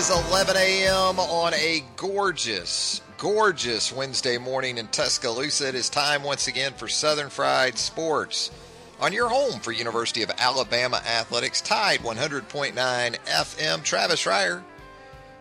Is 0.00 0.08
11 0.30 0.56
a.m. 0.56 1.20
on 1.20 1.52
a 1.52 1.84
gorgeous, 1.96 3.02
gorgeous 3.18 3.92
Wednesday 3.92 4.38
morning 4.38 4.78
in 4.78 4.86
Tuscaloosa. 4.86 5.68
It 5.68 5.74
is 5.74 5.90
time 5.90 6.22
once 6.22 6.48
again 6.48 6.72
for 6.72 6.88
Southern 6.88 7.28
Fried 7.28 7.76
Sports 7.76 8.50
on 8.98 9.12
your 9.12 9.28
home 9.28 9.60
for 9.60 9.72
University 9.72 10.22
of 10.22 10.30
Alabama 10.38 11.02
Athletics, 11.06 11.60
Tide 11.60 12.00
100.9 12.00 12.72
FM. 12.72 13.84
Travis 13.84 14.24
Reier, 14.24 14.62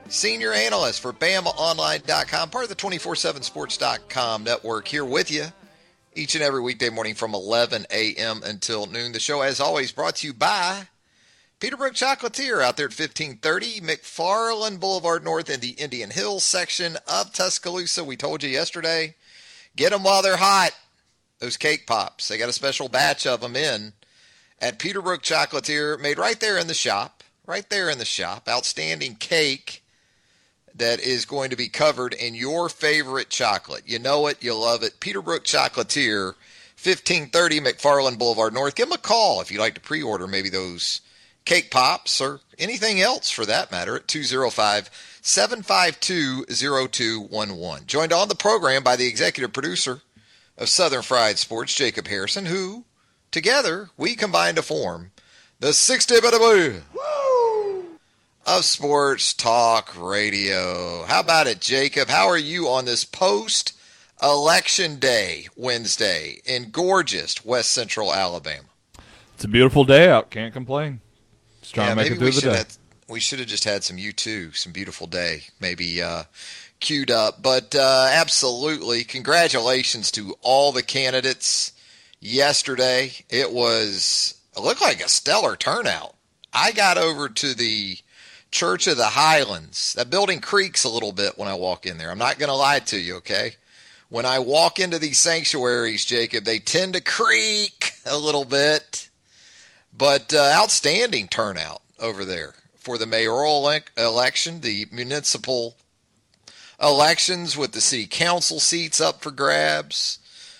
senior 0.09 0.51
analyst 0.51 0.99
for 0.99 1.13
BamaOnline.com, 1.13 2.49
part 2.49 2.63
of 2.65 2.69
the 2.69 2.75
247sports.com 2.75 4.43
network, 4.43 4.89
here 4.89 5.05
with 5.05 5.31
you 5.31 5.45
each 6.15 6.35
and 6.35 6.43
every 6.43 6.59
weekday 6.59 6.89
morning 6.89 7.15
from 7.15 7.33
11 7.33 7.85
a.m. 7.91 8.41
until 8.43 8.87
noon. 8.87 9.13
The 9.13 9.21
show, 9.21 9.39
as 9.39 9.61
always, 9.61 9.93
brought 9.93 10.17
to 10.17 10.27
you 10.27 10.33
by 10.33 10.89
Peterbrooke 11.59 11.91
Chocolatier 11.91 12.63
out 12.63 12.77
there 12.77 12.85
at 12.85 12.97
1530 12.97 13.81
McFarland 13.81 14.79
Boulevard 14.79 15.25
North 15.25 15.49
in 15.49 15.59
the 15.59 15.71
Indian 15.71 16.09
Hills 16.09 16.45
section 16.45 16.95
of 17.05 17.33
Tuscaloosa. 17.33 18.01
We 18.05 18.15
told 18.15 18.43
you 18.43 18.49
yesterday, 18.49 19.15
get 19.75 19.91
them 19.91 20.03
while 20.03 20.21
they're 20.21 20.37
hot. 20.37 20.71
Those 21.39 21.57
cake 21.57 21.85
pops. 21.85 22.29
They 22.29 22.37
got 22.37 22.47
a 22.47 22.53
special 22.53 22.87
batch 22.87 23.27
of 23.27 23.41
them 23.41 23.57
in 23.57 23.91
at 24.61 24.79
Peterbrooke 24.79 25.21
Chocolatier, 25.21 25.99
made 25.99 26.17
right 26.17 26.39
there 26.39 26.57
in 26.57 26.67
the 26.67 26.73
shop. 26.73 27.23
Right 27.45 27.69
there 27.69 27.89
in 27.89 27.97
the 27.97 28.05
shop. 28.05 28.47
Outstanding 28.47 29.15
cake 29.15 29.83
that 30.73 31.01
is 31.01 31.25
going 31.25 31.49
to 31.49 31.57
be 31.57 31.67
covered 31.67 32.13
in 32.13 32.35
your 32.35 32.69
favorite 32.69 33.29
chocolate. 33.29 33.83
You 33.85 33.99
know 33.99 34.27
it, 34.27 34.41
you 34.41 34.55
love 34.55 34.81
it. 34.81 35.01
Peterbrooke 35.01 35.43
Chocolatier, 35.43 36.35
1530 36.81 37.59
McFarland 37.59 38.17
Boulevard 38.17 38.53
North. 38.53 38.75
Give 38.75 38.87
them 38.87 38.97
a 38.97 39.01
call 39.01 39.41
if 39.41 39.51
you'd 39.51 39.59
like 39.59 39.75
to 39.75 39.81
pre 39.81 40.01
order 40.01 40.25
maybe 40.25 40.47
those 40.47 41.01
cake 41.49 41.71
pops 41.71 42.21
or 42.21 42.41
anything 42.59 43.01
else 43.01 43.31
for 43.31 43.43
that 43.43 43.71
matter 43.71 43.95
at 43.95 44.07
205 44.07 44.91
752 45.19 46.45
0211. 46.45 47.87
Joined 47.87 48.13
on 48.13 48.27
the 48.27 48.35
program 48.35 48.83
by 48.83 48.95
the 48.95 49.07
executive 49.07 49.51
producer 49.51 50.01
of 50.59 50.69
Southern 50.69 51.01
Fried 51.01 51.39
Sports, 51.39 51.73
Jacob 51.73 52.05
Harrison, 52.05 52.45
who 52.45 52.85
together 53.31 53.89
we 53.97 54.15
combine 54.15 54.53
to 54.53 54.61
form 54.61 55.09
the 55.59 55.73
60 55.73 56.21
minute 56.21 56.83
of 58.45 58.63
sports 58.63 59.33
talk 59.33 59.99
radio. 59.99 61.03
How 61.07 61.21
about 61.21 61.47
it, 61.47 61.61
Jacob? 61.61 62.09
How 62.09 62.27
are 62.27 62.37
you 62.37 62.67
on 62.67 62.85
this 62.85 63.05
post 63.05 63.73
election 64.21 64.99
day 64.99 65.47
Wednesday 65.55 66.41
in 66.45 66.69
gorgeous 66.69 67.43
West 67.43 67.71
Central 67.71 68.13
Alabama? 68.13 68.67
It's 69.33 69.45
a 69.45 69.47
beautiful 69.47 69.83
day 69.83 70.11
out. 70.11 70.29
Can't 70.29 70.53
complain. 70.53 71.01
Just 71.69 71.75
trying 71.75 71.89
to 71.89 71.95
make 71.95 72.11
it 72.11 72.15
through 72.15 72.25
we 72.25 72.31
should 72.31 72.55
have 72.55 72.77
we 73.07 73.19
should 73.19 73.37
have 73.37 73.47
just 73.47 73.63
had 73.63 73.83
some 73.83 73.99
U 73.99 74.11
two, 74.11 74.51
some 74.53 74.71
beautiful 74.71 75.05
day, 75.05 75.43
maybe 75.59 76.01
uh, 76.01 76.23
queued 76.79 77.11
up. 77.11 77.43
But 77.43 77.75
uh, 77.75 78.09
absolutely, 78.11 79.03
congratulations 79.03 80.09
to 80.13 80.35
all 80.41 80.71
the 80.71 80.81
candidates 80.81 81.71
yesterday. 82.19 83.11
It 83.29 83.51
was 83.51 84.33
it 84.57 84.61
looked 84.61 84.81
like 84.81 84.99
a 84.99 85.09
stellar 85.09 85.55
turnout. 85.55 86.15
I 86.51 86.71
got 86.71 86.97
over 86.97 87.29
to 87.29 87.53
the 87.53 87.97
Church 88.49 88.87
of 88.87 88.97
the 88.97 89.05
Highlands. 89.05 89.93
That 89.93 90.09
building 90.09 90.41
creaks 90.41 90.83
a 90.83 90.89
little 90.89 91.11
bit 91.11 91.37
when 91.37 91.47
I 91.47 91.53
walk 91.53 91.85
in 91.85 91.99
there. 91.99 92.09
I'm 92.09 92.17
not 92.17 92.39
going 92.39 92.49
to 92.49 92.55
lie 92.55 92.79
to 92.79 92.97
you, 92.97 93.17
okay? 93.17 93.57
When 94.09 94.25
I 94.25 94.39
walk 94.39 94.79
into 94.79 94.97
these 94.97 95.19
sanctuaries, 95.19 96.03
Jacob, 96.03 96.45
they 96.45 96.57
tend 96.57 96.93
to 96.93 97.01
creak 97.01 97.91
a 98.07 98.17
little 98.17 98.45
bit. 98.45 99.08
But 99.99 100.33
uh, 100.33 100.53
outstanding 100.55 101.27
turnout 101.27 101.81
over 101.99 102.23
there 102.23 102.55
for 102.77 102.97
the 102.97 103.05
mayoral 103.05 103.63
elec- 103.63 103.89
election, 103.97 104.61
the 104.61 104.87
municipal 104.93 105.75
elections 106.81 107.57
with 107.57 107.73
the 107.73 107.81
city 107.81 108.07
council 108.07 108.61
seats 108.61 109.01
up 109.01 109.21
for 109.21 109.29
grabs, 109.29 110.19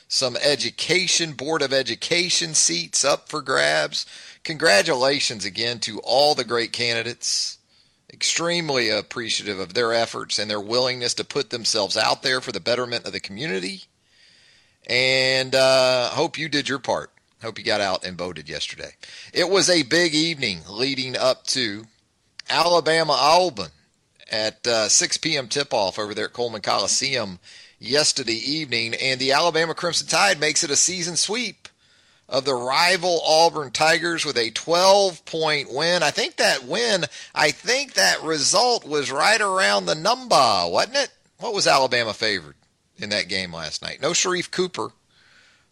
some 0.10 0.36
education, 0.36 1.32
Board 1.32 1.62
of 1.62 1.72
Education 1.72 2.54
seats 2.54 3.06
up 3.06 3.30
for 3.30 3.42
grabs. 3.42 4.06
Congratulations 4.44 5.46
again 5.46 5.80
to 5.80 6.00
all 6.00 6.36
the 6.36 6.44
great 6.44 6.74
candidates. 6.74 7.60
Extremely 8.12 8.90
appreciative 8.90 9.58
of 9.58 9.74
their 9.74 9.94
efforts 9.94 10.38
and 10.38 10.52
their 10.52 10.60
willingness 10.60 11.14
to 11.14 11.24
put 11.24 11.50
themselves 11.50 11.96
out 11.96 12.24
there 12.24 12.42
for 12.42 12.52
the 12.52 12.60
betterment 12.60 13.06
of 13.06 13.14
the 13.14 13.22
community. 13.22 13.84
And 14.86 15.56
uh, 15.56 16.10
hope 16.10 16.38
you 16.38 16.50
did 16.50 16.68
your 16.68 16.80
part. 16.80 17.14
Hope 17.42 17.58
you 17.58 17.64
got 17.64 17.80
out 17.80 18.06
and 18.06 18.18
voted 18.18 18.50
yesterday. 18.50 18.92
It 19.34 19.50
was 19.50 19.70
a 19.70 19.84
big 19.84 20.14
evening 20.14 20.60
leading 20.70 21.16
up 21.16 21.46
to 21.48 21.86
Alabama 22.50 23.14
Auburn 23.14 23.70
at 24.30 24.68
uh, 24.68 24.90
6 24.90 25.18
p.m. 25.18 25.48
tip 25.48 25.74
off 25.74 25.98
over 25.98 26.14
there 26.14 26.26
at 26.26 26.34
Coleman 26.34 26.62
Coliseum 26.62 27.40
yesterday 27.80 28.34
evening. 28.34 28.94
And 28.94 29.22
the 29.22 29.32
Alabama 29.32 29.74
Crimson 29.74 30.08
Tide 30.08 30.40
makes 30.40 30.66
it 30.66 30.70
a 30.70 30.76
season 30.76 31.16
sweep 31.16 31.70
of 32.28 32.44
the 32.44 32.54
rival 32.54 33.22
Auburn 33.26 33.72
Tigers 33.72 34.26
with 34.26 34.38
a 34.38 34.52
12 34.52 35.24
point 35.24 35.74
win. 35.74 36.04
I 36.04 36.12
think 36.12 36.36
that 36.36 36.66
win, 36.66 37.06
I 37.34 37.52
think 37.52 37.94
that 37.94 38.22
result 38.22 38.86
was 38.86 39.12
right 39.12 39.40
around 39.40 39.86
the 39.86 39.96
number, 39.96 40.36
wasn't 40.68 40.98
it? 40.98 41.10
What 41.40 41.54
was 41.54 41.68
Alabama 41.68 42.14
favored 42.14 42.56
in 42.98 43.10
that 43.10 43.30
game 43.30 43.54
last 43.54 43.82
night? 43.82 44.02
No 44.02 44.12
Sharife 44.12 44.52
Cooper 44.52 44.90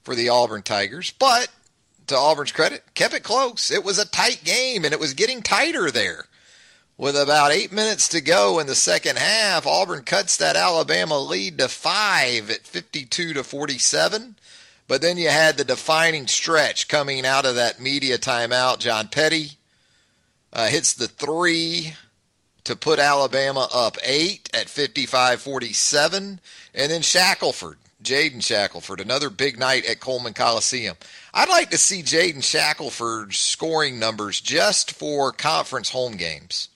for 0.01 0.15
the 0.15 0.29
Auburn 0.29 0.63
Tigers, 0.63 1.11
but 1.11 1.49
to 2.07 2.17
Auburn's 2.17 2.51
credit, 2.51 2.83
kept 2.93 3.13
it 3.13 3.23
close. 3.23 3.71
It 3.71 3.83
was 3.83 3.99
a 3.99 4.05
tight 4.05 4.41
game, 4.43 4.83
and 4.83 4.93
it 4.93 4.99
was 4.99 5.13
getting 5.13 5.41
tighter 5.41 5.91
there. 5.91 6.25
With 6.97 7.15
about 7.15 7.51
eight 7.51 7.71
minutes 7.71 8.07
to 8.09 8.21
go 8.21 8.57
in 8.57 8.65
the 8.65 8.73
second 8.73 9.19
half, 9.19 9.67
Auburn 9.67 10.03
cuts 10.03 10.37
that 10.37 10.55
Alabama 10.55 11.19
lead 11.19 11.59
to 11.59 11.67
five 11.67 12.49
at 12.49 12.65
52 12.65 13.33
to 13.33 13.43
47. 13.43 14.35
But 14.87 15.01
then 15.01 15.17
you 15.17 15.29
had 15.29 15.57
the 15.57 15.63
defining 15.63 16.25
stretch 16.25 16.87
coming 16.87 17.25
out 17.25 17.45
of 17.45 17.55
that 17.55 17.79
media 17.79 18.17
timeout. 18.17 18.79
John 18.79 19.09
Petty 19.09 19.51
uh, 20.51 20.67
hits 20.67 20.93
the 20.93 21.07
three 21.07 21.93
to 22.63 22.75
put 22.75 22.97
Alabama 22.97 23.67
up 23.73 23.97
eight 24.03 24.49
at 24.53 24.67
55 24.67 25.39
47. 25.39 26.39
And 26.73 26.91
then 26.91 27.01
Shackelford 27.01 27.77
Jaden 28.03 28.43
Shackelford, 28.43 28.99
another 28.99 29.29
big 29.29 29.57
night 29.57 29.85
at 29.85 29.99
Coleman 29.99 30.33
Coliseum. 30.33 30.95
I'd 31.33 31.49
like 31.49 31.71
to 31.71 31.77
see 31.77 32.03
Jaden 32.03 32.43
Shackelford's 32.43 33.37
scoring 33.37 33.99
numbers 33.99 34.39
just 34.39 34.91
for 34.91 35.31
conference 35.31 35.89
home 35.89 36.15
games 36.15 36.69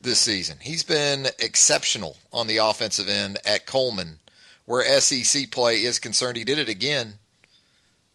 this 0.00 0.20
season. 0.20 0.58
He's 0.60 0.84
been 0.84 1.26
exceptional 1.38 2.16
on 2.32 2.46
the 2.46 2.58
offensive 2.58 3.08
end 3.08 3.38
at 3.44 3.66
Coleman, 3.66 4.18
where 4.64 5.00
SEC 5.00 5.50
play 5.50 5.82
is 5.82 5.98
concerned. 5.98 6.36
He 6.36 6.44
did 6.44 6.58
it 6.58 6.68
again 6.68 7.14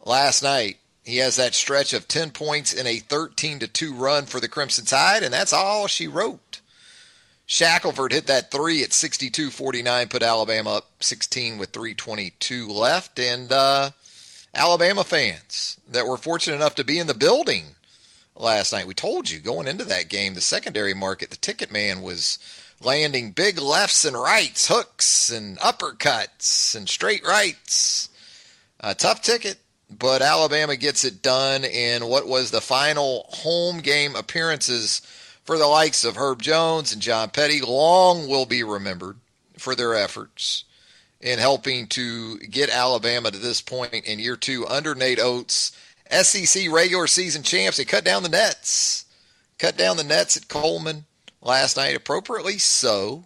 last 0.05 0.43
night. 0.43 0.77
He 1.03 1.17
has 1.17 1.37
that 1.37 1.55
stretch 1.55 1.93
of 1.93 2.07
10 2.07 2.31
points 2.31 2.73
in 2.73 2.85
a 2.85 2.99
13 2.99 3.59
to 3.59 3.67
2 3.67 3.93
run 3.93 4.25
for 4.25 4.39
the 4.39 4.49
Crimson 4.49 4.85
Tide, 4.85 5.23
and 5.23 5.33
that's 5.33 5.53
all 5.53 5.87
she 5.87 6.07
wrote. 6.07 6.61
Shackelford 7.49 8.11
hit 8.11 8.27
that 8.27 8.51
three 8.51 8.83
at 8.83 8.89
62-49, 8.89 10.09
put 10.09 10.21
Alabama 10.21 10.75
up 10.75 10.89
16 10.99 11.57
with 11.57 11.71
3:22 11.71 12.69
left, 12.69 13.17
and 13.17 13.49
uh, 13.53 13.91
Alabama 14.53 15.05
fans 15.05 15.77
that 15.89 16.05
were 16.05 16.17
fortunate 16.17 16.57
enough 16.57 16.75
to 16.75 16.83
be 16.83 16.99
in 16.99 17.07
the 17.07 17.13
building 17.13 17.75
last 18.35 18.73
night. 18.73 18.85
We 18.85 18.93
told 18.93 19.29
you 19.29 19.39
going 19.39 19.65
into 19.65 19.85
that 19.85 20.09
game, 20.09 20.33
the 20.33 20.41
secondary 20.41 20.93
market, 20.93 21.29
the 21.29 21.37
ticket 21.37 21.71
man 21.71 22.01
was 22.01 22.37
landing 22.81 23.31
big 23.31 23.57
lefts 23.57 24.03
and 24.03 24.19
rights, 24.19 24.67
hooks 24.67 25.29
and 25.29 25.57
uppercuts 25.59 26.75
and 26.75 26.89
straight 26.89 27.25
rights. 27.25 28.09
A 28.81 28.93
tough 28.93 29.21
ticket, 29.21 29.57
but 29.89 30.21
Alabama 30.21 30.75
gets 30.75 31.05
it 31.05 31.21
done 31.21 31.63
in 31.63 32.07
what 32.07 32.27
was 32.27 32.51
the 32.51 32.61
final 32.61 33.25
home 33.29 33.79
game 33.79 34.17
appearances 34.17 35.01
for 35.47 35.57
the 35.57 35.65
likes 35.65 36.03
of 36.03 36.17
Herb 36.17 36.41
Jones 36.41 36.91
and 36.91 37.01
John 37.01 37.29
Petty. 37.29 37.61
Long 37.61 38.27
will 38.27 38.45
be 38.45 38.63
remembered 38.63 39.15
for 39.57 39.75
their 39.75 39.95
efforts 39.95 40.65
in 41.21 41.39
helping 41.39 41.87
to 41.87 42.37
get 42.39 42.69
Alabama 42.69 43.31
to 43.31 43.37
this 43.37 43.61
point 43.61 43.93
in 43.93 44.19
year 44.19 44.35
two 44.35 44.67
under 44.67 44.93
Nate 44.93 45.19
Oats. 45.19 45.71
SEC 46.11 46.69
regular 46.69 47.07
season 47.07 47.43
champs. 47.43 47.77
They 47.77 47.85
cut 47.85 48.03
down 48.03 48.23
the 48.23 48.29
nets. 48.29 49.05
Cut 49.57 49.77
down 49.77 49.95
the 49.95 50.03
nets 50.03 50.35
at 50.35 50.49
Coleman 50.49 51.05
last 51.41 51.77
night, 51.77 51.95
appropriately 51.95 52.57
so. 52.57 53.23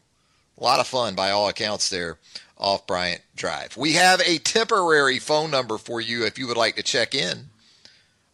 A 0.59 0.63
lot 0.63 0.79
of 0.79 0.87
fun 0.87 1.15
by 1.15 1.31
all 1.31 1.49
accounts 1.49 1.89
there 1.89 2.19
off 2.55 2.85
Bryant 2.85 3.21
Drive. 3.35 3.75
We 3.75 3.93
have 3.93 4.21
a 4.21 4.37
temporary 4.37 5.17
phone 5.17 5.49
number 5.49 5.79
for 5.79 5.99
you 5.99 6.23
if 6.23 6.37
you 6.37 6.45
would 6.47 6.57
like 6.57 6.75
to 6.75 6.83
check 6.83 7.15
in 7.15 7.49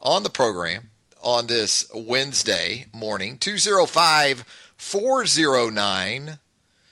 on 0.01 0.23
the 0.23 0.29
program 0.29 0.89
on 1.21 1.47
this 1.47 1.85
Wednesday 1.93 2.85
morning 2.93 3.37
205 3.37 4.45
409 4.77 6.39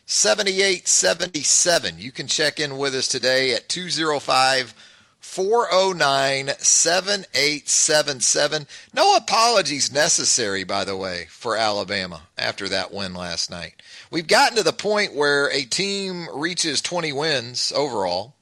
7877. 0.05 1.97
You 1.97 2.11
can 2.11 2.27
check 2.27 2.59
in 2.59 2.77
with 2.77 2.93
us 2.93 3.07
today 3.07 3.53
at 3.53 3.69
205 3.69 4.75
409 5.19 6.49
7877. 6.59 8.67
No 8.93 9.15
apologies 9.15 9.91
necessary, 9.91 10.63
by 10.63 10.85
the 10.85 10.95
way, 10.95 11.25
for 11.29 11.57
Alabama 11.57 12.21
after 12.37 12.69
that 12.69 12.93
win 12.93 13.15
last 13.15 13.49
night. 13.49 13.81
We've 14.11 14.27
gotten 14.27 14.57
to 14.57 14.63
the 14.63 14.71
point 14.71 15.15
where 15.15 15.49
a 15.51 15.63
team 15.63 16.27
reaches 16.33 16.81
20 16.81 17.11
wins 17.13 17.73
overall 17.75 18.34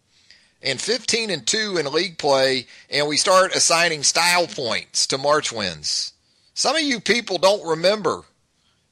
and 0.63 0.81
15 0.81 1.29
and 1.29 1.45
2 1.45 1.77
in 1.77 1.91
league 1.91 2.17
play, 2.17 2.65
and 2.89 3.07
we 3.07 3.17
start 3.17 3.55
assigning 3.55 4.01
style 4.01 4.47
points 4.47 5.05
to 5.07 5.17
March 5.17 5.51
wins. 5.51 6.13
Some 6.53 6.75
of 6.75 6.81
you 6.81 6.99
people 6.99 7.37
don't 7.37 7.67
remember 7.67 8.23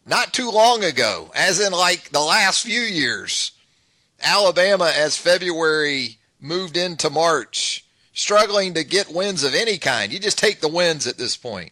not 0.05 0.33
too 0.33 0.51
long 0.51 0.83
ago, 0.83 1.31
as 1.33 1.59
in 1.59 1.71
like 1.71 2.09
the 2.09 2.19
last 2.19 2.63
few 2.63 2.81
years, 2.81 3.51
Alabama 4.21 4.91
as 4.95 5.17
February 5.17 6.17
moved 6.39 6.75
into 6.75 7.09
March 7.09 7.85
struggling 8.13 8.73
to 8.73 8.83
get 8.83 9.13
wins 9.13 9.43
of 9.43 9.55
any 9.55 9.77
kind. 9.77 10.11
You 10.11 10.19
just 10.19 10.37
take 10.37 10.59
the 10.59 10.67
wins 10.67 11.07
at 11.07 11.17
this 11.17 11.37
point. 11.37 11.71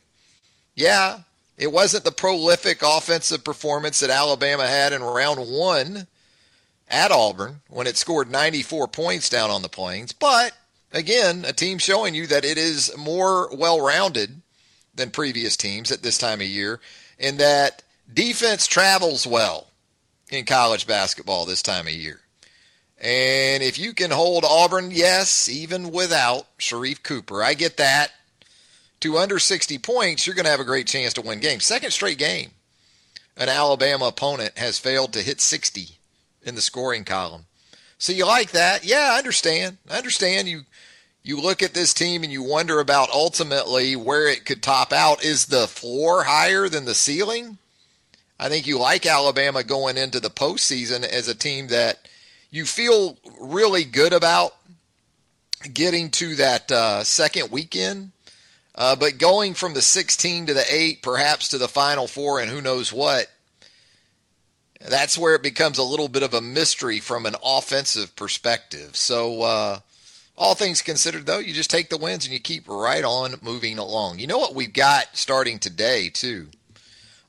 Yeah, 0.76 1.20
it 1.58 1.72
wasn't 1.72 2.06
the 2.06 2.12
prolific 2.12 2.82
offensive 2.82 3.44
performance 3.44 4.00
that 4.00 4.10
Alabama 4.10 4.66
had 4.66 4.94
in 4.94 5.04
round 5.04 5.40
one 5.40 6.08
at 6.90 7.12
Auburn 7.12 7.62
when 7.70 7.88
it 7.88 7.98
scored 7.98 8.32
94 8.32 8.88
points 8.88 9.30
down 9.30 9.50
on 9.50 9.62
the 9.62 9.70
Plains. 9.70 10.12
But 10.12 10.54
again, 10.92 11.46
a 11.48 11.54
team 11.54 11.78
showing 11.78 12.16
you 12.16 12.28
that 12.28 12.46
it 12.46 12.58
is 12.58 12.96
more 12.98 13.50
well 13.56 13.80
rounded 13.80 14.42
than 14.96 15.12
previous 15.12 15.56
teams 15.56 15.92
at 15.92 16.02
this 16.02 16.18
time 16.18 16.42
of 16.42 16.48
year, 16.48 16.80
and 17.20 17.40
that 17.40 17.84
defense 18.12 18.68
travels 18.68 19.26
well 19.26 19.68
in 20.30 20.46
college 20.46 20.88
basketball 20.88 21.46
this 21.46 21.62
time 21.62 21.88
of 21.88 21.94
year. 21.94 22.22
And 23.02 23.64
if 23.64 23.80
you 23.80 23.94
can 23.94 24.12
hold 24.12 24.44
Auburn, 24.44 24.92
yes, 24.92 25.48
even 25.48 25.92
without 25.92 26.46
Sharife 26.58 27.02
Cooper, 27.02 27.42
I 27.42 27.54
get 27.54 27.78
that, 27.78 28.12
to 29.00 29.18
under 29.18 29.40
60 29.40 29.78
points, 29.78 30.28
you're 30.28 30.36
going 30.36 30.44
to 30.44 30.52
have 30.52 30.60
a 30.60 30.66
great 30.66 30.88
chance 30.88 31.14
to 31.14 31.22
win 31.22 31.40
games. 31.40 31.64
Second 31.64 31.92
straight 31.92 32.18
game, 32.18 32.52
an 33.38 33.48
Alabama 33.48 34.08
opponent 34.08 34.58
has 34.58 34.80
failed 34.80 35.14
to 35.14 35.22
hit 35.22 35.40
60 35.40 35.99
in 36.44 36.56
the 36.56 36.62
scoring 36.62 37.06
column. 37.06 37.46
So 37.98 38.14
you 38.14 38.26
like 38.26 38.52
that? 38.52 38.86
Yeah, 38.86 39.12
I 39.14 39.18
understand. 39.18 39.78
I 39.90 39.98
understand 39.98 40.48
you 40.48 40.62
you 41.22 41.40
look 41.40 41.62
at 41.62 41.74
this 41.74 41.94
team 41.94 42.24
and 42.24 42.32
you 42.32 42.42
wonder 42.42 42.80
about 42.80 43.10
ultimately 43.10 43.96
where 43.96 44.28
it 44.28 44.46
could 44.46 44.64
top 44.64 44.94
out. 44.94 45.24
Is 45.24 45.48
the 45.48 45.68
floor 45.68 46.24
higher 46.24 46.70
than 46.70 46.86
the 46.86 46.96
ceiling? 46.96 47.58
I 48.40 48.48
think 48.48 48.66
you 48.66 48.80
like 48.80 49.06
Alabama 49.06 49.64
going 49.64 49.98
into 49.98 50.22
the 50.22 50.30
postseason 50.30 51.04
as 51.04 51.28
a 51.28 51.36
team 51.36 51.68
that 51.68 52.08
you 52.50 52.66
feel 52.66 53.18
really 53.40 53.84
good 53.84 54.14
about 54.14 54.56
getting 55.74 56.10
to 56.12 56.36
that 56.36 56.72
uh, 56.72 57.04
second 57.04 57.52
weekend. 57.52 58.12
Uh, 58.76 58.96
but 58.96 59.18
going 59.18 59.54
from 59.54 59.74
the 59.74 59.82
16 59.82 60.46
to 60.46 60.54
the 60.54 60.64
8, 60.74 61.02
perhaps 61.02 61.50
to 61.50 61.58
the 61.58 61.68
final 61.68 62.08
four, 62.08 62.40
and 62.40 62.50
who 62.50 62.62
knows 62.62 62.94
what, 62.94 63.28
that's 64.88 65.18
where 65.18 65.36
it 65.36 65.44
becomes 65.44 65.78
a 65.78 65.84
little 65.84 66.08
bit 66.08 66.24
of 66.24 66.34
a 66.34 66.42
mystery 66.42 67.00
from 67.00 67.26
an 67.26 67.36
offensive 67.44 68.16
perspective. 68.16 68.96
So, 68.96 69.42
uh, 69.42 69.80
all 70.38 70.56
things 70.56 70.82
considered, 70.82 71.26
though, 71.26 71.40
you 71.40 71.54
just 71.54 71.70
take 71.70 71.90
the 71.90 71.98
wins 71.98 72.24
and 72.24 72.34
you 72.34 72.40
keep 72.40 72.68
right 72.68 73.04
on 73.04 73.36
moving 73.42 73.78
along. 73.78 74.20
You 74.20 74.28
know 74.28 74.38
what 74.38 74.56
we've 74.56 74.72
got 74.72 75.18
starting 75.18 75.60
today, 75.60 76.10
too? 76.10 76.48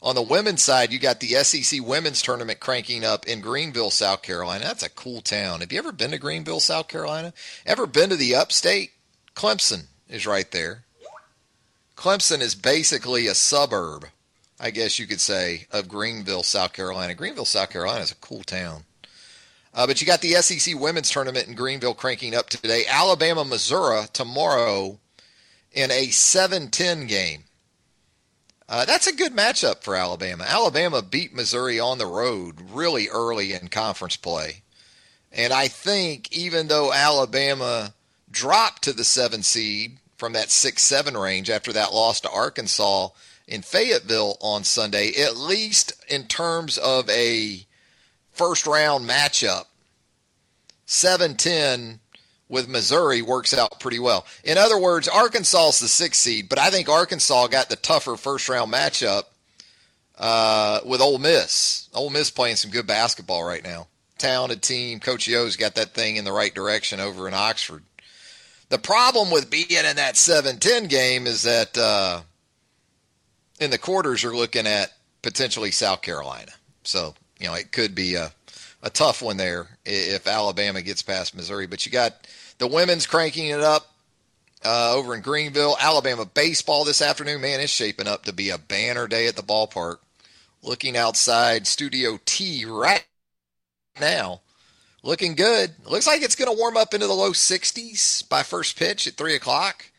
On 0.02 0.14
the 0.14 0.22
women's 0.22 0.62
side, 0.62 0.92
you 0.92 0.98
got 0.98 1.20
the 1.20 1.34
SEC 1.42 1.80
women's 1.82 2.22
tournament 2.22 2.60
cranking 2.60 3.04
up 3.04 3.26
in 3.26 3.40
Greenville, 3.40 3.90
South 3.90 4.22
Carolina. 4.22 4.64
That's 4.64 4.84
a 4.84 4.88
cool 4.88 5.20
town. 5.20 5.60
Have 5.60 5.72
you 5.72 5.78
ever 5.78 5.92
been 5.92 6.12
to 6.12 6.18
Greenville, 6.18 6.60
South 6.60 6.88
Carolina? 6.88 7.34
Ever 7.66 7.86
been 7.86 8.10
to 8.10 8.16
the 8.16 8.34
upstate? 8.34 8.92
Clemson 9.34 9.86
is 10.08 10.26
right 10.26 10.50
there. 10.52 10.84
Clemson 11.96 12.40
is 12.40 12.54
basically 12.54 13.26
a 13.26 13.34
suburb, 13.34 14.06
I 14.62 14.70
guess 14.70 14.98
you 14.98 15.06
could 15.06 15.22
say, 15.22 15.66
of 15.72 15.88
Greenville, 15.88 16.42
South 16.42 16.74
Carolina. 16.74 17.14
Greenville, 17.14 17.46
South 17.46 17.70
Carolina 17.70 18.02
is 18.02 18.12
a 18.12 18.16
cool 18.16 18.42
town. 18.42 18.84
Uh, 19.72 19.86
but 19.86 20.00
you 20.00 20.06
got 20.06 20.20
the 20.20 20.34
SEC 20.34 20.78
women's 20.78 21.10
tournament 21.10 21.48
in 21.48 21.54
Greenville 21.54 21.94
cranking 21.94 22.34
up 22.34 22.50
today. 22.50 22.84
Alabama, 22.86 23.44
Missouri 23.44 24.04
tomorrow 24.12 24.98
in 25.72 25.90
a 25.90 26.08
7 26.08 26.68
10 26.68 27.06
game. 27.06 27.44
Uh, 28.68 28.84
that's 28.84 29.06
a 29.06 29.16
good 29.16 29.32
matchup 29.32 29.82
for 29.82 29.96
Alabama. 29.96 30.44
Alabama 30.46 31.00
beat 31.00 31.34
Missouri 31.34 31.80
on 31.80 31.98
the 31.98 32.06
road 32.06 32.60
really 32.70 33.08
early 33.08 33.52
in 33.52 33.68
conference 33.68 34.16
play. 34.16 34.62
And 35.32 35.52
I 35.52 35.68
think 35.68 36.30
even 36.32 36.68
though 36.68 36.92
Alabama 36.92 37.94
dropped 38.30 38.82
to 38.82 38.92
the 38.92 39.04
seven 39.04 39.42
seed 39.42 39.98
from 40.18 40.34
that 40.34 40.50
6 40.50 40.82
7 40.82 41.16
range 41.16 41.48
after 41.48 41.72
that 41.72 41.94
loss 41.94 42.20
to 42.20 42.30
Arkansas 42.30 43.08
in 43.50 43.62
Fayetteville 43.62 44.38
on 44.40 44.62
Sunday, 44.64 45.12
at 45.20 45.36
least 45.36 45.92
in 46.08 46.24
terms 46.24 46.78
of 46.78 47.10
a 47.10 47.66
first 48.30 48.66
round 48.66 49.06
matchup, 49.08 49.64
7 50.86 51.36
10 51.36 52.00
with 52.48 52.68
Missouri 52.68 53.22
works 53.22 53.52
out 53.52 53.78
pretty 53.80 53.98
well. 53.98 54.24
In 54.44 54.56
other 54.56 54.78
words, 54.78 55.08
Arkansas 55.08 55.68
is 55.68 55.80
the 55.80 55.88
sixth 55.88 56.22
seed, 56.22 56.48
but 56.48 56.58
I 56.58 56.70
think 56.70 56.88
Arkansas 56.88 57.48
got 57.48 57.68
the 57.68 57.76
tougher 57.76 58.16
first 58.16 58.48
round 58.48 58.72
matchup 58.72 59.24
uh, 60.18 60.80
with 60.84 61.00
Ole 61.00 61.18
Miss. 61.18 61.88
Ole 61.92 62.10
Miss 62.10 62.30
playing 62.30 62.56
some 62.56 62.70
good 62.70 62.86
basketball 62.86 63.44
right 63.44 63.62
now. 63.62 63.88
Talented 64.18 64.62
team. 64.62 65.00
Coach 65.00 65.26
Yo's 65.26 65.56
got 65.56 65.74
that 65.76 65.94
thing 65.94 66.16
in 66.16 66.24
the 66.24 66.32
right 66.32 66.54
direction 66.54 67.00
over 67.00 67.26
in 67.26 67.34
Oxford. 67.34 67.82
The 68.68 68.78
problem 68.78 69.30
with 69.30 69.50
being 69.50 69.66
in 69.70 69.96
that 69.96 70.14
7-10 70.14 70.88
game 70.88 71.26
is 71.26 71.42
that 71.42 71.76
uh, 71.76 72.20
in 73.60 73.70
the 73.70 73.78
quarters 73.78 74.22
you're 74.22 74.34
looking 74.36 74.66
at 74.66 74.92
potentially 75.22 75.70
South 75.70 76.02
Carolina. 76.02 76.50
So, 76.82 77.14
you 77.38 77.46
know, 77.46 77.54
it 77.54 77.72
could 77.72 77.94
be 77.94 78.14
a, 78.14 78.32
a 78.82 78.90
tough 78.90 79.22
one 79.22 79.36
there 79.36 79.68
if 79.84 80.26
Alabama 80.26 80.82
gets 80.82 81.02
past 81.02 81.36
Missouri. 81.36 81.66
But 81.66 81.86
you 81.86 81.92
got 81.92 82.26
the 82.58 82.66
women's 82.66 83.06
cranking 83.06 83.48
it 83.48 83.60
up 83.60 83.92
uh, 84.64 84.94
over 84.94 85.14
in 85.14 85.20
Greenville. 85.20 85.76
Alabama 85.78 86.24
baseball 86.24 86.84
this 86.84 87.02
afternoon. 87.02 87.40
Man, 87.40 87.60
it's 87.60 87.70
shaping 87.70 88.08
up 88.08 88.24
to 88.24 88.32
be 88.32 88.50
a 88.50 88.58
banner 88.58 89.06
day 89.06 89.26
at 89.26 89.36
the 89.36 89.42
ballpark. 89.42 89.98
Looking 90.62 90.96
outside 90.96 91.66
Studio 91.66 92.18
T 92.26 92.64
right 92.66 93.06
now. 93.98 94.40
Looking 95.02 95.34
good. 95.34 95.70
Looks 95.86 96.06
like 96.06 96.20
it's 96.20 96.36
going 96.36 96.54
to 96.54 96.58
warm 96.58 96.76
up 96.76 96.92
into 96.92 97.06
the 97.06 97.14
low 97.14 97.30
60s 97.30 98.28
by 98.28 98.42
first 98.42 98.78
pitch 98.78 99.06
at 99.06 99.14
3 99.14 99.34
o'clock. 99.34 99.89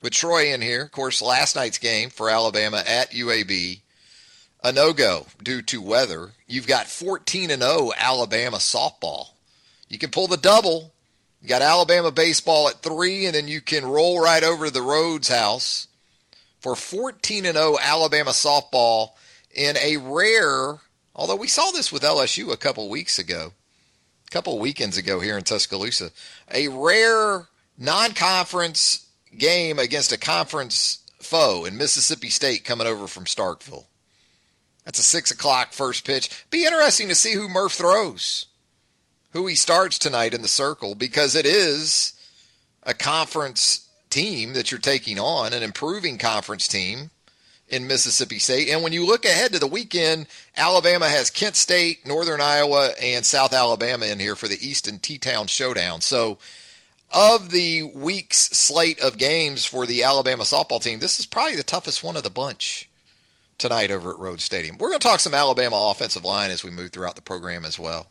With 0.00 0.12
Troy 0.12 0.52
in 0.52 0.60
here. 0.62 0.82
Of 0.82 0.92
course, 0.92 1.20
last 1.20 1.56
night's 1.56 1.78
game 1.78 2.10
for 2.10 2.30
Alabama 2.30 2.82
at 2.86 3.10
UAB. 3.10 3.80
A 4.62 4.72
no 4.72 4.92
go 4.92 5.26
due 5.42 5.62
to 5.62 5.82
weather. 5.82 6.30
You've 6.46 6.66
got 6.66 6.86
14 6.86 7.50
and 7.50 7.62
0 7.62 7.92
Alabama 7.96 8.58
softball. 8.58 9.28
You 9.88 9.98
can 9.98 10.10
pull 10.10 10.26
the 10.26 10.36
double 10.36 10.92
you 11.40 11.48
got 11.48 11.62
Alabama 11.62 12.10
baseball 12.10 12.68
at 12.68 12.82
three, 12.82 13.26
and 13.26 13.34
then 13.34 13.46
you 13.46 13.60
can 13.60 13.86
roll 13.86 14.20
right 14.20 14.42
over 14.42 14.66
to 14.66 14.72
the 14.72 14.80
Rhoads 14.80 15.28
House 15.28 15.86
for 16.60 16.74
14 16.74 17.46
and 17.46 17.56
0 17.56 17.76
Alabama 17.80 18.30
softball 18.30 19.10
in 19.54 19.76
a 19.76 19.96
rare, 19.96 20.78
Although 21.14 21.36
we 21.36 21.48
saw 21.48 21.72
this 21.72 21.90
with 21.90 22.02
LSU 22.02 22.52
a 22.52 22.56
couple 22.56 22.88
weeks 22.88 23.18
ago, 23.18 23.52
a 24.26 24.30
couple 24.30 24.56
weekends 24.60 24.96
ago 24.96 25.18
here 25.18 25.36
in 25.36 25.42
Tuscaloosa, 25.42 26.12
a 26.54 26.68
rare 26.68 27.48
non-conference 27.76 29.07
game 29.38 29.78
against 29.78 30.12
a 30.12 30.18
conference 30.18 31.04
foe 31.20 31.64
in 31.64 31.76
Mississippi 31.76 32.30
State 32.30 32.64
coming 32.64 32.86
over 32.86 33.06
from 33.06 33.24
Starkville. 33.24 33.86
That's 34.84 34.98
a 34.98 35.02
six 35.02 35.30
o'clock 35.30 35.72
first 35.72 36.06
pitch. 36.06 36.30
Be 36.50 36.64
interesting 36.64 37.08
to 37.08 37.14
see 37.14 37.34
who 37.34 37.48
Murph 37.48 37.72
throws, 37.72 38.46
who 39.32 39.46
he 39.46 39.54
starts 39.54 39.98
tonight 39.98 40.32
in 40.32 40.42
the 40.42 40.48
circle, 40.48 40.94
because 40.94 41.34
it 41.34 41.44
is 41.44 42.14
a 42.82 42.94
conference 42.94 43.88
team 44.08 44.54
that 44.54 44.70
you're 44.70 44.80
taking 44.80 45.18
on, 45.18 45.52
an 45.52 45.62
improving 45.62 46.16
conference 46.16 46.66
team 46.66 47.10
in 47.68 47.86
Mississippi 47.86 48.38
State. 48.38 48.70
And 48.70 48.82
when 48.82 48.94
you 48.94 49.04
look 49.04 49.26
ahead 49.26 49.52
to 49.52 49.58
the 49.58 49.66
weekend, 49.66 50.26
Alabama 50.56 51.06
has 51.08 51.28
Kent 51.28 51.56
State, 51.56 52.06
Northern 52.06 52.40
Iowa, 52.40 52.92
and 53.00 53.26
South 53.26 53.52
Alabama 53.52 54.06
in 54.06 54.18
here 54.18 54.36
for 54.36 54.48
the 54.48 54.66
Easton 54.66 54.98
T 54.98 55.18
Town 55.18 55.46
Showdown. 55.46 56.00
So, 56.00 56.38
of 57.12 57.50
the 57.50 57.82
week's 57.82 58.50
slate 58.50 59.00
of 59.00 59.18
games 59.18 59.64
for 59.64 59.86
the 59.86 60.02
Alabama 60.02 60.44
softball 60.44 60.82
team, 60.82 60.98
this 60.98 61.18
is 61.18 61.26
probably 61.26 61.56
the 61.56 61.62
toughest 61.62 62.04
one 62.04 62.16
of 62.16 62.22
the 62.22 62.30
bunch 62.30 62.88
tonight 63.56 63.90
over 63.90 64.10
at 64.10 64.16
Rhoads 64.16 64.40
Stadium. 64.40 64.78
We're 64.78 64.90
going 64.90 65.00
to 65.00 65.08
talk 65.08 65.20
some 65.20 65.34
Alabama 65.34 65.90
offensive 65.90 66.24
line 66.24 66.50
as 66.50 66.62
we 66.62 66.70
move 66.70 66.90
throughout 66.90 67.16
the 67.16 67.22
program 67.22 67.64
as 67.64 67.78
well. 67.78 68.06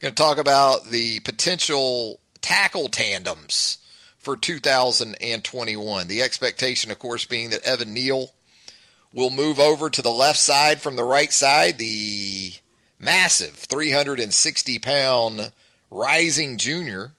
Going 0.00 0.14
to 0.14 0.22
talk 0.22 0.38
about 0.38 0.86
the 0.86 1.20
potential 1.20 2.20
tackle 2.40 2.88
tandems 2.88 3.78
for 4.16 4.36
2021. 4.36 6.06
The 6.08 6.22
expectation, 6.22 6.90
of 6.90 6.98
course, 6.98 7.24
being 7.24 7.50
that 7.50 7.62
Evan 7.62 7.94
Neal 7.94 8.32
will 9.12 9.30
move 9.30 9.58
over 9.58 9.90
to 9.90 10.02
the 10.02 10.10
left 10.10 10.38
side 10.38 10.80
from 10.80 10.96
the 10.96 11.04
right 11.04 11.32
side. 11.32 11.78
The 11.78 12.52
massive 12.98 13.54
360 13.54 14.78
pound 14.78 15.52
rising 15.90 16.58
junior. 16.58 17.12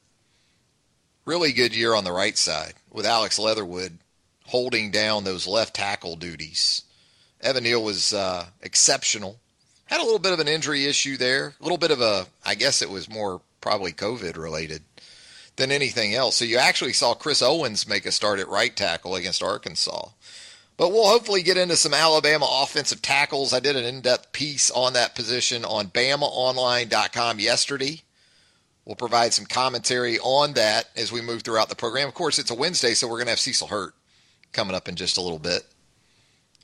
Really 1.30 1.54
good 1.54 1.76
year 1.76 1.94
on 1.94 2.06
the 2.06 2.12
right 2.12 2.36
side 2.36 2.74
with 2.90 3.06
Alex 3.06 3.38
Leatherwood 3.38 4.00
holding 4.48 4.90
down 4.90 5.26
those 5.26 5.46
left 5.46 5.76
tackle 5.76 6.16
duties. 6.16 6.82
Evan 7.40 7.66
Neal 7.66 7.84
was 7.84 8.16
uh, 8.16 8.48
exceptional. 8.64 9.40
Had 9.86 10.02
a 10.02 10.04
little 10.04 10.18
bit 10.18 10.34
of 10.34 10.40
an 10.40 10.48
injury 10.48 10.88
issue 10.88 11.18
there. 11.18 11.54
A 11.60 11.64
little 11.64 11.78
bit 11.78 11.92
of 11.92 12.02
a, 12.02 12.26
I 12.44 12.56
guess 12.56 12.82
it 12.82 12.90
was 12.90 13.08
more 13.08 13.42
probably 13.62 13.92
COVID 13.92 14.38
related 14.38 14.82
than 15.56 15.72
anything 15.72 16.16
else. 16.16 16.36
So 16.38 16.46
you 16.46 16.58
actually 16.58 16.94
saw 16.94 17.14
Chris 17.14 17.44
Owens 17.44 17.88
make 17.88 18.08
a 18.08 18.12
start 18.12 18.40
at 18.40 18.50
right 18.50 18.76
tackle 18.76 19.14
against 19.14 19.44
Arkansas. 19.44 20.08
But 20.78 20.90
we'll 20.90 21.08
hopefully 21.08 21.44
get 21.44 21.58
into 21.58 21.76
some 21.76 21.94
Alabama 21.94 22.48
offensive 22.50 23.04
tackles. 23.04 23.54
I 23.54 23.60
did 23.60 23.76
an 23.76 23.86
in 23.86 24.02
depth 24.02 24.32
piece 24.32 24.72
on 24.72 24.94
that 24.94 25.14
position 25.14 25.64
on 25.64 25.90
BamaOnline.com 25.90 27.40
yesterday. 27.40 28.02
We'll 28.90 28.96
provide 28.96 29.36
some 29.36 29.46
commentary 29.46 30.18
on 30.18 30.54
that 30.54 30.90
as 30.96 31.12
we 31.12 31.22
move 31.22 31.44
throughout 31.44 31.70
the 31.70 31.76
program. 31.76 32.08
Of 32.08 32.16
course, 32.16 32.40
it's 32.40 32.50
a 32.50 32.56
Wednesday, 32.56 32.96
so 32.96 33.06
we're 33.06 33.18
going 33.18 33.28
to 33.28 33.34
have 33.34 33.40
Cecil 33.40 33.68
Hurt 33.68 33.94
coming 34.52 34.76
up 34.76 34.90
in 34.90 34.96
just 34.96 35.16
a 35.16 35.22
little 35.22 35.38
bit. 35.38 35.64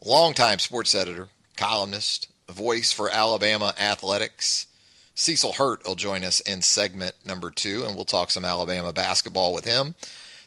Longtime 0.04 0.58
sports 0.58 0.96
editor, 0.96 1.28
columnist, 1.56 2.28
voice 2.50 2.92
for 2.92 3.12
Alabama 3.12 3.76
athletics. 3.80 4.66
Cecil 5.14 5.54
Hurt 5.54 5.86
will 5.86 5.94
join 5.94 6.24
us 6.24 6.40
in 6.40 6.64
segment 6.64 7.14
number 7.24 7.52
two, 7.52 7.84
and 7.86 7.96
we'll 7.96 8.06
talk 8.06 8.32
some 8.32 8.44
Alabama 8.44 8.92
basketball 8.92 9.54
with 9.54 9.66
him. 9.66 9.94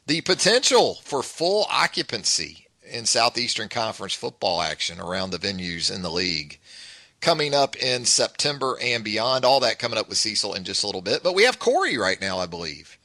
The 0.08 0.20
potential 0.22 0.96
for 1.04 1.22
full 1.22 1.64
occupancy 1.70 2.66
in 2.90 3.06
Southeastern 3.06 3.68
Conference 3.68 4.14
football 4.14 4.62
action 4.62 4.98
around 4.98 5.30
the 5.30 5.38
venues 5.38 5.94
in 5.94 6.02
the 6.02 6.10
league 6.10 6.58
coming 7.20 7.54
up 7.54 7.76
in 7.76 8.04
September 8.04 8.78
and 8.80 9.04
beyond. 9.04 9.44
All 9.44 9.60
that 9.60 9.78
coming 9.78 9.98
up 9.98 10.08
with 10.08 10.18
Cecil 10.18 10.54
in 10.54 10.64
just 10.64 10.82
a 10.82 10.86
little 10.86 11.02
bit. 11.02 11.22
But 11.22 11.34
we 11.34 11.44
have 11.44 11.58
Corey 11.58 11.98
right 11.98 12.20
now, 12.20 12.38
I 12.38 12.46
believe, 12.46 12.98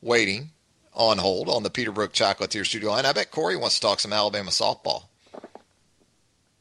waiting 0.00 0.50
on 0.94 1.18
hold 1.18 1.48
on 1.48 1.62
the 1.62 1.70
Peterbrooke 1.70 2.12
Chocolatier 2.12 2.66
studio 2.66 2.90
line. 2.90 3.06
I 3.06 3.12
bet 3.12 3.30
Corey 3.30 3.56
wants 3.56 3.76
to 3.76 3.80
talk 3.80 4.00
some 4.00 4.12
Alabama 4.12 4.50
softball. 4.50 5.04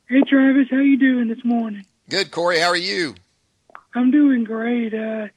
Hey 0.07 0.21
Travis, 0.21 0.67
how 0.69 0.77
you 0.77 0.97
doing 0.97 1.27
this 1.27 1.43
morning? 1.43 1.85
Good, 2.09 2.31
Corey. 2.31 2.59
How 2.59 2.67
are 2.67 2.77
you? 2.77 3.15
I'm 3.93 4.11
doing 4.11 4.43
great. 4.43 4.93
Uh, 4.93 5.27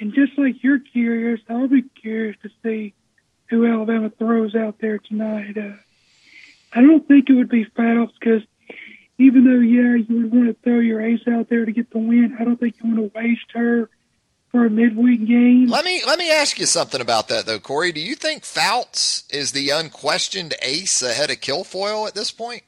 and 0.00 0.12
just 0.12 0.36
like 0.36 0.62
you're 0.62 0.80
curious, 0.80 1.40
I'll 1.48 1.68
be 1.68 1.82
curious 1.82 2.36
to 2.42 2.50
see 2.62 2.92
who 3.46 3.66
Alabama 3.66 4.10
throws 4.10 4.54
out 4.54 4.78
there 4.80 4.98
tonight. 4.98 5.56
Uh, 5.56 5.76
I 6.72 6.82
don't 6.82 7.06
think 7.06 7.30
it 7.30 7.34
would 7.34 7.48
be 7.48 7.64
Fouts 7.64 8.12
because 8.18 8.42
even 9.18 9.44
though, 9.44 9.60
yeah, 9.60 9.94
you 9.96 10.22
would 10.22 10.32
want 10.32 10.46
to 10.46 10.56
throw 10.62 10.80
your 10.80 11.00
ace 11.00 11.26
out 11.28 11.48
there 11.48 11.64
to 11.64 11.72
get 11.72 11.90
the 11.90 11.98
win, 11.98 12.36
I 12.38 12.44
don't 12.44 12.58
think 12.58 12.76
you 12.82 12.94
want 12.94 13.12
to 13.12 13.18
waste 13.18 13.52
her 13.52 13.88
for 14.50 14.66
a 14.66 14.70
midweek 14.70 15.26
game. 15.26 15.66
Let 15.66 15.84
me 15.84 16.02
let 16.06 16.18
me 16.18 16.30
ask 16.30 16.58
you 16.58 16.66
something 16.66 17.00
about 17.00 17.28
that 17.28 17.46
though, 17.46 17.58
Corey. 17.58 17.92
Do 17.92 18.00
you 18.00 18.14
think 18.14 18.44
Fouts 18.44 19.24
is 19.30 19.52
the 19.52 19.70
unquestioned 19.70 20.54
ace 20.62 21.02
ahead 21.02 21.30
of 21.30 21.38
Kilfoyle 21.38 22.06
at 22.06 22.14
this 22.14 22.30
point? 22.30 22.62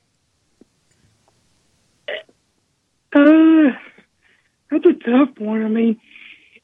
Uh, 3.13 3.71
that's 4.71 4.85
a 4.85 4.95
tough 4.95 5.39
one. 5.39 5.65
I 5.65 5.69
mean, 5.69 6.01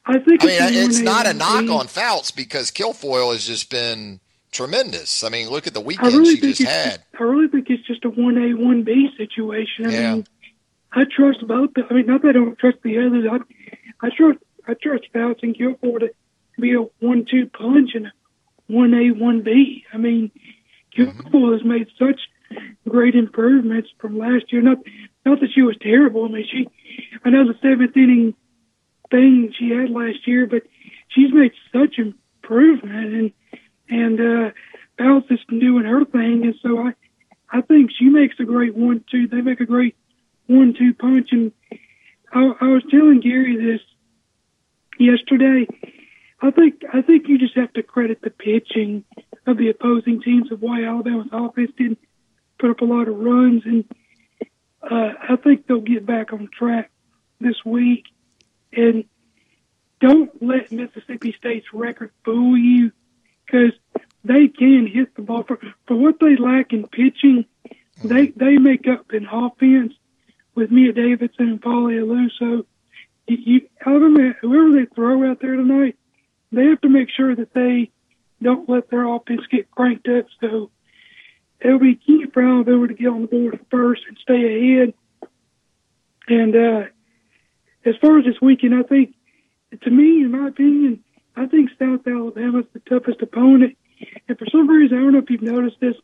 I 0.05 0.19
think 0.19 0.43
I 0.43 0.47
mean 0.47 0.89
it's, 0.89 0.99
not 0.99 1.25
a 1.25 1.33
knock 1.33 1.61
game. 1.61 1.71
on 1.71 1.87
Fouts 1.87 2.31
because 2.31 2.69
Kilfoyle 2.69 3.31
has 3.31 3.47
just 3.47 3.69
been 3.69 4.19
tremendous. 4.53 5.23
I 5.23 5.29
mean, 5.29 5.49
look 5.49 5.67
at 5.67 5.73
the 5.73 5.81
weekend 5.81 6.13
really 6.13 6.35
she 6.35 6.41
just 6.41 6.63
had. 6.63 7.03
I 7.19 7.23
really 7.23 7.47
think 7.47 7.69
it's 7.69 7.85
just 7.85 8.05
a 8.05 8.09
one 8.09 8.37
A 8.37 8.53
one 8.53 8.83
B 8.83 9.09
situation. 9.17 9.87
I 9.87 9.91
Yeah. 9.91 10.13
mean, 10.15 10.27
I 10.91 11.03
trust 11.05 11.45
both. 11.47 11.71
I 11.89 11.93
mean, 11.93 12.05
not 12.05 12.21
that 12.21 12.29
I 12.29 12.33
don't 12.33 12.57
trust 12.57 12.77
the 12.83 12.99
others. 12.99 13.25
I, 13.29 14.05
I 14.05 14.09
trust 14.15 14.39
I 14.67 14.75
trust 14.75 15.05
Fouts 15.11 15.41
and 15.43 15.55
Kilfoyle 15.55 15.99
to 15.99 16.09
be 16.59 16.73
a 16.73 16.81
one 16.99 17.25
two 17.29 17.47
punch 17.47 17.91
and 17.95 18.07
a 18.07 18.13
one 18.67 18.93
A 18.93 19.11
one 19.11 19.41
B. 19.41 19.83
I 19.91 19.97
mean, 19.97 20.31
Kilfoyle 20.95 21.13
mm-hmm. 21.31 21.51
has 21.53 21.63
made 21.63 21.87
such 21.97 22.21
great 22.87 23.15
improvements 23.15 23.89
from 23.99 24.17
last 24.17 24.51
year. 24.53 24.61
Not 24.61 24.77
not 25.25 25.39
that 25.39 25.49
she 25.53 25.61
was 25.61 25.75
terrible. 25.81 26.25
I 26.25 26.27
mean, 26.29 26.45
she 26.49 26.67
I 27.25 27.29
know 27.29 27.47
the 27.47 27.57
seventh 27.61 27.97
inning 27.97 28.35
thing 29.09 29.53
she 29.57 29.69
had 29.69 29.89
last 29.89 30.27
year, 30.27 30.47
but 30.47 30.63
she's 31.09 31.33
made 31.33 31.51
such 31.71 31.97
improvement 31.97 33.13
and 33.13 33.31
and 33.89 34.19
uh 34.19 34.51
Fouts 34.97 35.25
is 35.31 35.39
doing 35.49 35.85
her 35.85 36.05
thing 36.05 36.43
and 36.43 36.55
so 36.61 36.79
I 36.79 36.93
I 37.49 37.61
think 37.61 37.91
she 37.97 38.05
makes 38.05 38.39
a 38.39 38.45
great 38.45 38.75
one 38.75 39.03
two. 39.09 39.27
They 39.27 39.41
make 39.41 39.59
a 39.59 39.65
great 39.65 39.95
one 40.47 40.73
two 40.77 40.93
punch 40.93 41.29
and 41.31 41.51
I, 42.31 42.51
I 42.61 42.67
was 42.67 42.83
telling 42.89 43.21
Gary 43.21 43.55
this 43.57 43.81
yesterday. 44.99 45.67
I 46.41 46.51
think 46.51 46.81
I 46.91 47.01
think 47.01 47.27
you 47.27 47.37
just 47.37 47.55
have 47.55 47.71
to 47.73 47.83
credit 47.83 48.21
the 48.21 48.31
pitching 48.31 49.03
of 49.45 49.57
the 49.57 49.69
opposing 49.69 50.21
teams 50.21 50.51
of 50.51 50.61
why 50.61 50.83
Alabama's 50.83 51.27
offense 51.31 51.71
didn't 51.77 51.99
put 52.59 52.71
up 52.71 52.81
a 52.81 52.85
lot 52.85 53.07
of 53.07 53.17
runs 53.17 53.63
and 53.65 53.85
uh, 54.81 55.13
I 55.29 55.35
think 55.37 55.67
they'll 55.67 55.79
get 55.79 56.05
back 56.05 56.33
on 56.33 56.49
track 56.57 56.91
this 57.39 57.63
week 57.63 58.05
and 58.73 59.05
don't 60.01 60.29
let 60.41 60.71
Mississippi 60.71 61.33
State's 61.37 61.67
record 61.73 62.11
fool 62.25 62.57
you 62.57 62.91
because 63.45 63.73
they 64.23 64.47
can 64.47 64.87
hit 64.87 65.15
the 65.15 65.21
ball 65.21 65.43
for 65.43 65.59
for 65.87 65.95
what 65.95 66.19
they 66.19 66.35
lack 66.35 66.73
in 66.73 66.87
pitching. 66.87 67.45
They 68.03 68.27
they 68.27 68.57
make 68.57 68.87
up 68.87 69.13
in 69.13 69.25
offense 69.25 69.93
with 70.55 70.71
Mia 70.71 70.93
Davidson 70.93 71.49
and 71.49 71.61
Paulie 71.61 71.99
Aluso. 72.01 72.65
You, 73.27 73.37
you 73.39 73.61
Alabama, 73.85 74.33
whoever 74.41 74.71
they 74.71 74.85
throw 74.93 75.29
out 75.29 75.39
there 75.41 75.55
tonight, 75.55 75.97
they 76.51 76.65
have 76.65 76.81
to 76.81 76.89
make 76.89 77.09
sure 77.09 77.35
that 77.35 77.53
they 77.53 77.91
don't 78.41 78.69
let 78.69 78.89
their 78.89 79.07
offense 79.07 79.41
get 79.49 79.71
cranked 79.71 80.07
up. 80.07 80.25
So 80.41 80.69
it'll 81.59 81.79
be 81.79 81.95
key 81.95 82.25
for 82.33 82.43
Alabama 82.43 82.87
to 82.87 82.93
get 82.93 83.07
on 83.07 83.21
the 83.21 83.27
board 83.27 83.59
first 83.71 84.03
and 84.07 84.17
stay 84.21 84.75
ahead. 84.75 84.93
And 86.27 86.55
uh, 86.55 86.83
as 87.85 87.95
far 88.01 88.19
as 88.19 88.25
this 88.25 88.41
weekend, 88.41 88.75
I 88.75 88.83
think, 88.83 89.15
to 89.81 89.89
me, 89.89 90.23
in 90.23 90.31
my 90.31 90.47
opinion, 90.47 91.03
I 91.35 91.47
think 91.47 91.71
South 91.79 92.05
Alabama's 92.05 92.65
the 92.73 92.79
toughest 92.79 93.21
opponent. 93.21 93.77
And 94.27 94.37
for 94.37 94.45
some 94.51 94.67
reason, 94.67 94.97
I 94.97 95.01
don't 95.01 95.13
know 95.13 95.19
if 95.19 95.29
you've 95.29 95.41
noticed 95.41 95.79
this, 95.79 95.95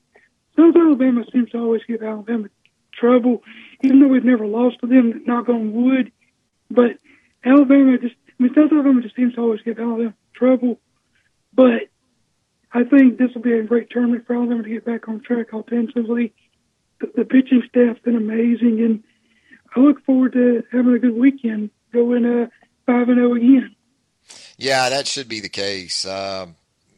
South 0.55 0.75
Alabama 0.75 1.23
seems 1.31 1.51
to 1.51 1.57
always 1.57 1.81
give 1.87 2.01
Alabama 2.01 2.49
trouble, 2.93 3.43
even 3.81 3.99
though 3.99 4.07
we've 4.07 4.25
never 4.25 4.45
lost 4.45 4.79
to 4.81 4.87
them, 4.87 5.23
knock 5.25 5.49
on 5.49 5.73
wood. 5.73 6.11
But 6.69 6.97
Alabama 7.43 7.97
just, 7.97 8.15
I 8.27 8.43
mean, 8.43 8.53
South 8.53 8.71
Alabama 8.71 9.01
just 9.01 9.15
seems 9.15 9.35
to 9.35 9.41
always 9.41 9.61
give 9.61 9.79
Alabama 9.79 10.13
trouble. 10.33 10.79
But 11.53 11.89
I 12.71 12.83
think 12.83 13.17
this 13.17 13.31
will 13.33 13.41
be 13.41 13.53
a 13.53 13.63
great 13.63 13.89
tournament 13.89 14.27
for 14.27 14.35
Alabama 14.35 14.63
to 14.63 14.69
get 14.69 14.85
back 14.85 15.07
on 15.07 15.21
track 15.21 15.53
offensively. 15.53 16.33
The, 16.99 17.11
the 17.15 17.25
pitching 17.25 17.63
staff's 17.69 17.99
been 18.01 18.15
amazing, 18.15 18.81
and 18.81 19.03
I 19.75 19.79
look 19.79 20.03
forward 20.05 20.33
to 20.33 20.63
having 20.71 20.93
a 20.93 20.99
good 20.99 21.15
weekend, 21.15 21.71
going 21.93 22.25
uh, 22.25 22.47
5 22.85 23.09
and 23.09 23.17
0 23.17 23.33
again. 23.35 23.75
Yeah, 24.59 24.89
that 24.89 25.07
should 25.07 25.29
be 25.29 25.39
the 25.39 25.49
case. 25.49 26.05
Um, 26.05 26.55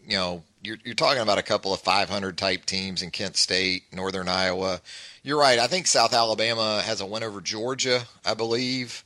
you 0.08 0.18
know, 0.18 0.44
you're, 0.64 0.78
you're 0.84 0.96
talking 0.96 1.22
about 1.22 1.38
a 1.38 1.44
couple 1.44 1.74
of 1.74 1.80
500 1.80 2.36
type 2.36 2.66
teams 2.66 3.04
in 3.04 3.12
Kent 3.12 3.38
State, 3.38 3.84
Northern 3.94 4.28
Iowa. 4.28 4.82
You're 5.24 5.40
right. 5.40 5.60
I 5.60 5.68
think 5.68 5.86
South 5.86 6.12
Alabama 6.12 6.82
has 6.84 7.02
a 7.02 7.06
win 7.06 7.22
over 7.22 7.40
Georgia, 7.40 8.02
I 8.26 8.34
believe. 8.34 9.04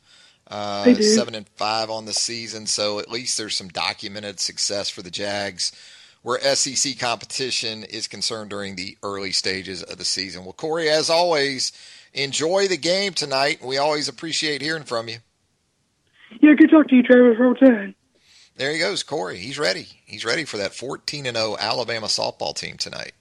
Uh, 0.47 0.93
seven 0.95 1.35
and 1.35 1.49
five 1.49 1.89
on 1.89 2.05
the 2.05 2.13
season, 2.13 2.67
so 2.67 2.99
at 2.99 3.09
least 3.09 3.35
there's 3.35 3.57
some 3.57 3.67
documented 3.67 4.39
success 4.39 4.89
for 4.89 5.01
the 5.01 5.09
Jags 5.09 5.71
where 6.21 6.39
SEC 6.39 6.97
competition 6.99 7.83
is 7.83 8.07
concerned 8.07 8.51
during 8.51 8.75
the 8.75 8.95
early 9.01 9.31
stages 9.31 9.81
of 9.81 9.97
the 9.97 10.05
season. 10.05 10.43
Well, 10.43 10.53
Corey, 10.53 10.87
as 10.87 11.09
always, 11.09 11.71
enjoy 12.13 12.67
the 12.67 12.77
game 12.77 13.13
tonight. 13.13 13.63
We 13.63 13.77
always 13.77 14.07
appreciate 14.07 14.61
hearing 14.61 14.83
from 14.83 15.09
you. 15.09 15.17
Yeah, 16.41 16.53
good 16.53 16.69
talk 16.69 16.87
to 16.89 16.95
you, 16.95 17.03
Travis. 17.03 17.39
Roll 17.39 17.55
Tide. 17.55 17.95
There 18.57 18.71
he 18.71 18.79
goes, 18.79 19.03
Corey. 19.03 19.37
He's 19.37 19.59
ready. 19.59 19.87
He's 20.05 20.23
ready 20.23 20.45
for 20.45 20.57
that 20.57 20.73
14 20.73 21.25
and 21.25 21.35
0 21.35 21.57
Alabama 21.59 22.07
softball 22.07 22.55
team 22.55 22.77
tonight 22.77 23.11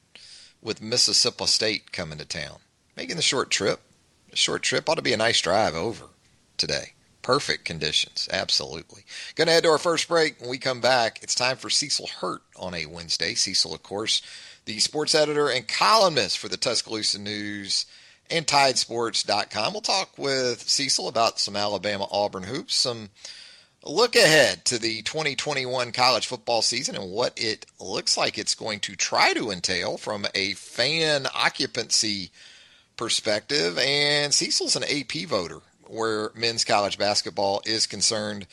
with 0.62 0.80
Mississippi 0.80 1.46
State 1.46 1.92
coming 1.92 2.18
to 2.18 2.24
town. 2.24 2.58
Making 2.96 3.16
the 3.16 3.22
short 3.22 3.50
trip. 3.50 3.80
The 4.30 4.36
short 4.36 4.62
trip 4.62 4.88
ought 4.88 4.94
to 4.94 5.02
be 5.02 5.12
a 5.12 5.16
nice 5.16 5.40
drive 5.40 5.74
over 5.74 6.06
today. 6.56 6.92
Perfect 7.22 7.64
conditions, 7.64 8.28
absolutely. 8.32 9.02
Going 9.34 9.46
to 9.46 9.52
head 9.52 9.64
to 9.64 9.70
our 9.70 9.78
first 9.78 10.08
break. 10.08 10.40
When 10.40 10.50
we 10.50 10.58
come 10.58 10.80
back, 10.80 11.22
it's 11.22 11.34
time 11.34 11.56
for 11.56 11.70
Cecil 11.70 12.06
Hurt 12.20 12.42
on 12.56 12.74
a 12.74 12.86
Wednesday. 12.86 13.34
Cecil, 13.34 13.74
of 13.74 13.82
course, 13.82 14.22
the 14.66 14.78
sports 14.78 15.14
editor 15.14 15.48
and 15.48 15.66
columnist 15.66 16.38
for 16.38 16.48
the 16.48 16.56
Tuscaloosa 16.56 17.18
News 17.18 17.86
and 18.30 18.46
TideSports.com. 18.46 19.72
We'll 19.72 19.82
talk 19.82 20.16
with 20.16 20.68
Cecil 20.68 21.08
about 21.08 21.40
some 21.40 21.56
Alabama 21.56 22.06
Auburn 22.10 22.44
hoops, 22.44 22.74
some 22.74 23.10
look 23.86 24.16
ahead 24.16 24.64
to 24.64 24.78
the 24.78 25.02
2021 25.02 25.92
college 25.92 26.26
football 26.26 26.62
season 26.62 26.96
and 26.96 27.10
what 27.10 27.32
it 27.36 27.66
looks 27.78 28.16
like 28.16 28.38
it's 28.38 28.54
going 28.54 28.80
to 28.80 28.96
try 28.96 29.34
to 29.34 29.50
entail 29.50 29.98
from 29.98 30.26
a 30.34 30.54
fan 30.54 31.26
occupancy 31.34 32.30
perspective. 32.96 33.78
And 33.78 34.32
Cecil's 34.32 34.76
an 34.76 34.84
AP 34.84 35.28
voter 35.28 35.60
where 35.86 36.30
men's 36.34 36.64
college 36.64 36.98
basketball 36.98 37.62
is 37.66 37.86
concerned. 37.86 38.46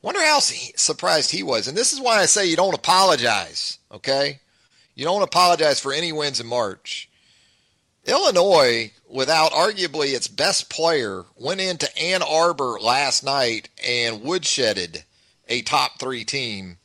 Wonder 0.00 0.22
how 0.22 0.38
surprised 0.38 1.32
he 1.32 1.42
was. 1.42 1.66
And 1.66 1.76
this 1.76 1.92
is 1.92 2.00
why 2.00 2.20
I 2.20 2.26
say 2.26 2.46
you 2.46 2.56
don't 2.56 2.74
apologize, 2.74 3.78
okay? 3.90 4.40
You 4.94 5.04
don't 5.04 5.22
apologize 5.22 5.80
for 5.80 5.92
any 5.92 6.12
wins 6.12 6.40
in 6.40 6.46
March. 6.46 7.07
Illinois, 8.06 8.92
without 9.08 9.52
arguably 9.52 10.14
its 10.14 10.28
best 10.28 10.70
player, 10.70 11.24
went 11.36 11.60
into 11.60 11.96
Ann 11.98 12.22
Arbor 12.22 12.78
last 12.80 13.22
night 13.24 13.68
and 13.86 14.22
woodshedded 14.22 15.02
a 15.48 15.62
top 15.62 15.98
three 15.98 16.24
team 16.24 16.78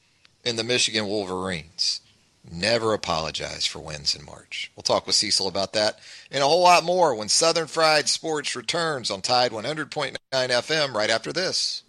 in 0.44 0.56
the 0.56 0.64
Michigan 0.64 1.08
Wolverines. 1.08 2.02
Never 2.50 2.94
apologize 2.94 3.66
for 3.66 3.80
wins 3.80 4.16
in 4.16 4.26
March. 4.26 4.70
We'll 4.76 4.84
talk 4.84 5.08
with 5.08 5.16
Cecil 5.16 5.48
about 5.48 5.74
that 5.74 6.00
and 6.30 6.44
a 6.44 6.48
whole 6.48 6.64
lot 6.64 6.84
more 6.84 7.16
when 7.16 7.30
Southern 7.30 7.68
Fried 7.68 8.10
Sports 8.10 8.56
returns 8.56 9.10
on 9.10 9.22
Tide 9.22 9.52
100.9 9.52 10.18
FM 10.34 10.94
right 10.94 11.10
after 11.10 11.32
this. 11.32 11.84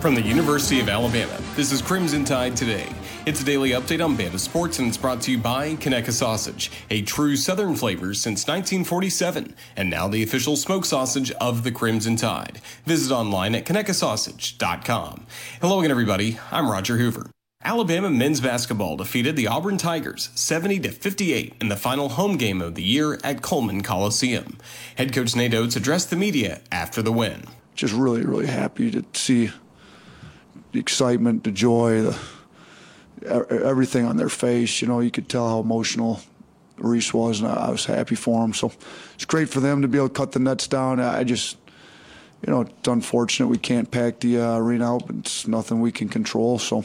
From 0.00 0.14
the 0.14 0.22
University 0.22 0.80
of 0.80 0.88
Alabama, 0.88 1.40
this 1.54 1.72
is 1.72 1.82
Crimson 1.82 2.24
Tide 2.24 2.56
Today. 2.56 2.88
It's 3.26 3.42
a 3.42 3.44
daily 3.44 3.70
update 3.70 4.04
on 4.04 4.16
Bama 4.16 4.38
sports 4.38 4.78
and 4.78 4.86
it's 4.86 4.96
brought 4.96 5.20
to 5.22 5.32
you 5.32 5.38
by 5.38 5.74
Conecuh 5.74 6.12
Sausage, 6.12 6.70
a 6.90 7.02
true 7.02 7.34
Southern 7.34 7.74
flavor 7.74 8.14
since 8.14 8.46
1947, 8.46 9.52
and 9.74 9.90
now 9.90 10.06
the 10.06 10.22
official 10.22 10.54
smoke 10.54 10.84
sausage 10.84 11.32
of 11.32 11.64
the 11.64 11.72
Crimson 11.72 12.14
Tide. 12.14 12.60
Visit 12.84 13.12
online 13.12 13.56
at 13.56 13.66
conecuhsausage.com. 13.66 15.26
Hello 15.60 15.80
again, 15.80 15.90
everybody. 15.90 16.38
I'm 16.52 16.70
Roger 16.70 16.98
Hoover. 16.98 17.28
Alabama 17.64 18.10
men's 18.10 18.40
basketball 18.40 18.96
defeated 18.96 19.34
the 19.34 19.48
Auburn 19.48 19.76
Tigers 19.76 20.30
70 20.36 20.78
to 20.78 20.92
58 20.92 21.54
in 21.60 21.68
the 21.68 21.74
final 21.74 22.10
home 22.10 22.36
game 22.36 22.62
of 22.62 22.76
the 22.76 22.84
year 22.84 23.18
at 23.24 23.42
Coleman 23.42 23.82
Coliseum. 23.82 24.56
Head 24.94 25.12
coach 25.12 25.34
Nate 25.34 25.52
Oats 25.52 25.74
addressed 25.74 26.10
the 26.10 26.16
media 26.16 26.60
after 26.70 27.02
the 27.02 27.10
win. 27.10 27.42
Just 27.74 27.92
really, 27.92 28.24
really 28.24 28.46
happy 28.46 28.92
to 28.92 29.04
see 29.14 29.50
the 30.70 30.78
excitement, 30.78 31.42
the 31.42 31.50
joy, 31.50 32.02
the 32.02 32.18
everything 33.24 34.04
on 34.04 34.16
their 34.16 34.28
face. 34.28 34.80
You 34.80 34.88
know, 34.88 35.00
you 35.00 35.10
could 35.10 35.28
tell 35.28 35.48
how 35.48 35.60
emotional 35.60 36.20
Reese 36.78 37.12
was, 37.14 37.40
and 37.40 37.48
I 37.48 37.70
was 37.70 37.86
happy 37.86 38.14
for 38.14 38.44
him. 38.44 38.52
So 38.52 38.72
it's 39.14 39.24
great 39.24 39.48
for 39.48 39.60
them 39.60 39.82
to 39.82 39.88
be 39.88 39.98
able 39.98 40.08
to 40.08 40.14
cut 40.14 40.32
the 40.32 40.38
nets 40.38 40.68
down. 40.68 41.00
I 41.00 41.24
just, 41.24 41.56
you 42.46 42.52
know, 42.52 42.62
it's 42.62 42.88
unfortunate 42.88 43.48
we 43.48 43.58
can't 43.58 43.90
pack 43.90 44.20
the 44.20 44.40
uh, 44.40 44.58
arena 44.58 44.94
out, 44.94 45.06
but 45.06 45.16
it's 45.16 45.46
nothing 45.46 45.80
we 45.80 45.92
can 45.92 46.08
control. 46.08 46.58
So 46.58 46.84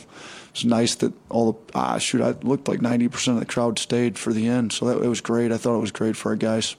it's 0.51 0.63
nice 0.63 0.95
that 0.95 1.13
all 1.29 1.51
the 1.51 1.59
ah 1.75 1.97
shoot, 1.97 2.21
I 2.21 2.31
looked 2.41 2.67
like 2.67 2.79
90% 2.79 3.33
of 3.33 3.39
the 3.39 3.45
crowd 3.45 3.79
stayed 3.79 4.17
for 4.17 4.31
the 4.31 4.47
end. 4.47 4.71
So 4.73 4.85
that 4.85 5.03
it 5.03 5.09
was 5.09 5.21
great. 5.21 5.51
I 5.51 5.57
thought 5.57 5.75
it 5.75 5.81
was 5.81 5.91
great 5.91 6.15
for 6.15 6.29
our 6.29 6.35
guys. 6.35 6.75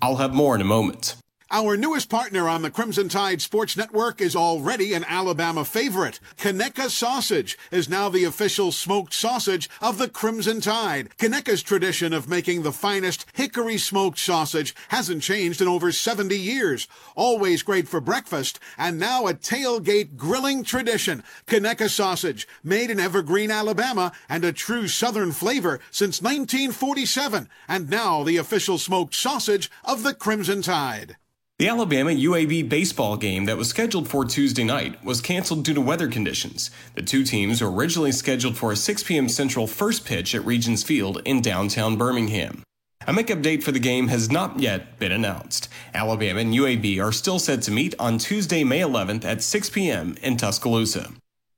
I'll 0.00 0.16
have 0.16 0.32
more 0.32 0.54
in 0.54 0.60
a 0.60 0.64
moment. 0.64 1.16
Our 1.50 1.78
newest 1.78 2.10
partner 2.10 2.46
on 2.46 2.60
the 2.60 2.70
Crimson 2.70 3.08
Tide 3.08 3.40
Sports 3.40 3.74
Network 3.74 4.20
is 4.20 4.36
already 4.36 4.92
an 4.92 5.02
Alabama 5.08 5.64
favorite. 5.64 6.20
Conecuh 6.36 6.90
Sausage 6.90 7.56
is 7.70 7.88
now 7.88 8.10
the 8.10 8.24
official 8.24 8.70
smoked 8.70 9.14
sausage 9.14 9.70
of 9.80 9.96
the 9.96 10.10
Crimson 10.10 10.60
Tide. 10.60 11.08
Conecuh's 11.16 11.62
tradition 11.62 12.12
of 12.12 12.28
making 12.28 12.62
the 12.62 12.72
finest 12.72 13.24
hickory 13.32 13.78
smoked 13.78 14.18
sausage 14.18 14.74
hasn't 14.88 15.22
changed 15.22 15.62
in 15.62 15.68
over 15.68 15.90
70 15.90 16.38
years. 16.38 16.86
Always 17.16 17.62
great 17.62 17.88
for 17.88 18.02
breakfast, 18.02 18.60
and 18.76 18.98
now 18.98 19.26
a 19.26 19.32
tailgate 19.32 20.16
grilling 20.16 20.64
tradition. 20.64 21.24
Conecuh 21.46 21.88
Sausage, 21.88 22.46
made 22.62 22.90
in 22.90 23.00
Evergreen, 23.00 23.50
Alabama, 23.50 24.12
and 24.28 24.44
a 24.44 24.52
true 24.52 24.86
Southern 24.86 25.32
flavor 25.32 25.80
since 25.90 26.20
1947, 26.20 27.48
and 27.66 27.88
now 27.88 28.22
the 28.22 28.36
official 28.36 28.76
smoked 28.76 29.14
sausage 29.14 29.70
of 29.82 30.02
the 30.02 30.12
Crimson 30.12 30.60
Tide. 30.60 31.16
The 31.58 31.66
Alabama 31.66 32.10
UAB 32.10 32.68
baseball 32.68 33.16
game 33.16 33.46
that 33.46 33.56
was 33.56 33.68
scheduled 33.68 34.06
for 34.06 34.24
Tuesday 34.24 34.62
night 34.62 35.04
was 35.04 35.20
canceled 35.20 35.64
due 35.64 35.74
to 35.74 35.80
weather 35.80 36.06
conditions. 36.06 36.70
The 36.94 37.02
two 37.02 37.24
teams 37.24 37.60
were 37.60 37.72
originally 37.72 38.12
scheduled 38.12 38.56
for 38.56 38.70
a 38.70 38.76
6 38.76 39.02
p.m. 39.02 39.28
Central 39.28 39.66
first 39.66 40.04
pitch 40.04 40.36
at 40.36 40.46
Regions 40.46 40.84
Field 40.84 41.20
in 41.24 41.42
downtown 41.42 41.96
Birmingham. 41.96 42.62
A 43.08 43.12
makeup 43.12 43.42
date 43.42 43.64
for 43.64 43.72
the 43.72 43.80
game 43.80 44.06
has 44.06 44.30
not 44.30 44.60
yet 44.60 45.00
been 45.00 45.10
announced. 45.10 45.68
Alabama 45.94 46.38
and 46.38 46.54
UAB 46.54 47.04
are 47.04 47.10
still 47.10 47.40
set 47.40 47.60
to 47.62 47.72
meet 47.72 47.92
on 47.98 48.18
Tuesday, 48.18 48.62
May 48.62 48.82
11th 48.82 49.24
at 49.24 49.42
6 49.42 49.70
p.m. 49.70 50.16
in 50.22 50.36
Tuscaloosa. 50.36 51.10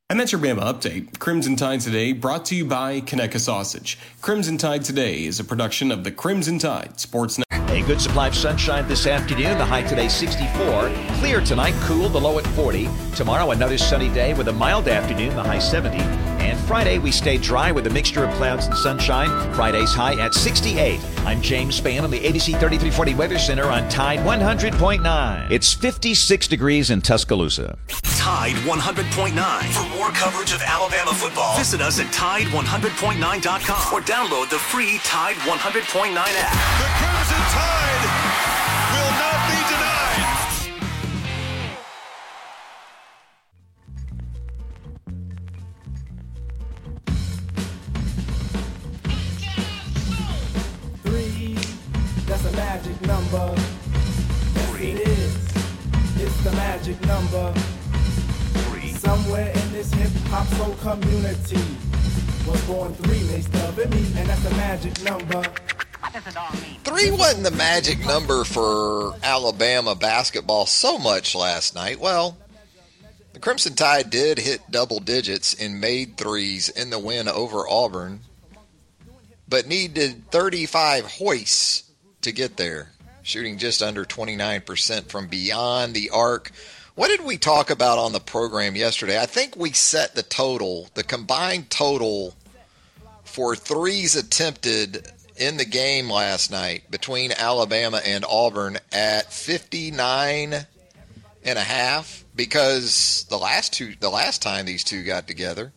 And 0.09 0.19
that's 0.19 0.31
your 0.31 0.41
Bama 0.41 0.63
update. 0.63 1.19
Crimson 1.19 1.55
Tide 1.55 1.79
Today 1.79 2.11
brought 2.11 2.43
to 2.45 2.55
you 2.55 2.65
by 2.65 3.01
Conecuh 3.01 3.39
Sausage. 3.39 3.99
Crimson 4.19 4.57
Tide 4.57 4.83
Today 4.83 5.25
is 5.25 5.39
a 5.39 5.43
production 5.43 5.91
of 5.91 6.03
the 6.03 6.11
Crimson 6.11 6.57
Tide 6.57 6.99
Sports 6.99 7.37
Network. 7.37 7.50
A 7.71 7.81
good 7.83 8.01
supply 8.01 8.27
of 8.27 8.35
sunshine 8.35 8.85
this 8.89 9.07
afternoon. 9.07 9.57
The 9.57 9.63
high 9.63 9.81
today 9.81 10.09
64. 10.09 10.91
Clear 11.19 11.39
tonight, 11.39 11.73
cool, 11.83 12.09
the 12.09 12.19
low 12.19 12.37
at 12.37 12.45
40. 12.47 12.89
Tomorrow, 13.15 13.51
another 13.51 13.77
sunny 13.77 14.09
day 14.09 14.33
with 14.33 14.49
a 14.49 14.53
mild 14.53 14.89
afternoon, 14.89 15.33
the 15.35 15.43
high 15.43 15.59
70. 15.59 16.20
And 16.41 16.59
Friday, 16.59 16.97
we 16.99 17.11
stay 17.11 17.37
dry 17.37 17.71
with 17.71 17.87
a 17.87 17.89
mixture 17.89 18.23
of 18.23 18.33
clouds 18.35 18.65
and 18.65 18.75
sunshine. 18.75 19.29
Friday's 19.53 19.93
high 19.93 20.19
at 20.19 20.33
68. 20.33 20.99
I'm 21.25 21.41
James 21.41 21.79
Spann 21.79 22.03
on 22.03 22.11
the 22.11 22.19
ABC 22.19 22.57
3340 22.59 23.13
Weather 23.15 23.37
Center 23.37 23.65
on 23.65 23.87
Tide 23.89 24.19
100.9. 24.19 25.51
It's 25.51 25.73
56 25.73 26.47
degrees 26.47 26.89
in 26.89 27.01
Tuscaloosa. 27.01 27.77
Tide 28.17 28.55
100.9. 28.55 29.63
For 29.71 29.97
more 29.97 30.09
coverage 30.09 30.53
of 30.53 30.61
Alabama 30.61 31.13
football, 31.13 31.57
visit 31.57 31.81
us 31.81 31.99
at 31.99 32.07
Tide100.9.com 32.07 33.93
or 33.93 34.01
download 34.01 34.49
the 34.49 34.59
free 34.59 34.99
Tide 35.03 35.35
100.9 35.37 36.15
app. 36.15 36.79
The 36.79 36.89
Crimson 36.97 37.41
Tide 37.51 38.20
hop 60.31 60.47
soul 60.55 60.73
community 60.75 61.59
was 62.47 62.61
born 62.65 62.93
three 62.93 63.21
mixed 63.23 63.53
up 63.55 63.77
in 63.77 63.89
me, 63.89 63.97
and 64.15 64.29
that's 64.29 64.41
the 64.43 64.49
magic 64.51 65.03
number. 65.03 65.43
Three 66.85 67.11
wasn't 67.11 67.43
the 67.43 67.51
magic 67.51 67.99
number 68.05 68.45
for 68.45 69.13
Alabama 69.23 69.93
basketball 69.93 70.65
so 70.65 70.97
much 70.97 71.35
last 71.35 71.75
night. 71.75 71.99
Well, 71.99 72.37
the 73.33 73.39
Crimson 73.39 73.75
Tide 73.75 74.09
did 74.09 74.39
hit 74.39 74.61
double 74.71 75.01
digits 75.01 75.53
and 75.53 75.81
made 75.81 76.15
threes 76.15 76.69
in 76.69 76.91
the 76.91 76.99
win 76.99 77.27
over 77.27 77.67
Auburn, 77.67 78.21
but 79.49 79.67
needed 79.67 80.31
35 80.31 81.05
hoists 81.05 81.83
to 82.21 82.31
get 82.31 82.55
there, 82.55 82.91
shooting 83.21 83.57
just 83.57 83.81
under 83.83 84.05
29% 84.05 85.09
from 85.09 85.27
beyond 85.27 85.93
the 85.93 86.09
arc. 86.09 86.51
What 87.01 87.07
did 87.07 87.25
we 87.25 87.37
talk 87.37 87.71
about 87.71 87.97
on 87.97 88.11
the 88.11 88.19
program 88.19 88.75
yesterday? 88.75 89.19
I 89.19 89.25
think 89.25 89.55
we 89.55 89.71
set 89.71 90.13
the 90.13 90.21
total, 90.21 90.87
the 90.93 91.01
combined 91.01 91.71
total 91.71 92.35
for 93.23 93.55
threes 93.55 94.15
attempted 94.15 95.07
in 95.35 95.57
the 95.57 95.65
game 95.65 96.11
last 96.11 96.51
night 96.51 96.91
between 96.91 97.31
Alabama 97.31 98.01
and 98.05 98.23
Auburn 98.23 98.77
at 98.91 99.33
59 99.33 100.53
and 100.53 101.57
a 101.57 101.63
half 101.63 102.23
because 102.35 103.25
the 103.31 103.37
last 103.39 103.73
two 103.73 103.95
the 103.99 104.11
last 104.11 104.43
time 104.43 104.67
these 104.67 104.83
two 104.83 105.03
got 105.03 105.25
together 105.25 105.73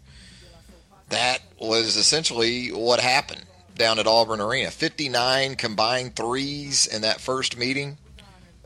that 1.08 1.38
was 1.58 1.96
essentially 1.96 2.68
what 2.68 3.00
happened 3.00 3.46
down 3.78 3.98
at 3.98 4.06
Auburn 4.06 4.42
Arena. 4.42 4.70
59 4.70 5.54
combined 5.54 6.16
threes 6.16 6.87
in 6.87 7.00
that 7.00 7.18
first 7.18 7.56
meeting 7.56 7.96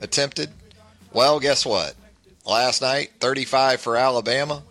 attempted. 0.00 0.50
Well, 1.12 1.38
guess 1.38 1.64
what? 1.64 1.94
Last 2.48 2.80
night, 2.80 3.10
35 3.20 3.78
for 3.78 3.94
Alabama, 3.94 4.62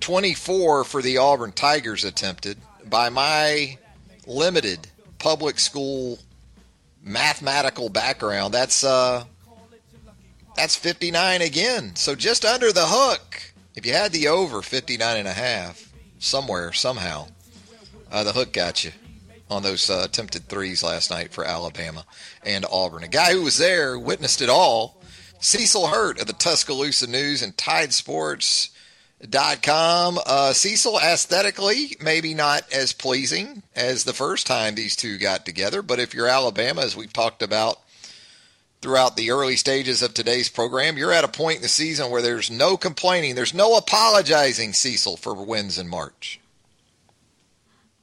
24 0.00 0.82
for 0.82 1.00
the 1.00 1.18
Auburn 1.18 1.52
Tigers 1.52 2.02
attempted. 2.02 2.58
By 2.84 3.10
my 3.10 3.78
limited 4.26 4.88
public 5.20 5.60
school 5.60 6.18
mathematical 7.04 7.90
background, 7.90 8.52
that's 8.52 8.82
uh 8.82 9.22
that's 10.56 10.74
59 10.74 11.42
again. 11.42 11.94
So 11.94 12.16
just 12.16 12.44
under 12.44 12.72
the 12.72 12.86
hook. 12.86 13.52
If 13.76 13.86
you 13.86 13.92
had 13.92 14.10
the 14.10 14.26
over 14.26 14.60
59 14.60 15.16
and 15.16 15.28
a 15.28 15.32
half 15.32 15.92
somewhere 16.18 16.72
somehow, 16.72 17.28
uh, 18.10 18.24
the 18.24 18.32
hook 18.32 18.52
got 18.52 18.82
you 18.82 18.90
on 19.48 19.62
those 19.62 19.88
uh, 19.90 20.02
attempted 20.04 20.48
threes 20.48 20.82
last 20.82 21.12
night 21.12 21.32
for 21.32 21.44
Alabama 21.44 22.04
and 22.42 22.66
Auburn. 22.68 23.04
A 23.04 23.08
guy 23.08 23.32
who 23.32 23.42
was 23.42 23.58
there, 23.58 23.96
witnessed 23.96 24.42
it 24.42 24.48
all, 24.48 24.95
Cecil 25.40 25.88
Hurt 25.88 26.20
of 26.20 26.26
the 26.26 26.32
Tuscaloosa 26.32 27.06
News 27.06 27.42
and 27.42 27.56
Tide 27.56 27.92
Sports. 27.92 28.70
Dot 29.30 29.62
com. 29.62 30.18
Uh, 30.26 30.52
Cecil, 30.52 30.98
aesthetically, 30.98 31.96
maybe 32.02 32.34
not 32.34 32.70
as 32.70 32.92
pleasing 32.92 33.62
as 33.74 34.04
the 34.04 34.12
first 34.12 34.46
time 34.46 34.74
these 34.74 34.94
two 34.94 35.16
got 35.16 35.46
together, 35.46 35.80
but 35.80 35.98
if 35.98 36.12
you're 36.12 36.28
Alabama, 36.28 36.82
as 36.82 36.94
we've 36.94 37.14
talked 37.14 37.42
about 37.42 37.80
throughout 38.82 39.16
the 39.16 39.30
early 39.30 39.56
stages 39.56 40.02
of 40.02 40.12
today's 40.12 40.50
program, 40.50 40.98
you're 40.98 41.12
at 41.12 41.24
a 41.24 41.28
point 41.28 41.56
in 41.56 41.62
the 41.62 41.68
season 41.68 42.10
where 42.10 42.20
there's 42.20 42.50
no 42.50 42.76
complaining, 42.76 43.34
there's 43.34 43.54
no 43.54 43.78
apologizing, 43.78 44.74
Cecil, 44.74 45.16
for 45.16 45.32
wins 45.32 45.78
in 45.78 45.88
March. 45.88 46.38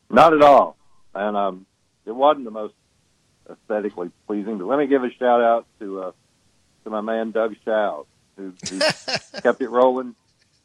Not 0.10 0.34
at 0.34 0.42
all 0.42 0.76
and 1.16 1.38
um, 1.38 1.66
it 2.06 2.12
wasn't 2.12 2.46
the 2.46 2.52
most 2.52 2.74
aesthetically 3.50 4.12
pleasing. 4.28 4.58
But 4.58 4.68
let 4.68 4.80
me 4.80 4.88
give 4.88 5.04
a 5.04 5.12
shout 5.12 5.42
out 5.42 5.66
to 5.80 6.02
uh, 6.02 6.12
to 6.84 6.90
my 6.90 7.02
man 7.02 7.32
Doug 7.32 7.56
Shows, 7.64 8.06
who, 8.38 8.54
who 8.70 8.80
kept 9.42 9.62
it 9.62 9.70
rolling. 9.70 10.16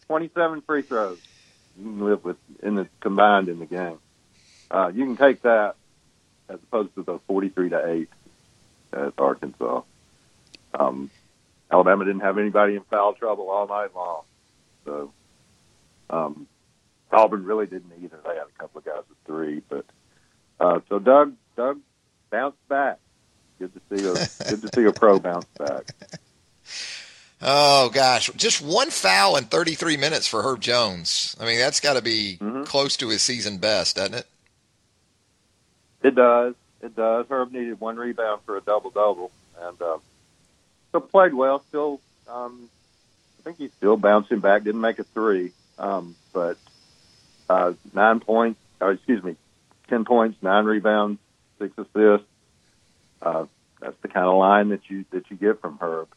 Twenty-seven 0.07 0.63
free 0.63 0.83
throws. 0.83 1.19
You 1.77 1.85
can 1.85 2.05
live 2.05 2.25
with 2.25 2.37
in 2.63 2.75
the 2.75 2.89
combined 3.01 3.49
in 3.49 3.59
the 3.59 3.67
game. 3.67 3.99
Uh, 4.71 4.91
you 4.95 5.05
can 5.05 5.17
take 5.17 5.43
that 5.43 5.77
as 6.49 6.59
opposed 6.63 6.95
to 6.95 7.03
the 7.03 7.19
forty-three 7.27 7.71
to 7.71 7.89
eight 7.91 8.09
at 8.93 9.13
Arkansas. 9.19 9.83
Um, 10.75 11.11
Alabama 11.71 12.05
didn't 12.05 12.21
have 12.21 12.39
anybody 12.39 12.77
in 12.77 12.83
foul 12.83 13.13
trouble 13.15 13.51
all 13.51 13.69
night 13.69 13.95
long, 13.95 14.23
so 14.85 15.13
um, 16.11 16.47
Auburn 17.13 17.45
really 17.45 17.67
didn't 17.67 17.93
either. 18.03 18.19
They 18.25 18.35
had 18.35 18.47
a 18.47 18.59
couple 18.59 18.79
of 18.79 18.85
guys 18.85 19.03
with 19.09 19.19
three, 19.27 19.63
but 19.69 19.85
uh, 20.61 20.81
so 20.89 20.99
Doug, 20.99 21.35
Doug 21.57 21.81
bounced 22.31 22.69
back. 22.69 22.99
Good 23.59 23.73
to 23.75 23.81
see 23.97 24.07
a 24.07 24.51
good 24.51 24.63
to 24.63 24.71
see 24.75 24.85
a 24.85 24.93
pro 24.93 25.19
bounce 25.19 25.47
back. 25.59 25.95
Oh 27.41 27.89
gosh, 27.91 28.31
just 28.37 28.61
one 28.61 28.91
foul 28.91 29.37
in 29.37 29.45
33 29.45 29.97
minutes 29.97 30.27
for 30.27 30.43
Herb 30.43 30.61
Jones. 30.61 31.37
I 31.41 31.45
mean, 31.45 31.59
that's 31.59 31.79
got 31.81 31.95
to 31.95 32.03
be 32.03 32.39
mm-hmm. 32.41 32.65
close 32.65 32.97
to 32.97 33.09
his 33.09 33.23
season 33.23 33.59
best, 33.59 33.97
doesn't 33.97 34.15
it? 34.15 34.27
It 36.03 36.15
does. 36.15 36.55
It 36.83 36.97
does. 36.97 37.27
Herb 37.29 37.53
needed 37.53 37.81
one 37.81 37.97
rebound 37.97 38.43
for 38.45 38.57
a 38.57 38.61
double 38.61 38.91
double, 38.91 39.31
and 39.61 39.81
uh, 39.81 39.99
still 40.89 41.01
played 41.01 41.35
well. 41.35 41.63
Still, 41.69 42.01
um, 42.29 42.69
I 43.41 43.43
think 43.45 43.59
he's 43.59 43.73
still 43.73 43.97
bouncing 43.97 44.41
back. 44.41 44.65
Didn't 44.65 44.81
make 44.81 44.99
a 44.99 45.05
three, 45.05 45.53
um, 45.79 46.17
but 46.33 46.57
uh, 47.49 47.75
nine 47.93 48.21
points. 48.21 48.61
Or 48.81 48.93
excuse 48.93 49.23
me, 49.23 49.37
ten 49.89 50.05
points, 50.05 50.41
nine 50.43 50.65
rebounds, 50.65 51.21
six 51.59 51.77
assists. 51.79 52.27
Uh, 53.21 53.47
that's 53.81 53.97
the 54.03 54.09
kind 54.09 54.27
of 54.27 54.37
line 54.37 54.71
that 54.71 54.89
you 54.89 55.05
that 55.11 55.31
you 55.31 55.37
get 55.37 55.61
from 55.61 55.79
Herb. 55.81 56.09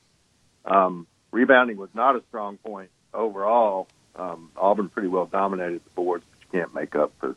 Um, 0.66 1.08
rebounding 1.32 1.78
was 1.78 1.90
not 1.94 2.16
a 2.16 2.24
strong 2.30 2.58
point 2.58 2.90
overall. 3.14 3.88
Um, 4.16 4.52
Auburn 4.58 4.90
pretty 4.90 5.08
well 5.08 5.26
dominated 5.26 5.82
the 5.84 5.90
boards, 5.92 6.26
but 6.30 6.40
you 6.42 6.60
can't 6.60 6.74
make 6.74 6.96
up 6.96 7.14
for 7.20 7.36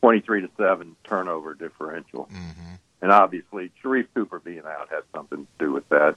23 0.00 0.42
to 0.42 0.50
seven 0.56 0.96
turnover 1.04 1.54
differential. 1.54 2.28
Mm-hmm. 2.32 2.74
And 3.02 3.12
obviously, 3.12 3.70
Sharife 3.82 4.06
Cooper 4.14 4.38
being 4.38 4.62
out 4.66 4.88
has 4.90 5.04
something 5.14 5.46
to 5.46 5.64
do 5.64 5.72
with 5.72 5.88
that. 5.88 6.16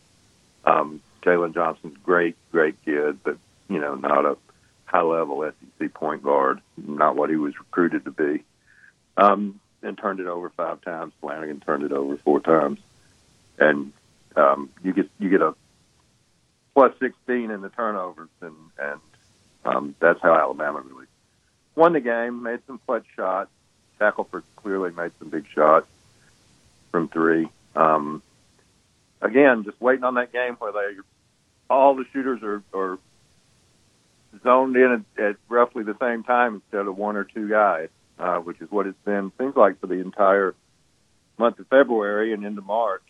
Um, 0.65 1.01
Jalen 1.23 1.53
Johnson's 1.53 1.97
great, 2.03 2.35
great 2.51 2.75
kid, 2.83 3.19
but 3.23 3.37
you 3.69 3.79
know, 3.79 3.95
not 3.95 4.25
a 4.25 4.37
high 4.85 5.01
level 5.01 5.49
SEC 5.79 5.93
point 5.93 6.23
guard, 6.23 6.61
not 6.77 7.15
what 7.15 7.29
he 7.29 7.35
was 7.37 7.57
recruited 7.57 8.05
to 8.05 8.11
be 8.11 8.43
um, 9.17 9.59
and 9.83 9.97
turned 9.97 10.19
it 10.19 10.27
over 10.27 10.49
five 10.49 10.81
times. 10.81 11.13
Flanigan 11.21 11.63
turned 11.63 11.83
it 11.83 11.91
over 11.91 12.17
four 12.17 12.39
times, 12.39 12.79
and 13.57 13.91
um, 14.35 14.69
you 14.83 14.93
get 14.93 15.09
you 15.19 15.29
get 15.29 15.41
a 15.41 15.55
plus 16.73 16.93
sixteen 16.99 17.51
in 17.51 17.61
the 17.61 17.69
turnovers, 17.69 18.29
and 18.41 18.55
and 18.77 18.99
um, 19.65 19.95
that's 19.99 20.21
how 20.21 20.33
Alabama 20.33 20.81
really 20.81 21.07
won 21.75 21.93
the 21.93 22.01
game. 22.01 22.43
Made 22.43 22.59
some 22.67 22.79
clutch 22.85 23.05
shots. 23.15 23.49
Shackelford 23.99 24.43
clearly 24.55 24.91
made 24.91 25.11
some 25.19 25.29
big 25.29 25.45
shots 25.53 25.87
from 26.91 27.07
three. 27.07 27.47
Um, 27.75 28.21
again, 29.21 29.63
just 29.63 29.79
waiting 29.79 30.03
on 30.03 30.15
that 30.15 30.31
game 30.33 30.55
where 30.55 30.71
they 30.71 30.99
all 31.69 31.95
the 31.95 32.05
shooters 32.11 32.41
are, 32.43 32.63
are 32.73 32.99
zoned 34.43 34.75
in 34.75 35.05
at, 35.17 35.23
at 35.23 35.35
roughly 35.47 35.83
the 35.83 35.95
same 35.99 36.23
time 36.23 36.55
instead 36.55 36.87
of 36.87 36.97
one 36.97 37.15
or 37.15 37.23
two 37.23 37.47
guys 37.47 37.89
uh, 38.19 38.37
which 38.37 38.61
is 38.61 38.71
what 38.71 38.87
it's 38.87 39.01
been 39.05 39.31
seems 39.37 39.55
like 39.55 39.79
for 39.79 39.87
the 39.87 39.95
entire 39.95 40.55
month 41.37 41.59
of 41.59 41.67
February 41.67 42.33
and 42.33 42.45
into 42.45 42.61
March. 42.61 43.03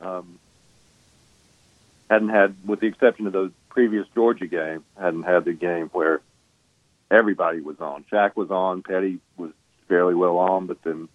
Um, 0.00 0.38
hadn't 2.10 2.30
had, 2.30 2.54
with 2.64 2.80
the 2.80 2.86
exception 2.86 3.26
of 3.26 3.32
those 3.32 3.50
previous 3.68 4.06
Georgia 4.14 4.46
games, 4.46 4.84
hadn't 4.98 5.24
had 5.24 5.44
the 5.44 5.52
game 5.52 5.88
where 5.88 6.20
everybody 7.10 7.60
was 7.60 7.80
on. 7.80 8.04
Shaq 8.10 8.36
was 8.36 8.50
on, 8.50 8.82
Petty 8.82 9.18
was 9.36 9.50
fairly 9.88 10.14
well 10.14 10.38
on, 10.38 10.66
but 10.66 10.82
then 10.82 11.08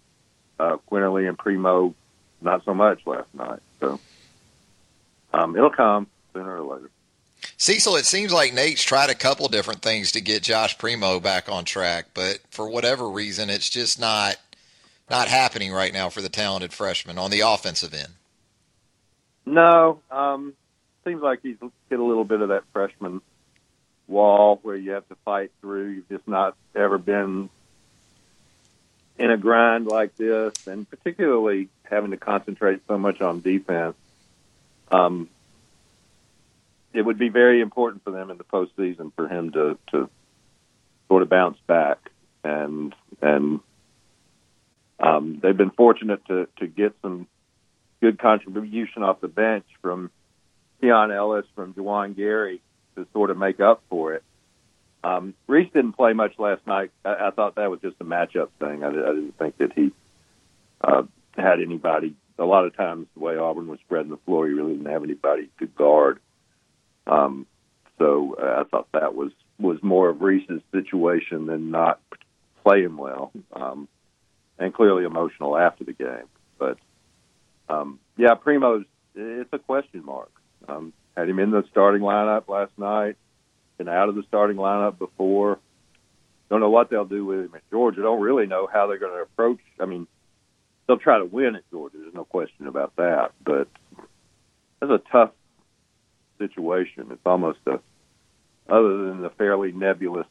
uh, 0.58 0.76
Quinerly 0.90 1.28
and 1.28 1.38
Primo 1.38 1.94
not 2.40 2.64
so 2.64 2.74
much 2.74 3.06
last 3.06 3.32
night. 3.34 3.60
So 3.80 3.98
um, 5.32 5.56
it'll 5.56 5.70
come 5.70 6.06
sooner 6.32 6.60
or 6.60 6.76
later. 6.76 6.90
Cecil, 7.56 7.96
it 7.96 8.04
seems 8.04 8.32
like 8.32 8.52
Nate's 8.54 8.82
tried 8.82 9.10
a 9.10 9.14
couple 9.14 9.48
different 9.48 9.82
things 9.82 10.12
to 10.12 10.20
get 10.20 10.42
Josh 10.42 10.76
Primo 10.78 11.20
back 11.20 11.48
on 11.48 11.64
track, 11.64 12.06
but 12.14 12.40
for 12.50 12.68
whatever 12.68 13.08
reason, 13.08 13.50
it's 13.50 13.70
just 13.70 14.00
not 14.00 14.36
not 15.10 15.28
happening 15.28 15.72
right 15.72 15.92
now 15.92 16.08
for 16.08 16.22
the 16.22 16.28
talented 16.28 16.72
freshman 16.72 17.18
on 17.18 17.30
the 17.30 17.40
offensive 17.40 17.92
end. 17.92 18.14
No, 19.46 20.00
um, 20.10 20.54
seems 21.04 21.22
like 21.22 21.40
he's 21.42 21.58
hit 21.90 22.00
a 22.00 22.02
little 22.02 22.24
bit 22.24 22.40
of 22.40 22.48
that 22.48 22.64
freshman 22.72 23.20
wall 24.08 24.58
where 24.62 24.76
you 24.76 24.92
have 24.92 25.06
to 25.08 25.14
fight 25.24 25.50
through. 25.60 25.88
You've 25.88 26.08
just 26.08 26.26
not 26.26 26.56
ever 26.74 26.98
been 26.98 27.50
in 29.18 29.30
a 29.30 29.36
grind 29.36 29.86
like 29.86 30.16
this, 30.16 30.66
and 30.66 30.88
particularly 30.88 31.68
having 31.84 32.10
to 32.10 32.16
concentrate 32.16 32.80
so 32.86 32.98
much 32.98 33.20
on 33.20 33.40
defense. 33.40 33.96
Um, 34.90 35.28
it 36.94 37.02
would 37.02 37.18
be 37.18 37.28
very 37.28 37.60
important 37.60 38.04
for 38.04 38.12
them 38.12 38.30
in 38.30 38.38
the 38.38 38.44
postseason 38.44 39.12
for 39.14 39.28
him 39.28 39.52
to 39.52 39.78
to 39.90 40.08
sort 41.08 41.22
of 41.22 41.28
bounce 41.28 41.58
back 41.66 42.10
and 42.42 42.94
and 43.20 43.60
um, 45.00 45.40
they've 45.42 45.56
been 45.56 45.70
fortunate 45.70 46.24
to 46.26 46.48
to 46.58 46.66
get 46.66 46.94
some 47.02 47.26
good 48.00 48.18
contribution 48.18 49.02
off 49.02 49.20
the 49.20 49.28
bench 49.28 49.66
from 49.82 50.10
Keon 50.80 51.10
Ellis 51.10 51.46
from 51.54 51.74
Juwan 51.74 52.16
Gary 52.16 52.60
to 52.96 53.06
sort 53.12 53.30
of 53.30 53.38
make 53.38 53.60
up 53.60 53.82
for 53.88 54.14
it. 54.14 54.22
Um, 55.02 55.34
Reese 55.46 55.70
didn't 55.72 55.92
play 55.92 56.12
much 56.12 56.38
last 56.38 56.66
night. 56.66 56.90
I, 57.04 57.14
I 57.26 57.30
thought 57.30 57.56
that 57.56 57.70
was 57.70 57.80
just 57.80 57.96
a 58.00 58.04
matchup 58.04 58.48
thing. 58.58 58.84
I, 58.84 58.88
I 58.88 58.90
didn't 58.90 59.38
think 59.38 59.58
that 59.58 59.72
he 59.74 59.92
uh, 60.82 61.02
had 61.36 61.60
anybody. 61.60 62.14
A 62.38 62.44
lot 62.44 62.64
of 62.64 62.76
times, 62.76 63.06
the 63.14 63.20
way 63.20 63.36
Auburn 63.36 63.68
was 63.68 63.78
spreading 63.80 64.10
the 64.10 64.16
floor, 64.18 64.46
he 64.46 64.54
really 64.54 64.72
didn't 64.72 64.90
have 64.90 65.04
anybody 65.04 65.50
to 65.60 65.66
guard. 65.66 66.20
Um, 67.06 67.46
so 67.98 68.36
uh, 68.40 68.60
I 68.60 68.64
thought 68.64 68.88
that 68.92 69.14
was 69.14 69.32
was 69.58 69.78
more 69.82 70.08
of 70.08 70.20
Reese's 70.20 70.62
situation 70.72 71.46
than 71.46 71.70
not 71.70 72.00
playing 72.64 72.96
well, 72.96 73.30
um, 73.52 73.88
and 74.58 74.74
clearly 74.74 75.04
emotional 75.04 75.56
after 75.56 75.84
the 75.84 75.92
game. 75.92 76.28
But 76.58 76.78
um, 77.68 78.00
yeah, 78.16 78.34
Primo's 78.34 78.84
it's 79.14 79.52
a 79.52 79.58
question 79.58 80.04
mark. 80.04 80.30
Um, 80.68 80.92
had 81.16 81.28
him 81.28 81.38
in 81.38 81.50
the 81.50 81.64
starting 81.70 82.02
lineup 82.02 82.48
last 82.48 82.72
night, 82.76 83.16
been 83.78 83.88
out 83.88 84.08
of 84.08 84.16
the 84.16 84.24
starting 84.26 84.56
lineup 84.56 84.98
before. 84.98 85.58
Don't 86.50 86.60
know 86.60 86.70
what 86.70 86.90
they'll 86.90 87.04
do 87.04 87.24
with 87.24 87.40
him 87.40 87.54
at 87.54 87.68
Georgia. 87.70 88.02
Don't 88.02 88.20
really 88.20 88.46
know 88.46 88.68
how 88.70 88.86
they're 88.86 88.98
going 88.98 89.12
to 89.12 89.22
approach. 89.22 89.60
I 89.80 89.86
mean, 89.86 90.06
they'll 90.86 90.98
try 90.98 91.18
to 91.18 91.24
win 91.24 91.56
at 91.56 91.68
Georgia. 91.70 91.98
There's 91.98 92.14
no 92.14 92.24
question 92.24 92.66
about 92.66 92.96
that. 92.96 93.32
But 93.44 93.68
it's 94.82 94.90
a 94.90 95.00
tough 95.10 95.30
situation. 96.38 97.08
It's 97.10 97.26
almost 97.26 97.58
a 97.66 97.80
other 98.68 99.08
than 99.08 99.20
the 99.20 99.30
fairly 99.30 99.72
nebulous 99.72 100.26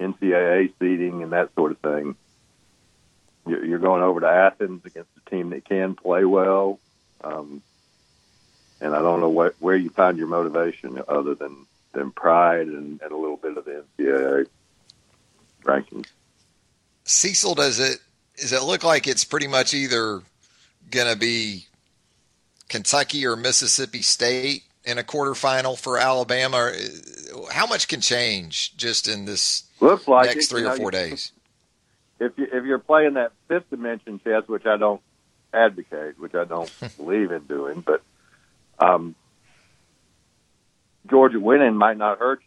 NCAA 0.00 0.72
seeding 0.78 1.22
and 1.22 1.32
that 1.32 1.54
sort 1.54 1.72
of 1.72 1.78
thing. 1.78 2.16
You're 3.46 3.78
going 3.78 4.02
over 4.02 4.20
to 4.20 4.28
Athens 4.28 4.84
against 4.84 5.10
a 5.16 5.30
team 5.30 5.50
that 5.50 5.64
can 5.64 5.94
play 5.94 6.24
well, 6.24 6.78
um, 7.22 7.62
and 8.80 8.94
I 8.94 9.00
don't 9.00 9.20
know 9.20 9.30
what, 9.30 9.56
where 9.60 9.76
you 9.76 9.90
find 9.90 10.18
your 10.18 10.26
motivation 10.26 11.00
other 11.08 11.34
than 11.34 11.66
than 11.92 12.12
pride 12.12 12.68
and, 12.68 13.00
and 13.02 13.12
a 13.12 13.16
little 13.16 13.36
bit 13.36 13.56
of 13.56 13.64
the 13.64 13.84
NCAA 13.98 14.46
rankings. 15.64 16.06
Cecil, 17.04 17.54
does 17.54 17.80
it 17.80 17.98
does 18.36 18.52
it 18.52 18.62
look 18.62 18.84
like 18.84 19.06
it's 19.06 19.24
pretty 19.24 19.48
much 19.48 19.74
either 19.74 20.22
going 20.90 21.12
to 21.12 21.18
be 21.18 21.66
Kentucky 22.68 23.26
or 23.26 23.36
Mississippi 23.36 24.02
State 24.02 24.64
in 24.90 24.98
a 24.98 25.02
quarterfinal 25.02 25.78
for 25.78 25.96
Alabama? 25.98 26.72
Uh, 26.74 27.50
How 27.52 27.66
much 27.66 27.88
can 27.88 28.00
change 28.00 28.76
just 28.76 29.08
in 29.08 29.24
this 29.24 29.64
Looks 29.80 30.06
like 30.08 30.26
next 30.26 30.46
it, 30.46 30.48
three 30.50 30.62
or 30.62 30.70
know, 30.70 30.76
four 30.76 30.90
days? 30.90 31.32
if 32.18 32.36
you 32.36 32.46
if 32.52 32.64
you're 32.64 32.78
playing 32.78 33.14
that 33.14 33.32
fifth 33.48 33.70
dimension 33.70 34.20
chess, 34.22 34.46
which 34.46 34.66
I 34.66 34.76
don't 34.76 35.00
advocate, 35.54 36.18
which 36.18 36.34
I 36.34 36.44
don't 36.44 36.70
believe 36.96 37.32
in 37.32 37.42
doing, 37.44 37.80
but 37.80 38.02
um, 38.78 39.14
Georgia 41.08 41.40
winning 41.40 41.74
might 41.76 41.96
not 41.96 42.18
hurt 42.18 42.40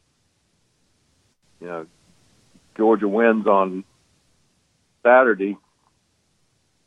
you. 1.60 1.68
You 1.68 1.74
know, 1.74 1.86
Georgia 2.78 3.08
wins 3.08 3.48
on 3.48 3.84
Saturday. 5.02 5.58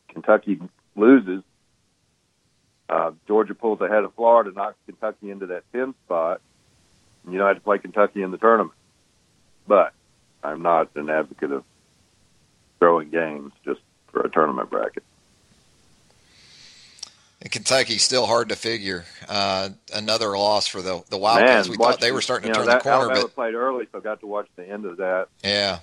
Kentucky 0.08 0.60
loses. 0.94 1.42
Uh, 2.88 3.12
Georgia 3.26 3.54
pulls 3.54 3.80
ahead 3.80 4.04
of 4.04 4.14
Florida, 4.14 4.52
knocks 4.54 4.76
Kentucky 4.86 5.30
into 5.30 5.46
that 5.46 5.64
10th 5.74 5.94
spot. 6.04 6.40
And 7.24 7.32
you 7.32 7.38
don't 7.38 7.48
have 7.48 7.56
to 7.56 7.62
play 7.62 7.78
Kentucky 7.78 8.22
in 8.22 8.30
the 8.30 8.38
tournament. 8.38 8.72
But 9.66 9.92
I'm 10.44 10.62
not 10.62 10.90
an 10.94 11.10
advocate 11.10 11.50
of 11.50 11.64
throwing 12.78 13.10
games 13.10 13.52
just 13.64 13.80
for 14.12 14.20
a 14.20 14.30
tournament 14.30 14.70
bracket. 14.70 15.02
And 17.42 17.50
Kentucky's 17.50 18.02
still 18.02 18.26
hard 18.26 18.48
to 18.48 18.56
figure. 18.56 19.04
Uh, 19.28 19.70
another 19.94 20.36
loss 20.38 20.66
for 20.66 20.80
the 20.82 21.02
the 21.10 21.18
Wildcats. 21.18 21.68
Man, 21.68 21.72
we 21.72 21.76
watch 21.76 21.94
thought 21.96 22.00
they 22.00 22.12
were 22.12 22.22
starting 22.22 22.48
you 22.48 22.54
to 22.54 22.60
know, 22.60 22.66
turn 22.66 22.74
the 22.78 22.80
corner, 22.82 22.98
Alabama 23.04 23.20
but 23.22 23.34
played 23.34 23.54
early, 23.54 23.86
so 23.92 23.98
I 23.98 24.00
got 24.00 24.20
to 24.20 24.26
watch 24.26 24.48
the 24.56 24.68
end 24.68 24.86
of 24.86 24.96
that, 24.96 25.28
yeah, 25.44 25.80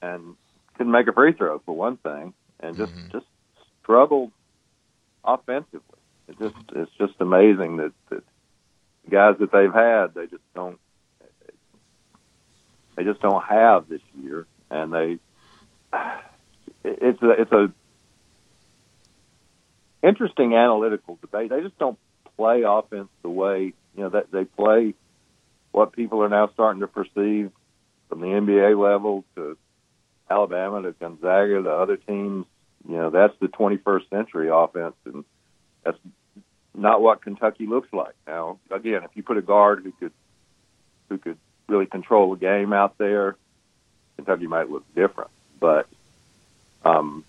and 0.00 0.36
couldn't 0.76 0.92
make 0.92 1.08
a 1.08 1.12
free 1.12 1.32
throw 1.32 1.58
for 1.60 1.74
one 1.74 1.96
thing, 1.96 2.32
and 2.60 2.76
just 2.76 2.92
Mm-hmm. 2.92 3.10
just 3.10 3.26
struggled 3.82 4.30
offensively. 5.24 5.93
It 6.28 6.38
just 6.38 6.56
it's 6.74 6.92
just 6.98 7.14
amazing 7.20 7.76
that 7.78 7.92
that 8.10 8.24
guys 9.08 9.36
that 9.38 9.52
they've 9.52 9.72
had 9.72 10.14
they 10.14 10.26
just 10.26 10.42
don't 10.54 10.78
they 12.96 13.04
just 13.04 13.20
don't 13.20 13.42
have 13.44 13.88
this 13.88 14.00
year, 14.22 14.46
and 14.70 14.92
they 14.92 15.18
it's 16.84 17.22
a 17.22 17.30
it's 17.30 17.52
a 17.52 17.72
interesting 20.02 20.54
analytical 20.54 21.18
debate. 21.20 21.50
They 21.50 21.60
just 21.60 21.78
don't 21.78 21.98
play 22.36 22.62
offense 22.62 23.08
the 23.22 23.30
way 23.30 23.72
you 23.96 24.02
know 24.02 24.10
that 24.10 24.30
they 24.30 24.44
play 24.44 24.94
what 25.72 25.92
people 25.92 26.22
are 26.22 26.28
now 26.28 26.48
starting 26.52 26.80
to 26.80 26.86
perceive 26.86 27.50
from 28.08 28.20
the 28.20 28.26
NBA 28.26 28.80
level 28.80 29.24
to 29.34 29.56
Alabama 30.30 30.82
to 30.82 30.92
Gonzaga 30.92 31.62
to 31.62 31.70
other 31.70 31.96
teams. 31.96 32.46
You 32.88 32.96
know 32.96 33.10
that's 33.10 33.34
the 33.40 33.48
21st 33.48 34.10
century 34.10 34.48
offense, 34.52 34.94
and 35.04 35.24
that's 35.84 35.98
not 36.74 37.00
what 37.00 37.22
Kentucky 37.22 37.66
looks 37.66 37.92
like 37.92 38.14
now. 38.26 38.58
Again, 38.70 39.04
if 39.04 39.10
you 39.14 39.22
put 39.22 39.36
a 39.36 39.42
guard 39.42 39.82
who 39.84 39.92
could 39.92 40.12
who 41.08 41.18
could 41.18 41.38
really 41.68 41.86
control 41.86 42.34
the 42.34 42.40
game 42.40 42.72
out 42.72 42.98
there, 42.98 43.36
Kentucky 44.16 44.46
might 44.46 44.70
look 44.70 44.84
different. 44.94 45.30
But 45.60 45.86
um, 46.84 47.24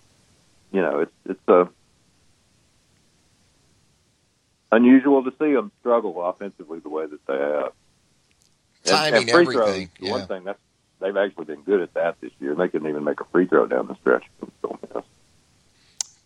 you 0.72 0.82
know, 0.82 1.00
it's 1.00 1.12
it's 1.26 1.48
a 1.48 1.68
unusual 4.72 5.24
to 5.24 5.32
see 5.38 5.52
them 5.52 5.70
struggle 5.80 6.22
offensively 6.24 6.80
the 6.80 6.88
way 6.88 7.06
that 7.06 7.26
they 7.26 7.38
have. 7.38 7.72
Timing 8.84 9.22
and 9.22 9.30
free 9.30 9.56
everything, 9.56 9.90
the 9.98 10.06
yeah. 10.06 10.12
one 10.12 10.26
thing 10.26 10.44
that's 10.44 10.58
they've 11.00 11.16
actually 11.16 11.44
been 11.44 11.62
good 11.62 11.80
at 11.80 11.94
that 11.94 12.20
this 12.20 12.32
year. 12.40 12.54
They 12.54 12.68
couldn't 12.68 12.88
even 12.88 13.04
make 13.04 13.20
a 13.20 13.24
free 13.24 13.46
throw 13.46 13.66
down 13.66 13.86
the 13.86 13.96
stretch. 13.96 14.24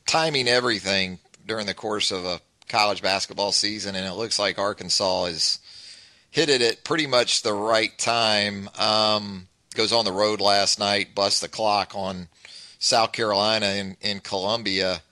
Timing 0.06 0.48
everything 0.48 1.20
during 1.50 1.66
the 1.66 1.74
course 1.74 2.12
of 2.12 2.24
a 2.24 2.40
college 2.68 3.02
basketball 3.02 3.50
season, 3.50 3.96
and 3.96 4.06
it 4.06 4.12
looks 4.14 4.38
like 4.38 4.56
Arkansas 4.56 5.24
is 5.24 5.58
hit 6.30 6.48
it 6.48 6.62
at 6.62 6.84
pretty 6.84 7.08
much 7.08 7.42
the 7.42 7.52
right 7.52 7.90
time. 7.98 8.70
Um, 8.78 9.48
goes 9.74 9.92
on 9.92 10.04
the 10.04 10.12
road 10.12 10.40
last 10.40 10.78
night, 10.78 11.12
busts 11.12 11.40
the 11.40 11.48
clock 11.48 11.90
on 11.96 12.28
South 12.78 13.10
Carolina 13.10 13.66
in, 13.66 13.96
in 14.00 14.20
Columbia. 14.20 15.02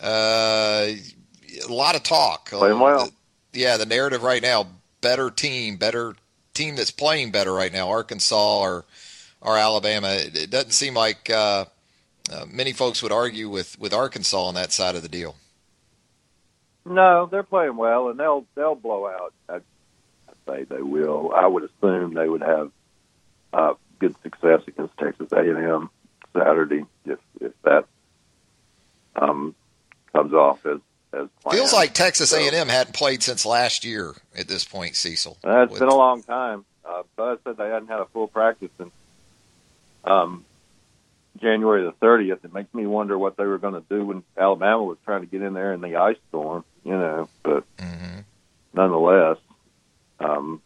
Uh, 0.00 0.86
a 0.88 1.68
lot 1.68 1.94
of 1.94 2.02
talk. 2.02 2.48
Playing 2.48 2.80
well. 2.80 3.10
The- 3.52 3.60
yeah, 3.60 3.76
the 3.76 3.84
narrative 3.84 4.22
right 4.22 4.40
now: 4.40 4.66
better 5.02 5.30
team, 5.30 5.76
better 5.76 6.14
team 6.54 6.74
that's 6.74 6.90
playing 6.90 7.32
better 7.32 7.52
right 7.52 7.70
now. 7.70 7.90
Arkansas 7.90 8.60
or 8.60 8.86
or 9.42 9.58
Alabama. 9.58 10.08
It, 10.14 10.36
it 10.44 10.50
doesn't 10.50 10.70
seem 10.70 10.94
like 10.94 11.28
uh, 11.28 11.66
uh, 12.32 12.46
many 12.50 12.72
folks 12.72 13.02
would 13.02 13.12
argue 13.12 13.50
with 13.50 13.78
with 13.78 13.92
Arkansas 13.92 14.42
on 14.42 14.54
that 14.54 14.72
side 14.72 14.96
of 14.96 15.02
the 15.02 15.08
deal. 15.10 15.36
No, 16.84 17.26
they're 17.26 17.42
playing 17.42 17.76
well, 17.76 18.08
and 18.08 18.18
they'll 18.18 18.44
they'll 18.54 18.74
blow 18.74 19.06
out. 19.06 19.32
I, 19.48 19.56
I 19.56 20.32
say 20.46 20.64
they 20.64 20.82
will. 20.82 21.32
I 21.34 21.46
would 21.46 21.64
assume 21.64 22.14
they 22.14 22.28
would 22.28 22.42
have 22.42 22.70
uh, 23.52 23.74
good 23.98 24.14
success 24.22 24.62
against 24.66 24.96
Texas 24.98 25.30
A 25.32 25.38
and 25.38 25.58
M 25.58 25.90
Saturday 26.36 26.84
if 27.06 27.18
if 27.40 27.52
that 27.62 27.84
um, 29.16 29.54
comes 30.12 30.32
off 30.34 30.64
as 30.66 30.78
as 31.12 31.28
planned. 31.42 31.58
Feels 31.58 31.72
like 31.72 31.92
Texas 31.94 32.30
So- 32.30 32.38
A&M 32.38 32.68
hadn't 32.68 32.94
played 32.94 33.22
since 33.22 33.44
last 33.44 33.84
year 33.84 34.14
at 34.36 34.48
this 34.48 34.64
point, 34.64 34.96
Cecil. 34.96 35.36
Uh, 35.44 35.62
it's 35.62 35.72
With- 35.72 35.80
been 35.80 35.88
a 35.88 35.94
long 35.94 36.22
time. 36.22 36.64
Uh, 36.84 37.02
Buzz 37.16 37.38
said 37.44 37.56
they 37.58 37.68
hadn't 37.68 37.88
had 37.88 38.00
a 38.00 38.06
full 38.06 38.26
practice 38.26 38.70
since 38.78 38.90
um, 40.04 40.44
January 41.40 41.84
the 41.84 41.92
30th. 42.04 42.44
It 42.44 42.52
makes 42.52 42.72
me 42.74 42.86
wonder 42.86 43.16
what 43.16 43.36
they 43.36 43.44
were 43.44 43.58
going 43.58 43.74
to 43.74 43.84
do 43.88 44.04
when 44.06 44.24
Alabama 44.36 44.82
was 44.82 44.98
trying 45.04 45.20
to 45.20 45.26
get 45.26 45.42
in 45.42 45.52
there 45.54 45.72
in 45.74 45.80
the 45.80 45.96
ice 45.96 46.16
storm, 46.30 46.64
you 46.84 46.92
know. 46.92 47.28
But 47.42 47.64
nonetheless, 48.72 49.38
um, 50.20 50.62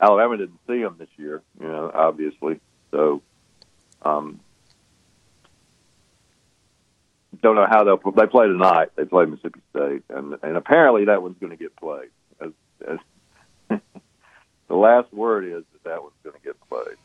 Alabama 0.00 0.36
didn't 0.36 0.60
see 0.66 0.82
them 0.82 0.96
this 0.98 1.08
year, 1.16 1.42
you 1.60 1.66
know, 1.68 1.90
obviously. 1.94 2.60
So, 2.90 3.22
um, 4.02 4.40
don't 7.42 7.56
know 7.56 7.66
how 7.68 7.84
they'll 7.84 8.12
they 8.12 8.26
play 8.26 8.46
tonight. 8.46 8.90
They 8.96 9.04
play 9.04 9.26
Mississippi 9.26 9.60
State, 9.70 10.02
and 10.08 10.36
and 10.42 10.56
apparently 10.56 11.06
that 11.06 11.22
one's 11.22 11.38
going 11.38 11.50
to 11.50 11.56
get 11.56 11.74
played. 11.76 12.10
As, 12.40 12.50
as 12.86 12.98
the 14.68 14.76
last 14.76 15.12
word 15.12 15.44
is 15.44 15.64
that 15.72 15.84
that 15.84 16.02
one's 16.02 16.14
going 16.22 16.36
to 16.36 16.42
get 16.42 16.56
played. 16.68 16.96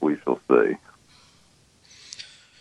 We 0.00 0.16
shall 0.24 0.40
see. 0.48 0.76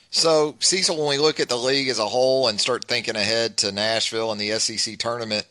So, 0.10 0.47
Cecil, 0.60 0.98
when 0.98 1.08
we 1.08 1.17
look 1.17 1.39
at 1.39 1.50
the 1.50 1.58
league 1.58 1.88
as 1.88 2.00
a 2.00 2.06
whole 2.06 2.48
and 2.48 2.60
start 2.60 2.86
thinking 2.86 3.15
ahead 3.15 3.58
to 3.58 3.72
Nashville 3.72 4.32
and 4.32 4.39
the 4.39 4.52
SEC 4.60 4.98
tournament, 4.98 5.46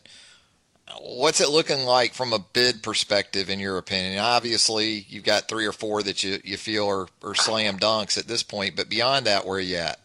what's 1.01 1.41
it 1.41 1.49
looking 1.49 1.85
like 1.85 2.15
from 2.15 2.33
a 2.33 2.39
bid 2.39 2.83
perspective, 2.83 3.51
in 3.51 3.61
your 3.61 3.79
opinion? 3.79 4.19
Obviously, 4.19 5.07
you've 5.09 5.25
got 5.25 5.49
three 5.49 5.67
or 5.67 5.73
four 5.73 6.03
that 6.03 6.25
you, 6.25 6.39
you 6.45 6.57
feel 6.57 6.89
are, 6.89 7.07
are 7.23 7.35
slam 7.35 7.79
dunks 7.79 8.19
at 8.19 8.27
this 8.27 8.43
point, 8.43 8.77
but 8.77 8.89
beyond 8.89 9.27
that, 9.27 9.47
where 9.47 9.59
are 9.59 9.61
you 9.61 9.77
at? 9.77 10.01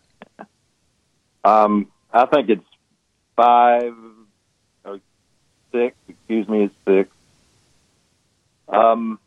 Um, 1.43 1.87
I 2.13 2.25
think 2.25 2.49
it's 2.49 2.65
five 3.35 3.93
or 4.85 4.99
six. 5.71 5.95
Excuse 6.07 6.47
me, 6.47 6.63
it's 6.65 6.75
six. 6.85 7.09
Um, 8.67 9.19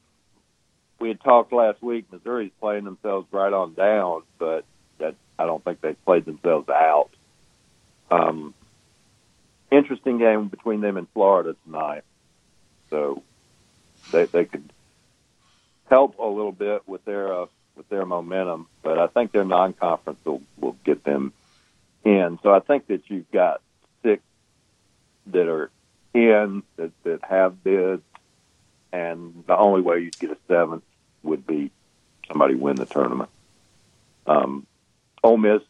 we 0.98 1.08
had 1.08 1.20
talked 1.20 1.52
last 1.52 1.82
week. 1.82 2.06
Missouri's 2.12 2.52
playing 2.60 2.84
themselves 2.84 3.26
right 3.32 3.52
on 3.52 3.74
down, 3.74 4.22
but 4.38 4.64
I 5.38 5.47
don't 5.47 5.62
think 5.64 5.81
they 5.81 5.94
played 5.94 6.25
themselves 6.25 6.68
out. 6.68 7.11
Um, 8.11 8.55
interesting 9.70 10.18
game 10.18 10.49
between 10.49 10.81
them 10.81 10.97
and 10.97 11.09
Florida 11.11 11.57
tonight, 11.64 12.05
so 12.90 13.23
they 14.12 14.27
they 14.27 14.44
could 14.44 14.73
help 15.90 16.18
a 16.18 16.27
little 16.27 16.53
bit 16.53 16.87
with 16.87 17.05
their 17.05 17.33
uh, 17.33 17.47
with 17.77 17.88
their 17.88 18.07
momentum. 18.07 18.68
But 18.83 18.99
I 18.99 19.07
think 19.09 19.33
their 19.33 19.44
non-conference 19.44 20.20
will 20.25 20.42
will 20.59 20.77
get 20.85 21.05
them 21.05 21.33
in. 22.05 22.38
So 22.42 22.55
I 22.55 22.61
think 22.61 22.87
that 22.88 23.09
you've 23.09 23.31
got 23.31 23.61
six 24.03 24.23
that 25.27 25.49
are 25.49 25.70
in 26.12 26.62
that, 26.77 26.92
that 27.03 27.25
have 27.25 27.64
bids, 27.64 28.03
and 28.92 29.44
the 29.47 29.57
only 29.57 29.81
way 29.81 30.01
you'd 30.01 30.18
get 30.18 30.31
a 30.31 30.38
seventh 30.47 30.85
would 31.23 31.47
be 31.47 31.70
somebody 32.29 32.55
win 32.55 32.77
the 32.77 32.87
tournament. 32.87 33.31
Um, 34.27 34.66
Ole 35.24 35.38
Miss 35.38 35.62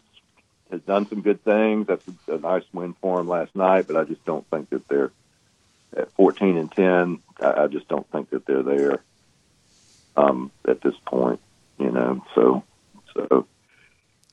has 0.71 0.81
done 0.83 1.09
some 1.09 1.23
good 1.23 1.43
things. 1.45 1.87
That's 1.87 2.05
a, 2.29 2.35
a 2.35 2.39
nice 2.39 2.65
win 2.73 2.95
for 3.01 3.19
them 3.19 3.29
last 3.29 3.55
night, 3.55 3.87
but 3.87 3.97
I 3.97 4.05
just 4.05 4.25
don't 4.25 4.45
think 4.51 4.69
that 4.71 4.87
they're 4.89 5.13
at 5.97 6.11
14 6.13 6.57
and 6.57 6.71
10. 6.71 7.19
I, 7.41 7.63
I 7.63 7.67
just 7.69 7.89
don't 7.89 8.11
think 8.11 8.31
that 8.31 8.45
they're 8.47 8.65
there 8.65 9.03
um, 10.17 10.51
at 10.67 10.81
this 10.81 10.97
point. 11.07 11.41
You 11.79 11.91
know, 11.91 12.25
so 12.35 12.65
so 13.15 13.47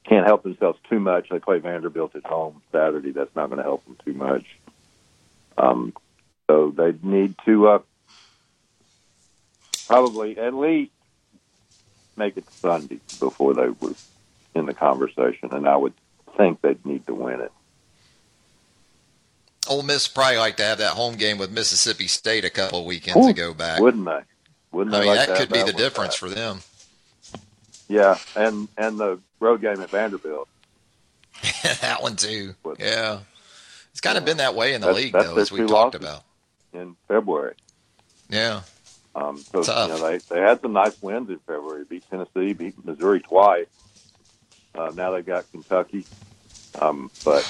can't 0.06 0.26
help 0.26 0.44
themselves 0.44 0.80
too 0.90 1.00
much. 1.00 1.30
They 1.30 1.40
play 1.40 1.60
Vanderbilt 1.60 2.16
at 2.16 2.26
home 2.26 2.62
Saturday. 2.72 3.12
That's 3.12 3.36
not 3.36 3.48
going 3.48 3.58
to 3.58 3.64
help 3.64 3.86
them 3.86 3.98
too 4.04 4.14
much. 4.14 4.46
Um, 5.58 5.94
so 6.48 6.72
they 6.76 6.94
need 7.04 7.36
to 7.46 7.68
uh, 7.68 7.80
probably 9.88 10.38
at 10.38 10.54
least 10.54 10.92
make 12.16 12.38
it 12.38 12.50
Sunday 12.52 13.00
before 13.20 13.54
they 13.54 13.70
were 13.70 13.94
in 14.56 14.66
the 14.66 14.74
conversation, 14.74 15.50
and 15.54 15.68
I 15.68 15.76
would 15.78 15.94
think 16.38 16.62
they'd 16.62 16.86
need 16.86 17.06
to 17.08 17.14
win 17.14 17.42
it. 17.42 17.52
Ole 19.70 19.84
Miss 19.84 20.08
probably 20.08 20.38
like 20.38 20.58
to 20.58 20.64
have 20.64 20.80
that 20.80 20.92
home 20.94 21.16
game 21.16 21.38
with 21.38 21.52
Mississippi 21.52 22.08
State 22.08 22.44
a 22.46 22.50
couple 22.50 22.80
of 22.80 22.86
weekends 22.86 23.26
Ooh, 23.26 23.30
ago 23.30 23.54
back. 23.54 23.80
Wouldn't 23.80 24.06
they? 24.06 24.20
Wouldn't 24.72 24.96
I 24.96 25.00
they 25.00 25.06
mean, 25.08 25.16
like 25.18 25.28
that 25.28 25.38
could 25.38 25.50
be 25.50 25.62
the 25.64 25.74
difference 25.74 26.14
back? 26.16 26.20
for 26.20 26.30
them. 26.30 26.60
Yeah, 27.88 28.18
and 28.36 28.68
and 28.78 29.00
the 29.00 29.20
road 29.40 29.62
game 29.62 29.80
at 29.82 29.90
Vanderbilt. 29.90 30.48
that 31.82 32.02
one 32.02 32.16
too. 32.16 32.56
Yeah, 32.80 33.20
it's 33.92 34.02
kind 34.02 34.18
of 34.18 34.26
been 34.26 34.38
that 34.38 34.56
way 34.56 34.74
in 34.74 34.82
the 34.82 34.88
That's- 34.88 35.04
league 35.04 35.14
that's 35.14 35.26
though, 35.28 35.38
as 35.38 35.52
we 35.52 35.66
talked 35.68 35.96
about. 35.96 36.24
in 36.74 36.96
February. 37.08 37.56
Yeah, 38.30 38.62
Um, 39.14 39.38
so 39.38 39.62
Tough. 39.62 39.90
you 39.90 39.96
know 39.96 40.10
they 40.10 40.18
they 40.20 40.40
had 40.40 40.62
some 40.62 40.74
nice 40.74 41.00
wins 41.02 41.30
in 41.30 41.40
February. 41.40 41.84
Beat 41.86 42.04
Tennessee, 42.10 42.54
beat 42.54 42.84
Missouri 42.84 43.20
twice. 43.20 43.68
Uh, 44.74 44.92
now 44.96 45.12
they've 45.12 45.26
got 45.26 45.50
Kentucky, 45.52 46.06
um, 46.80 47.12
but 47.26 47.44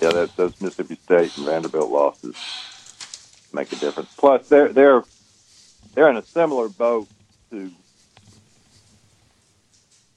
yeah, 0.00 0.10
that, 0.10 0.36
those 0.36 0.60
Mississippi 0.60 0.96
State 0.96 1.36
and 1.38 1.46
Vanderbilt 1.46 1.90
losses 1.90 2.36
make 3.52 3.72
a 3.72 3.76
difference. 3.76 4.12
Plus, 4.16 4.48
they're 4.48 4.72
they're 4.72 5.02
they're 5.94 6.10
in 6.10 6.16
a 6.16 6.22
similar 6.22 6.68
boat 6.68 7.08
to 7.50 7.70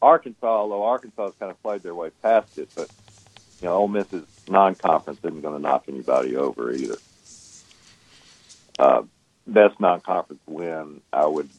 Arkansas, 0.01 0.47
although 0.47 0.83
Arkansas 0.83 1.25
has 1.25 1.33
kind 1.39 1.51
of 1.51 1.61
played 1.61 1.81
their 1.81 1.95
way 1.95 2.09
past 2.21 2.57
it. 2.57 2.69
But 2.75 2.89
you 3.61 3.67
know, 3.67 3.75
Ole 3.75 3.87
Miss's 3.87 4.25
non-conference 4.49 5.19
isn't 5.19 5.41
going 5.41 5.55
to 5.55 5.61
knock 5.61 5.85
anybody 5.87 6.35
over 6.35 6.71
either. 6.71 6.97
Uh, 8.77 9.03
best 9.47 9.79
non-conference 9.79 10.41
win, 10.47 11.01
I 11.11 11.25
would 11.25 11.49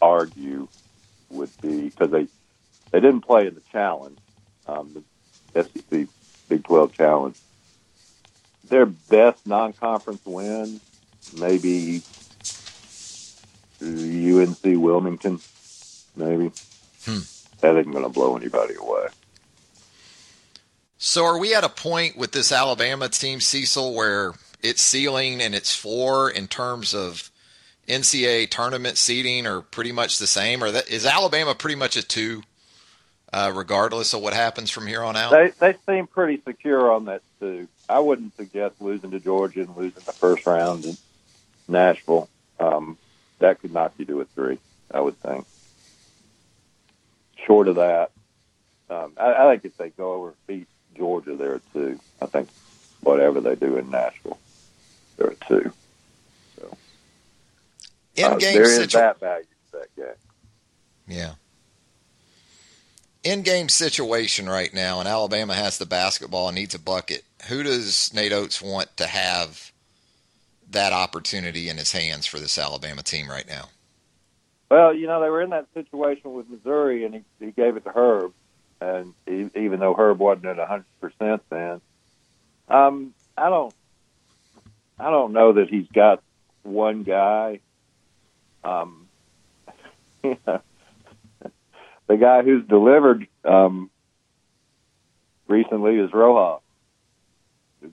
argue, 0.00 0.68
would 1.30 1.50
be 1.60 1.88
because 1.88 2.10
they 2.10 2.26
they 2.92 3.00
didn't 3.00 3.22
play 3.22 3.46
in 3.46 3.54
the 3.54 3.62
challenge, 3.72 4.18
um, 4.66 5.04
the 5.52 5.64
SEC 5.64 6.06
Big 6.48 6.64
Twelve 6.64 6.92
challenge. 6.92 7.36
Their 8.68 8.86
best 8.86 9.46
non-conference 9.46 10.24
win, 10.24 10.80
maybe 11.36 12.02
UNC 13.82 14.62
Wilmington, 14.62 15.40
maybe. 16.16 16.52
Hmm. 17.04 17.18
That 17.60 17.76
isn't 17.76 17.92
going 17.92 18.04
to 18.04 18.10
blow 18.10 18.36
anybody 18.36 18.74
away. 18.74 19.08
So 20.98 21.24
are 21.24 21.38
we 21.38 21.54
at 21.54 21.64
a 21.64 21.68
point 21.68 22.16
with 22.16 22.32
this 22.32 22.52
Alabama 22.52 23.08
team, 23.08 23.40
Cecil, 23.40 23.92
where 23.92 24.34
its 24.62 24.80
ceiling 24.80 25.42
and 25.42 25.54
its 25.54 25.74
floor 25.74 26.30
in 26.30 26.46
terms 26.46 26.94
of 26.94 27.30
NCAA 27.88 28.48
tournament 28.48 28.96
seeding 28.96 29.46
are 29.46 29.60
pretty 29.60 29.92
much 29.92 30.18
the 30.18 30.26
same, 30.26 30.62
or 30.62 30.70
that, 30.70 30.88
is 30.88 31.04
Alabama 31.04 31.54
pretty 31.54 31.74
much 31.74 31.96
a 31.96 32.06
two, 32.06 32.42
uh, 33.32 33.52
regardless 33.54 34.12
of 34.14 34.20
what 34.22 34.34
happens 34.34 34.70
from 34.70 34.86
here 34.86 35.02
on 35.02 35.16
out? 35.16 35.30
They 35.30 35.50
they 35.58 35.74
seem 35.86 36.06
pretty 36.06 36.40
secure 36.42 36.90
on 36.92 37.06
that 37.06 37.22
too. 37.40 37.68
I 37.88 37.98
wouldn't 38.00 38.36
suggest 38.36 38.80
losing 38.80 39.10
to 39.12 39.20
Georgia 39.20 39.60
and 39.60 39.76
losing 39.76 40.02
the 40.04 40.12
first 40.12 40.46
round 40.46 40.84
in 40.84 40.96
Nashville. 41.68 42.28
Um, 42.60 42.96
that 43.38 43.60
could 43.60 43.72
knock 43.72 43.92
you 43.98 44.04
to 44.06 44.20
a 44.20 44.24
three, 44.24 44.58
I 44.90 45.00
would 45.00 45.18
think. 45.18 45.46
Short 47.46 47.66
of 47.68 47.76
that, 47.76 48.12
um, 48.88 49.12
I, 49.16 49.32
I 49.34 49.50
think 49.52 49.64
if 49.64 49.76
they 49.76 49.90
go 49.90 50.12
over 50.12 50.28
and 50.28 50.36
beat 50.46 50.68
Georgia, 50.96 51.34
they're 51.34 51.56
a 51.56 51.60
two. 51.72 51.98
I 52.20 52.26
think 52.26 52.48
whatever 53.00 53.40
they 53.40 53.56
do 53.56 53.76
in 53.78 53.90
Nashville, 53.90 54.38
they're 55.16 55.30
a 55.30 55.34
two. 55.48 55.72
So 56.56 56.76
In 58.14 58.24
uh, 58.24 58.36
game 58.36 58.54
there 58.54 58.62
is 58.62 58.76
situ- 58.76 58.98
that 58.98 59.18
value 59.18 59.44
to 59.72 59.78
that 59.78 59.96
game. 59.96 60.14
Yeah. 61.08 61.32
In 63.24 63.42
game 63.42 63.68
situation 63.68 64.48
right 64.48 64.74
now, 64.74 64.98
and 64.98 65.08
Alabama 65.08 65.54
has 65.54 65.78
the 65.78 65.86
basketball 65.86 66.48
and 66.48 66.56
needs 66.56 66.74
a 66.74 66.78
bucket. 66.78 67.22
Who 67.48 67.62
does 67.62 68.12
Nate 68.12 68.32
Oats 68.32 68.60
want 68.60 68.96
to 68.96 69.06
have 69.06 69.70
that 70.70 70.92
opportunity 70.92 71.68
in 71.68 71.76
his 71.76 71.92
hands 71.92 72.26
for 72.26 72.40
this 72.40 72.58
Alabama 72.58 73.02
team 73.02 73.30
right 73.30 73.46
now? 73.46 73.68
Well, 74.70 74.94
you 74.94 75.06
know, 75.06 75.20
they 75.20 75.28
were 75.28 75.42
in 75.42 75.50
that 75.50 75.66
situation 75.74 76.32
with 76.32 76.48
Missouri, 76.48 77.04
and 77.04 77.14
he, 77.14 77.22
he 77.38 77.50
gave 77.52 77.76
it 77.76 77.84
to 77.84 77.90
Herb, 77.90 78.32
and 78.80 79.14
even 79.28 79.78
though 79.78 79.94
Herb 79.94 80.18
wasn't 80.18 80.46
at 80.46 80.58
a 80.58 80.66
hundred 80.66 80.86
percent 81.00 81.42
then, 81.50 81.80
um, 82.68 83.14
I 83.36 83.50
don't, 83.50 83.74
I 84.98 85.10
don't 85.10 85.32
know 85.32 85.52
that 85.52 85.68
he's 85.68 85.88
got 85.88 86.22
one 86.62 87.02
guy. 87.02 87.60
Um, 88.64 89.08
you 90.24 90.38
know, 90.46 90.60
the 92.12 92.18
guy 92.18 92.42
who's 92.42 92.66
delivered 92.66 93.26
um, 93.42 93.90
recently 95.48 95.96
is 95.96 96.12
Rojas. 96.12 96.60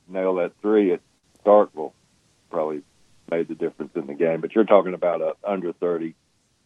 Nailed 0.09 0.39
that 0.39 0.51
three 0.61 0.91
at 0.91 0.99
Starkville, 1.43 1.93
probably 2.51 2.81
made 3.31 3.47
the 3.47 3.55
difference 3.55 3.95
in 3.95 4.07
the 4.07 4.13
game. 4.13 4.41
But 4.41 4.53
you're 4.53 4.65
talking 4.65 4.93
about 4.93 5.21
a 5.21 5.35
under 5.43 5.71
thirty 5.71 6.15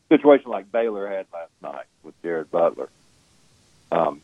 situation 0.09 0.49
like 0.49 0.71
Baylor 0.71 1.07
had 1.07 1.27
last 1.31 1.51
night 1.61 1.85
with 2.01 2.19
Jared 2.23 2.49
Butler. 2.49 2.89
Um, 3.91 4.21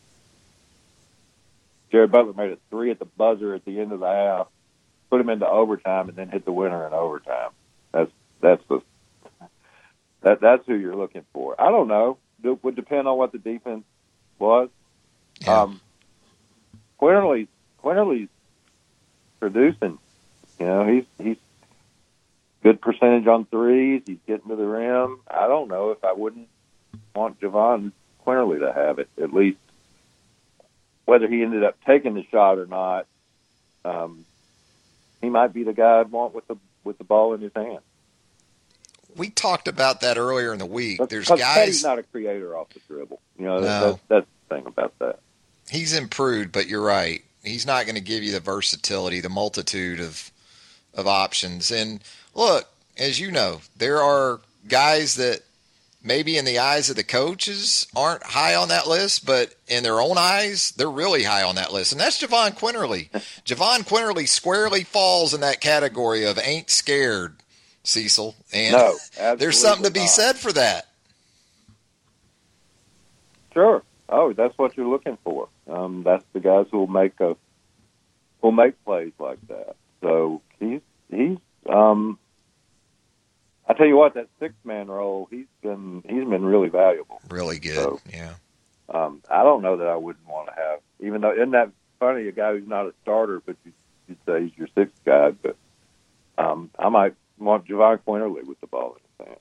Jared 1.92 2.12
Butler 2.12 2.34
made 2.34 2.52
a 2.52 2.58
three 2.72 2.89
at 2.89 3.00
the 3.00 3.06
buzzer 3.06 3.54
at 3.54 3.63
the 3.63 3.80
end 3.80 3.92
of 3.92 4.00
the 4.00 4.08
half, 4.08 4.48
put 5.12 5.22
him 5.22 5.30
into 5.30 5.48
overtime, 5.48 6.10
and 6.10 6.18
then 6.18 6.30
hit 6.30 6.46
the 6.46 6.52
winner 6.52 6.86
in 6.88 6.94
overtime. 6.94 7.52
That's 7.92 8.12
that's 8.42 8.63
the 8.68 8.82
that 10.22 10.42
that's 10.42 10.65
who 10.65 10.74
you're 10.74 10.96
looking 10.96 11.26
for. 11.32 11.56
I 11.62 11.70
don't 11.70 11.88
know. 11.88 12.18
It 12.43 12.63
would 12.63 12.75
depend 12.75 13.08
on 13.08 13.17
what 13.17 13.32
the 13.32 13.38
defense 13.38 13.84
was. 14.38 14.69
Um, 15.47 15.82
Quinerly, 16.99 17.47
Quinerly's 17.84 18.30
producing. 19.39 19.97
You 20.60 20.65
know, 20.65 20.88
he's 20.88 21.06
he's 21.17 21.38
good 22.63 22.82
percentage 22.82 23.28
on 23.28 23.45
threes. 23.45 24.04
He's 24.06 24.17
getting 24.28 24.49
to 24.49 24.56
the 24.56 24.65
rim. 24.65 25.21
I 25.28 25.47
don't 25.47 25.69
know 25.69 25.91
if 25.91 26.04
I 26.04 26.13
wouldn't 26.13 26.49
want 27.15 27.39
Jahvon 27.39 27.91
Quinerly 28.25 28.60
to 28.60 28.73
have 28.73 28.99
it 28.99 29.10
at 29.21 29.34
least. 29.34 29.60
Whether 31.06 31.28
he 31.28 31.41
ended 31.41 31.63
up 31.63 31.78
taking 31.86 32.13
the 32.13 32.25
shot 32.30 32.60
or 32.60 32.67
not, 32.67 33.08
um, 33.84 34.25
he 35.21 35.30
might 35.30 35.54
be 35.54 35.63
the 35.63 35.73
guy 35.73 35.99
I'd 36.02 36.12
want 36.12 36.36
with 36.36 36.47
the 36.47 36.58
with 36.84 36.97
the 36.97 37.04
ball 37.04 37.34
in 37.34 37.41
his 37.41 37.54
hand. 37.56 37.80
We 39.15 39.30
talked 39.30 39.67
about 39.67 40.02
that 40.02 40.17
earlier 40.17 40.54
in 40.54 40.60
the 40.60 40.65
week. 40.65 41.00
There's 41.10 41.28
guys 41.28 41.39
guys. 41.39 41.84
not 41.84 42.00
a 42.00 42.04
creator 42.04 42.56
off 42.56 42.69
the 42.69 42.80
dribble. 42.88 43.19
You 43.38 43.45
know, 43.45 43.60
No. 43.60 43.63
that's, 43.63 44.00
that's 44.08 44.28
the 44.50 44.56
thing 44.56 44.65
about 44.67 44.98
that. 45.00 45.19
He's 45.69 45.93
improved, 45.93 46.52
but 46.52 46.67
you're 46.67 46.82
right. 46.84 47.24
He's 47.43 47.65
not 47.65 47.86
going 47.86 47.95
to 47.95 48.02
give 48.02 48.24
you 48.24 48.32
the 48.32 48.39
versatility, 48.39 49.22
the 49.22 49.30
multitude 49.30 50.00
of 50.00 50.32
of 50.95 51.08
options. 51.08 51.72
And 51.72 52.02
look, 52.34 52.67
as 52.98 53.19
you 53.19 53.32
know, 53.32 53.62
there 53.78 54.02
are 54.02 54.41
guys 54.67 55.15
that 55.15 55.41
maybe 56.04 56.38
in 56.38 56.45
the 56.45 56.58
eyes 56.60 56.89
of 56.89 56.95
the 56.95 57.04
coaches 57.04 57.86
aren't 57.95 58.24
high 58.24 58.56
on 58.56 58.69
that 58.69 58.88
list, 58.88 59.26
but 59.26 59.54
in 59.67 59.84
their 59.84 60.00
own 60.02 60.17
eyes, 60.17 60.72
they're 60.78 60.89
really 60.89 61.24
high 61.24 61.44
on 61.44 61.56
that 61.56 61.71
list. 61.73 61.92
And 61.92 62.02
that's 62.02 62.21
Jahvon 62.21 62.58
Quinerly. 62.58 63.10
Jahvon 63.46 63.79
Quinerly 63.88 64.27
squarely 64.27 64.83
falls 64.83 65.33
in 65.33 65.42
that 65.42 65.62
category 65.62 66.25
of 66.25 66.40
ain't 66.40 66.69
scared, 66.69 67.36
Cecil. 67.90 68.35
And 68.54 68.73
No, 68.73 68.96
there's 69.35 69.60
something 69.60 69.85
to 69.85 69.92
be 69.92 70.02
not. 70.02 70.10
said 70.10 70.35
for 70.37 70.52
that. 70.54 70.85
Sure. 73.54 73.83
Oh, 74.08 74.33
that's 74.33 74.58
what 74.58 74.75
you're 74.77 74.87
looking 74.87 75.17
for. 75.23 75.50
Um, 75.67 76.04
that's 76.04 76.23
the 76.33 76.40
guys 76.40 76.65
who 76.71 76.79
will 76.79 76.87
make 76.87 77.19
a 77.19 77.35
will 78.42 78.52
make 78.52 78.83
plays 78.85 79.12
like 79.19 79.40
that. 79.48 79.75
So 80.02 80.42
he's 80.60 80.81
he's 81.12 81.37
um 81.67 82.17
I 83.67 83.73
tell 83.73 83.85
you 83.85 83.98
what, 83.98 84.15
that 84.15 84.27
six 84.40 84.54
man 84.63 84.87
role, 84.87 85.27
he's 85.29 85.46
been 85.62 86.04
he's 86.08 86.23
been 86.27 86.46
really 86.46 86.69
valuable. 86.69 87.21
Really 87.29 87.60
good. 87.60 87.75
So- 87.75 88.00
yeah. 88.12 88.33
Um, 88.92 89.21
I 89.29 89.44
don't 89.44 89.62
know 89.62 89.77
that 89.77 89.87
I 89.87 89.96
wouldn't 89.98 90.27
want 90.27 90.48
to 90.48 90.54
have, 90.56 90.79
even 91.00 91.21
though 91.21 91.31
isn't 91.31 91.52
that 91.52 91.69
funny? 92.00 92.27
A 92.27 92.31
guy 92.31 92.54
who's 92.54 92.67
not 92.67 92.87
a 92.87 92.94
starter, 93.04 93.40
but 93.46 93.56
you, 93.63 93.71
you'd 94.08 94.17
say 94.25 94.46
he's 94.48 94.58
your 94.58 94.67
sixth 94.73 95.00
guy. 95.06 95.29
But 95.29 95.56
um, 96.40 96.71
I 96.79 96.90
might 96.90 97.13
Jahvon 97.40 98.00
Quinerly 98.00 98.46
with 98.46 98.60
the 98.62 98.67
ball 98.67 98.96
in 98.96 99.25
his 99.25 99.27
hand. 99.27 99.40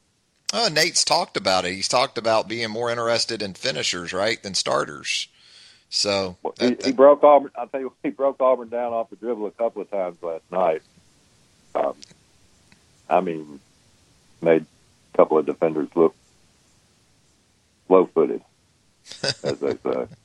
Oh, 0.53 0.69
Nate's 0.73 1.05
talked 1.05 1.37
about 1.37 1.65
it. 1.65 1.73
He's 1.75 1.89
talked 1.89 2.17
about 2.17 2.49
being 2.49 2.71
more 2.71 2.91
interested 2.91 3.43
in 3.43 3.55
finishers, 3.55 4.13
right, 4.13 4.43
than 4.43 4.55
starters. 4.55 5.29
So 5.91 6.37
he, 6.59 6.77
he 6.85 6.93
broke 6.93 7.23
Auburn. 7.23 7.51
I'll 7.57 7.67
tell 7.67 7.81
you, 7.81 7.93
he 8.03 8.11
broke 8.11 8.41
Auburn 8.41 8.69
down 8.69 8.93
off 8.93 9.11
the 9.11 9.17
dribble 9.17 9.47
a 9.47 9.51
couple 9.51 9.83
of 9.83 9.91
times 9.91 10.17
last 10.23 10.45
night. 10.51 10.83
Um, 11.75 11.95
I 13.09 13.21
mean, 13.21 13.61
made 14.41 14.65
a 15.15 15.17
couple 15.17 15.39
of 15.39 15.47
defenders 15.47 15.89
look 15.95 16.15
slow-footed, 17.87 18.43
as 19.43 19.61
they 19.61 19.77
say. 19.77 20.07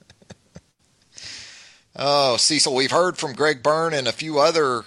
Oh, 1.96 2.38
Cecil, 2.38 2.74
we've 2.74 2.90
heard 2.90 3.20
from 3.20 3.34
Greg 3.34 3.62
Byrne 3.62 3.94
and 3.94 4.08
a 4.08 4.12
few 4.12 4.40
other 4.40 4.84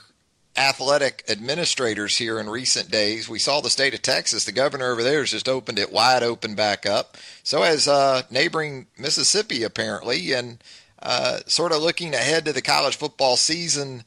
athletic 0.56 1.24
administrators 1.28 2.16
here 2.16 2.40
in 2.40 2.48
recent 2.48 2.90
days. 2.90 3.28
We 3.28 3.38
saw 3.38 3.60
the 3.60 3.70
state 3.70 3.94
of 3.94 4.02
Texas. 4.02 4.44
The 4.44 4.52
governor 4.52 4.90
over 4.90 5.02
there 5.02 5.20
has 5.20 5.30
just 5.30 5.48
opened 5.48 5.78
it 5.78 5.92
wide 5.92 6.22
open 6.22 6.54
back 6.54 6.86
up. 6.86 7.16
So 7.42 7.62
has 7.62 7.86
uh, 7.86 8.22
neighboring 8.30 8.86
Mississippi, 8.98 9.62
apparently, 9.62 10.32
and 10.32 10.62
uh, 11.02 11.40
sort 11.46 11.72
of 11.72 11.82
looking 11.82 12.14
ahead 12.14 12.44
to 12.46 12.52
the 12.52 12.62
college 12.62 12.96
football 12.96 13.36
season. 13.36 14.04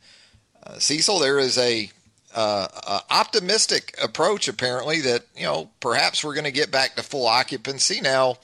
Uh, 0.65 0.79
Cecil, 0.79 1.19
there 1.19 1.39
is 1.39 1.57
a, 1.57 1.91
uh, 2.35 2.67
a 2.87 3.01
optimistic 3.11 3.95
approach, 4.01 4.47
apparently, 4.47 5.01
that 5.01 5.25
you 5.35 5.43
know 5.43 5.69
perhaps 5.79 6.23
we're 6.23 6.33
going 6.33 6.43
to 6.45 6.51
get 6.51 6.71
back 6.71 6.95
to 6.95 7.03
full 7.03 7.27
occupancy 7.27 8.01
now. 8.01 8.37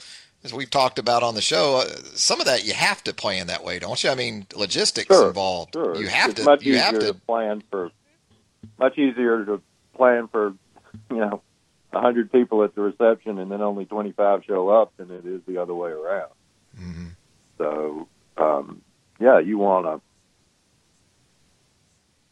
As 0.46 0.54
we've 0.54 0.70
talked 0.70 1.00
about 1.00 1.24
on 1.24 1.34
the 1.34 1.40
show, 1.40 1.78
uh, 1.78 1.88
some 2.14 2.38
of 2.38 2.46
that 2.46 2.64
you 2.64 2.72
have 2.72 3.02
to 3.02 3.12
plan 3.12 3.48
that 3.48 3.64
way, 3.64 3.80
don't 3.80 4.02
you? 4.04 4.10
I 4.10 4.14
mean, 4.14 4.46
logistics 4.54 5.08
sure, 5.08 5.26
involved. 5.26 5.74
Sure. 5.74 5.96
You 5.96 6.06
have 6.06 6.30
it's 6.30 6.38
to. 6.40 6.46
Much 6.46 6.64
you 6.64 6.74
easier 6.74 6.84
have 6.84 6.98
to 7.00 7.06
to 7.08 7.14
plan 7.14 7.64
for. 7.68 7.90
Much 8.78 8.96
easier 8.96 9.44
to 9.44 9.60
plan 9.96 10.28
for, 10.28 10.54
you 11.10 11.16
know, 11.16 11.42
a 11.92 12.00
hundred 12.00 12.30
people 12.30 12.62
at 12.62 12.76
the 12.76 12.80
reception 12.80 13.40
and 13.40 13.50
then 13.50 13.60
only 13.60 13.86
twenty 13.86 14.12
five 14.12 14.44
show 14.44 14.68
up 14.68 14.96
than 14.98 15.10
it 15.10 15.26
is 15.26 15.40
the 15.48 15.58
other 15.60 15.74
way 15.74 15.90
around. 15.90 16.30
Mm-hmm. 16.80 17.06
So, 17.58 18.06
um, 18.36 18.82
yeah, 19.18 19.40
you 19.40 19.58
want 19.58 19.86
to 19.86 20.00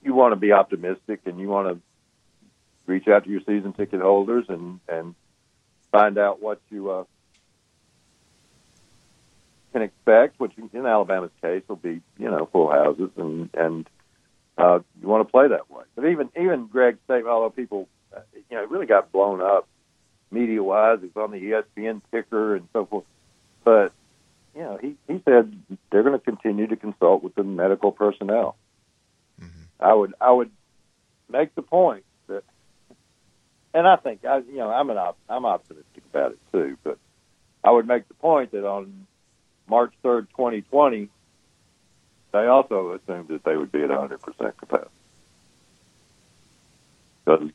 you 0.04 0.14
want 0.14 0.30
to 0.30 0.36
be 0.36 0.52
optimistic 0.52 1.22
and 1.26 1.40
you 1.40 1.48
want 1.48 1.66
to 1.66 1.80
reach 2.86 3.08
out 3.08 3.24
to 3.24 3.30
your 3.30 3.40
season 3.40 3.72
ticket 3.72 4.00
holders 4.00 4.44
and 4.48 4.78
and 4.88 5.16
find 5.90 6.16
out 6.16 6.40
what 6.40 6.60
you 6.70 6.92
uh, 6.92 7.04
can 9.74 9.82
expect, 9.82 10.38
which 10.38 10.52
in 10.72 10.86
Alabama's 10.86 11.32
case 11.42 11.62
will 11.68 11.76
be 11.76 12.00
you 12.18 12.30
know 12.30 12.48
full 12.52 12.70
houses 12.70 13.10
and 13.16 13.50
and 13.54 13.88
uh, 14.56 14.78
you 15.02 15.08
want 15.08 15.26
to 15.26 15.30
play 15.30 15.48
that 15.48 15.70
way. 15.70 15.84
But 15.96 16.06
even 16.06 16.30
even 16.40 16.66
Greg's 16.66 16.98
statement, 17.04 17.28
although 17.28 17.50
people 17.50 17.88
uh, 18.16 18.20
you 18.34 18.56
know 18.56 18.62
it 18.62 18.70
really 18.70 18.86
got 18.86 19.10
blown 19.12 19.42
up 19.42 19.66
media 20.30 20.62
wise, 20.62 21.00
it 21.02 21.10
was 21.14 21.24
on 21.24 21.32
the 21.32 21.42
ESPN 21.42 22.00
ticker 22.12 22.56
and 22.56 22.68
so 22.72 22.86
forth, 22.86 23.04
but 23.64 23.92
you 24.54 24.62
know, 24.62 24.78
he, 24.80 24.94
he 25.08 25.20
said 25.24 25.56
they're 25.90 26.02
going 26.02 26.18
to 26.18 26.24
continue 26.24 26.66
to 26.68 26.76
consult 26.76 27.22
with 27.22 27.34
the 27.34 27.42
medical 27.42 27.90
personnel. 27.90 28.56
I 29.80 29.92
would 29.92 30.14
I 30.20 30.30
would 30.30 30.50
make 31.28 31.54
the 31.54 31.62
point 31.62 32.04
that, 32.28 32.44
and 33.74 33.86
I 33.86 33.96
think 33.96 34.24
I 34.24 34.38
you 34.38 34.58
know 34.58 34.70
I'm 34.70 34.88
an 34.90 34.96
op, 34.96 35.18
I'm 35.28 35.44
optimistic 35.44 36.04
about 36.10 36.32
it 36.32 36.38
too, 36.52 36.78
but 36.84 36.98
I 37.64 37.72
would 37.72 37.86
make 37.88 38.06
the 38.06 38.14
point 38.14 38.52
that 38.52 38.64
on 38.64 39.06
March 39.68 39.92
third, 40.02 40.28
2020, 40.30 41.08
they 42.32 42.46
also 42.46 42.92
assumed 42.92 43.28
that 43.28 43.44
they 43.44 43.56
would 43.56 43.72
be 43.72 43.82
at 43.82 43.90
100 43.90 44.20
percent 44.20 44.56
capacity 44.56 44.90
because 47.24 47.50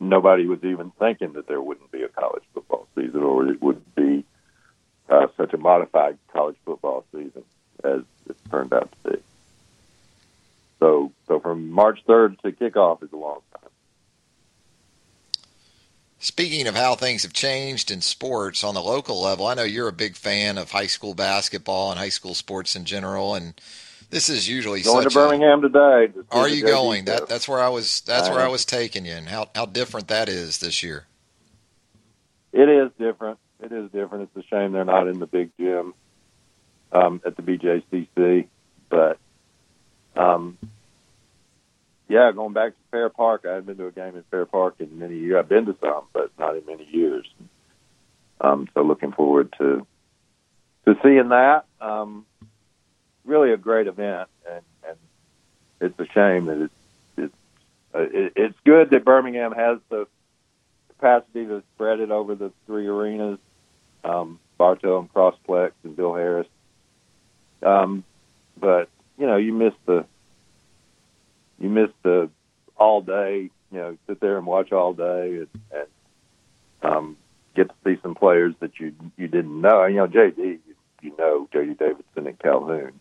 nobody 0.00 0.46
was 0.46 0.62
even 0.64 0.90
thinking 0.98 1.32
that 1.34 1.46
there 1.46 1.60
wouldn't 1.60 1.90
be 1.90 2.02
a 2.02 2.08
college 2.08 2.42
football 2.52 2.86
season 2.94 3.22
or 3.22 3.48
it 3.48 3.62
would 3.62 3.82
be 3.94 4.24
uh, 5.08 5.26
such 5.36 5.52
a 5.54 5.58
modified 5.58 6.18
college 6.32 6.56
football 6.64 7.04
season 7.12 7.44
as 7.82 8.00
it 8.28 8.36
turned 8.50 8.72
out 8.72 8.90
to 9.04 9.12
be. 9.12 9.18
So, 10.80 11.12
so 11.26 11.40
from 11.40 11.70
March 11.70 12.00
3rd 12.06 12.40
to 12.40 12.52
kickoff 12.52 13.02
is 13.02 13.12
a 13.12 13.16
long 13.16 13.40
time. 13.52 13.70
Speaking 16.24 16.66
of 16.68 16.74
how 16.74 16.94
things 16.94 17.22
have 17.24 17.34
changed 17.34 17.90
in 17.90 18.00
sports 18.00 18.64
on 18.64 18.72
the 18.72 18.80
local 18.80 19.20
level, 19.20 19.46
I 19.46 19.52
know 19.52 19.62
you're 19.62 19.88
a 19.88 19.92
big 19.92 20.16
fan 20.16 20.56
of 20.56 20.70
high 20.70 20.86
school 20.86 21.12
basketball 21.12 21.90
and 21.90 21.98
high 22.00 22.08
school 22.08 22.32
sports 22.32 22.74
in 22.76 22.86
general, 22.86 23.34
and 23.34 23.52
this 24.08 24.30
is 24.30 24.48
usually 24.48 24.80
going 24.80 25.02
such 25.02 25.12
to 25.12 25.18
Birmingham 25.18 25.58
a, 25.58 25.68
today. 25.68 26.14
To 26.14 26.24
Are 26.30 26.48
you 26.48 26.64
going? 26.64 27.04
That 27.04 27.28
that's 27.28 27.46
where 27.46 27.60
I 27.60 27.68
was. 27.68 28.00
That's 28.06 28.28
I 28.28 28.32
where 28.32 28.40
I 28.40 28.48
was 28.48 28.64
taking 28.64 29.04
you, 29.04 29.12
and 29.12 29.28
how 29.28 29.50
how 29.54 29.66
different 29.66 30.08
that 30.08 30.30
is 30.30 30.60
this 30.60 30.82
year. 30.82 31.04
It 32.54 32.70
is 32.70 32.90
different. 32.98 33.38
It 33.62 33.72
is 33.72 33.90
different. 33.90 34.30
It's 34.34 34.46
a 34.46 34.48
shame 34.48 34.72
they're 34.72 34.86
not 34.86 35.08
in 35.08 35.18
the 35.18 35.26
big 35.26 35.50
gym 35.60 35.92
um, 36.90 37.20
at 37.26 37.36
the 37.36 37.42
BJCC, 37.42 38.46
but 38.88 39.18
um, 40.16 40.56
yeah, 42.14 42.30
going 42.30 42.52
back 42.52 42.70
to 42.70 42.78
Fair 42.92 43.08
Park, 43.08 43.44
I 43.44 43.54
haven't 43.54 43.66
been 43.66 43.76
to 43.78 43.86
a 43.88 43.90
game 43.90 44.14
in 44.14 44.22
Fair 44.30 44.46
Park 44.46 44.76
in 44.78 45.00
many 45.00 45.18
years. 45.18 45.36
I've 45.36 45.48
been 45.48 45.66
to 45.66 45.76
some, 45.80 46.04
but 46.12 46.30
not 46.38 46.56
in 46.56 46.64
many 46.64 46.86
years. 46.88 47.26
Um, 48.40 48.68
so 48.72 48.82
looking 48.82 49.10
forward 49.10 49.52
to 49.58 49.84
to 50.84 50.94
seeing 51.02 51.30
that. 51.30 51.64
Um, 51.80 52.24
really 53.24 53.52
a 53.52 53.56
great 53.56 53.88
event, 53.88 54.28
and, 54.48 54.62
and 54.86 54.96
it's 55.80 55.98
a 55.98 56.06
shame 56.12 56.46
that 56.46 56.62
it's 56.62 56.74
it's 57.16 57.34
uh, 57.92 58.02
it, 58.02 58.32
it's 58.36 58.58
good 58.64 58.90
that 58.90 59.04
Birmingham 59.04 59.50
has 59.50 59.78
the 59.88 60.06
capacity 60.90 61.46
to 61.46 61.64
spread 61.74 61.98
it 61.98 62.12
over 62.12 62.36
the 62.36 62.52
three 62.66 62.86
arenas, 62.86 63.40
um, 64.04 64.38
Bartow 64.56 65.00
and 65.00 65.12
Crossplex 65.12 65.72
and 65.82 65.96
Bill 65.96 66.14
Harris. 66.14 66.46
Um, 67.60 68.04
but 68.56 68.88
you 69.18 69.26
know, 69.26 69.36
you 69.36 69.52
miss 69.52 69.74
the 69.86 70.06
you 71.64 71.70
miss 71.70 71.88
the 72.02 72.28
all 72.76 73.00
day. 73.00 73.50
You 73.72 73.78
know, 73.78 73.96
sit 74.06 74.20
there 74.20 74.36
and 74.36 74.46
watch 74.46 74.70
all 74.70 74.92
day 74.92 75.38
and, 75.38 75.48
and 75.72 75.88
um, 76.82 77.16
get 77.56 77.68
to 77.68 77.74
see 77.84 77.98
some 78.02 78.14
players 78.14 78.54
that 78.60 78.78
you 78.78 78.94
you 79.16 79.28
didn't 79.28 79.60
know. 79.62 79.86
You 79.86 79.96
know, 79.96 80.06
JD, 80.06 80.36
you, 80.36 80.60
you 81.00 81.16
know 81.16 81.48
JD 81.52 81.78
Davison 81.78 82.26
and 82.26 82.38
Calhoun. 82.38 83.00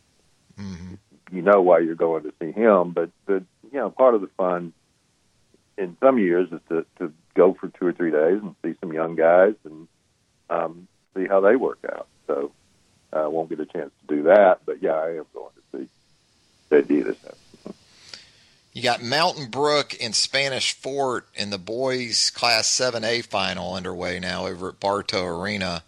You 1.32 1.42
know 1.42 1.62
why 1.62 1.80
you're 1.80 1.96
going 1.96 2.24
to 2.24 2.34
see 2.40 2.52
him, 2.54 2.92
but 2.92 3.10
but 3.26 3.44
you 3.72 3.80
know, 3.80 3.90
part 3.90 4.16
of 4.16 4.22
the 4.22 4.30
fun 4.38 4.72
in 5.78 5.98
some 6.00 6.18
years 6.18 6.50
is 6.52 6.62
to 6.70 6.86
to 7.00 7.14
go 7.36 7.54
for 7.54 7.68
two 7.68 7.88
or 7.88 7.94
three 7.94 8.12
days 8.12 8.40
and 8.42 8.56
see 8.64 8.76
some 8.80 8.94
young 8.94 9.16
guys 9.16 9.56
and 9.66 9.88
um, 10.50 10.88
see 11.18 11.26
how 11.28 11.42
they 11.42 11.58
work 11.58 11.80
out. 11.92 12.08
So 12.28 12.52
I 13.12 13.24
uh, 13.24 13.30
won't 13.30 13.50
get 13.50 13.60
a 13.60 13.66
chance 13.66 13.92
to 14.08 14.16
do 14.16 14.24
that, 14.24 14.60
but 14.66 14.82
yeah, 14.82 14.94
I 14.94 15.18
am 15.18 15.26
going 15.34 15.52
to 15.72 15.78
see 15.78 15.88
JD 16.72 17.04
this 17.04 17.16
afternoon. 17.18 17.43
You 18.74 18.82
got 18.82 19.04
Mountain 19.04 19.48
Brook 19.52 19.96
and 20.02 20.16
Spanish 20.16 20.74
Fort 20.74 21.28
in 21.36 21.52
the 21.52 21.60
boys 21.60 22.32
Class 22.32 22.68
7A 22.68 23.24
final 23.26 23.76
underway 23.76 24.20
now 24.20 24.48
over 24.48 24.70
at 24.70 24.80
Bartow 24.80 25.26
Arena. 25.26 25.84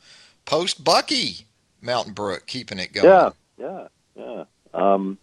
Post 0.45 0.83
Bucky, 0.83 1.47
Mountain 1.81 2.13
Brook 2.13 2.45
keeping 2.45 2.77
it 2.77 2.93
going. 2.93 3.07
Yeah, 3.07 3.29
yeah, 3.57 3.87
yeah. 4.15 4.43
Um, 4.73 5.17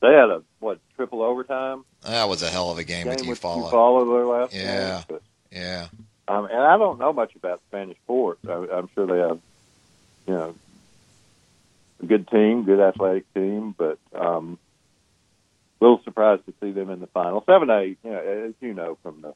they 0.00 0.12
had 0.12 0.30
a 0.30 0.42
what 0.60 0.78
triple 0.94 1.22
overtime 1.22 1.84
That 2.02 2.28
was 2.28 2.42
a 2.42 2.50
hell 2.50 2.70
of 2.70 2.78
a 2.78 2.84
game, 2.84 3.08
with 3.08 3.16
game 3.18 3.24
you 3.24 3.30
with 3.30 3.40
follow. 3.40 3.68
Eufaula 3.70 4.16
their 4.16 4.26
last 4.26 4.54
Yeah. 4.54 5.02
game. 5.08 5.18
Yeah. 5.50 5.86
um, 6.28 6.44
and 6.44 6.58
I 6.62 6.76
don't 6.78 6.98
know 7.00 7.12
much 7.12 7.34
about 7.34 7.60
Spanish 7.68 7.96
Fort. 8.06 8.38
I, 8.48 8.52
I'm 8.72 8.88
sure 8.94 9.06
they 9.06 9.18
have, 9.18 9.40
you 10.28 10.34
know, 10.34 10.54
a 12.00 12.06
good 12.06 12.28
team, 12.28 12.62
good 12.64 12.78
athletic 12.80 13.32
team, 13.34 13.74
but 13.76 13.98
um, 14.14 14.58
little 15.80 16.00
surprised 16.04 16.46
to 16.46 16.54
see 16.60 16.70
them 16.72 16.90
in 16.90 17.00
the 17.00 17.06
final. 17.08 17.44
Seven 17.46 17.70
A, 17.70 17.84
you 17.84 17.96
know, 18.04 18.18
as 18.18 18.54
you 18.60 18.74
know 18.74 18.98
from 19.02 19.20
the 19.20 19.34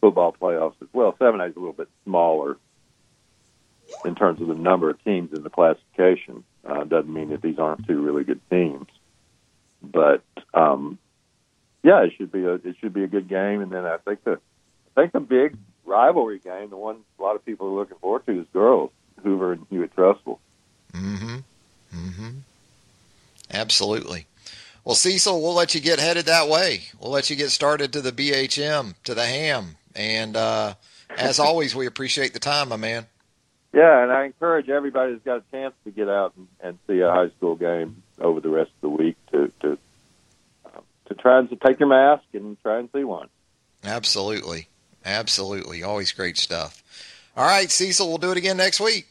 football 0.00 0.34
playoffs 0.40 0.80
as 0.82 0.88
well, 0.92 1.14
seven 1.18 1.40
A 1.40 1.44
is 1.46 1.56
a 1.56 1.58
little 1.58 1.74
bit 1.74 1.88
smaller 2.04 2.56
in 4.04 4.14
terms 4.14 4.40
of 4.40 4.48
the 4.48 4.54
number 4.54 4.90
of 4.90 5.02
teams 5.04 5.32
in 5.32 5.42
the 5.42 5.50
classification. 5.50 6.44
Uh, 6.64 6.84
doesn't 6.84 7.12
mean 7.12 7.30
that 7.30 7.42
these 7.42 7.58
aren't 7.58 7.86
two 7.86 8.00
really 8.00 8.24
good 8.24 8.40
teams, 8.50 8.88
but 9.82 10.22
um, 10.54 10.98
yeah, 11.82 12.02
it 12.02 12.12
should 12.16 12.32
be 12.32 12.44
a 12.44 12.54
it 12.54 12.76
should 12.80 12.92
be 12.92 13.04
a 13.04 13.08
good 13.08 13.28
game. 13.28 13.60
And 13.60 13.70
then 13.70 13.84
I 13.84 13.98
think 13.98 14.24
the 14.24 14.40
I 14.96 15.00
think 15.00 15.12
the 15.12 15.20
big 15.20 15.56
rivalry 15.84 16.40
game, 16.40 16.70
the 16.70 16.76
one 16.76 16.96
a 17.18 17.22
lot 17.22 17.36
of 17.36 17.44
people 17.44 17.68
are 17.68 17.78
looking 17.78 17.98
forward 17.98 18.26
to, 18.26 18.40
is 18.40 18.46
girls 18.52 18.90
Hoover 19.22 19.52
and 19.52 19.66
Hewitt-Trussville. 19.70 20.38
Mm-hmm. 20.92 21.36
Mm-hmm. 21.94 22.30
Absolutely. 23.52 24.26
Well, 24.86 24.94
Cecil, 24.94 25.42
we'll 25.42 25.54
let 25.54 25.74
you 25.74 25.80
get 25.80 25.98
headed 25.98 26.26
that 26.26 26.48
way. 26.48 26.82
We'll 27.00 27.10
let 27.10 27.28
you 27.28 27.34
get 27.34 27.50
started 27.50 27.92
to 27.94 28.00
the 28.00 28.12
BHM, 28.12 28.94
to 29.02 29.14
the 29.14 29.26
ham. 29.26 29.78
And 29.96 30.36
uh, 30.36 30.74
as 31.10 31.38
always, 31.40 31.74
we 31.74 31.86
appreciate 31.86 32.34
the 32.34 32.38
time, 32.38 32.68
my 32.68 32.76
man. 32.76 33.06
Yeah, 33.74 34.04
and 34.04 34.12
I 34.12 34.26
encourage 34.26 34.68
everybody 34.68 35.14
that's 35.14 35.24
got 35.24 35.38
a 35.38 35.50
chance 35.50 35.74
to 35.82 35.90
get 35.90 36.08
out 36.08 36.34
and, 36.36 36.46
and 36.60 36.78
see 36.86 37.00
a 37.00 37.10
high 37.10 37.30
school 37.30 37.56
game 37.56 38.04
over 38.20 38.40
the 38.40 38.48
rest 38.48 38.70
of 38.76 38.80
the 38.82 38.88
week 38.90 39.16
to 39.32 39.50
to 39.62 39.76
uh, 40.66 40.80
to 41.06 41.14
try 41.16 41.40
and 41.40 41.50
to 41.50 41.56
take 41.56 41.80
your 41.80 41.88
mask 41.88 42.22
and 42.32 42.56
try 42.62 42.78
and 42.78 42.88
see 42.94 43.02
one. 43.02 43.28
Absolutely. 43.82 44.68
Absolutely. 45.04 45.82
Always 45.82 46.12
great 46.12 46.38
stuff. 46.38 46.84
All 47.36 47.44
right, 47.44 47.72
Cecil, 47.72 48.06
we'll 48.06 48.18
do 48.18 48.30
it 48.30 48.36
again 48.36 48.56
next 48.56 48.78
week. 48.78 49.08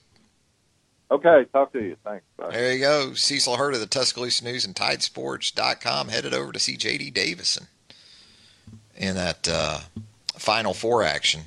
Okay, 1.11 1.45
talk 1.53 1.71
to 1.73 1.83
you. 1.83 1.95
Thanks. 2.03 2.25
Bye. 2.37 2.51
There 2.51 2.73
you 2.73 2.79
go. 2.79 3.13
Cecil 3.13 3.57
Hurt 3.57 3.75
of 3.75 3.79
the 3.79 3.85
Tuscaloosa 3.85 4.43
News 4.43 4.65
and 4.65 4.75
Tidesports.com 4.75 6.09
headed 6.09 6.33
over 6.33 6.51
to 6.51 6.59
see 6.59 6.77
J.D. 6.77 7.11
Davison 7.11 7.67
in 8.97 9.15
that 9.15 9.47
uh, 9.47 9.79
Final 10.35 10.73
Four 10.73 11.03
action 11.03 11.41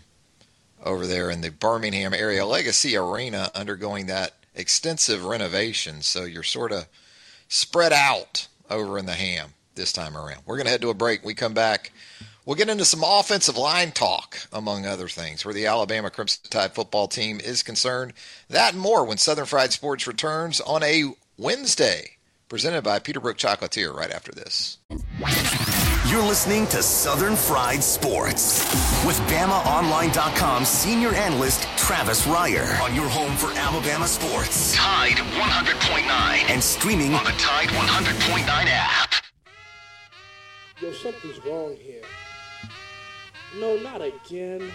over 0.85 1.07
there 1.07 1.31
in 1.31 1.41
the 1.41 1.51
Birmingham 1.51 2.15
area. 2.15 2.47
Legacy 2.47 2.97
Arena 2.97 3.51
undergoing 3.55 4.07
that 4.07 4.35
extensive 4.55 5.25
renovation, 5.25 6.03
so 6.03 6.25
you're 6.25 6.43
sort 6.43 6.73
of 6.73 6.87
spread 7.49 7.93
out 7.93 8.47
over 8.71 8.99
in 8.99 9.07
the 9.07 9.15
ham 9.15 9.55
this 9.75 9.93
time 9.93 10.17
around. 10.17 10.43
We're 10.47 10.57
going 10.57 10.67
to 10.67 10.71
head 10.71 10.83
to 10.83 10.91
a 10.91 10.95
break. 10.95 11.25
We 11.25 11.35
come 11.35 11.55
back. 11.55 11.93
We'll 12.49 12.57
get 12.57 12.71
into 12.71 12.87
some 12.87 13.05
offensive 13.05 13.59
line 13.59 13.91
talk, 13.93 14.39
among 14.51 14.87
other 14.87 15.07
things, 15.07 15.45
where 15.45 15.53
the 15.53 15.67
Alabama 15.67 16.09
Crimson 16.09 16.49
Tide 16.49 16.73
football 16.73 17.07
team 17.07 17.41
is 17.41 17.63
concerned. 17.63 18.15
That 18.49 18.73
and 18.73 18.81
more 18.81 19.05
when 19.05 19.19
Southern 19.19 19.45
Fried 19.45 19.71
Sports 19.71 20.07
returns 20.07 20.59
on 20.63 20.83
a 20.83 21.13
Wednesday, 21.37 22.13
presented 22.49 22.85
by 22.85 23.01
Peterbrooke 23.01 23.37
Chocolatier 23.37 23.95
right 23.95 24.11
after 24.11 24.33
this. 24.33 24.79
You're 26.09 26.23
listening 26.23 26.67
to 26.69 26.83
Southern 26.83 27.37
Fried 27.37 27.85
Sports 27.85 28.61
with 29.05 29.19
BamaOnline.com 29.29 30.65
senior 30.65 31.11
analyst 31.11 31.65
Travis 31.77 32.27
Reier 32.27 32.81
on 32.81 32.95
your 32.95 33.11
home 33.11 33.37
for 33.37 33.53
Alabama 33.59 34.09
sports. 34.09 34.75
Tide 34.75 35.17
100.9 35.17 36.51
and 36.51 36.65
streaming 36.65 37.13
on 37.13 37.25
the 37.25 37.33
Tide 37.33 37.69
100.9 37.69 38.47
app. 38.49 39.13
Yo, 40.81 40.93
something's 40.93 41.45
wrong 41.45 41.77
here. 41.77 42.01
No, 43.57 43.77
not 43.79 44.03
again. 44.03 44.71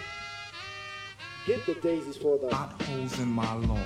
Get 1.46 1.64
the 1.66 1.74
daisies 1.74 2.16
for 2.16 2.38
the 2.38 2.48
potholes 2.48 3.18
in 3.20 3.28
my 3.28 3.52
lawn. 3.54 3.80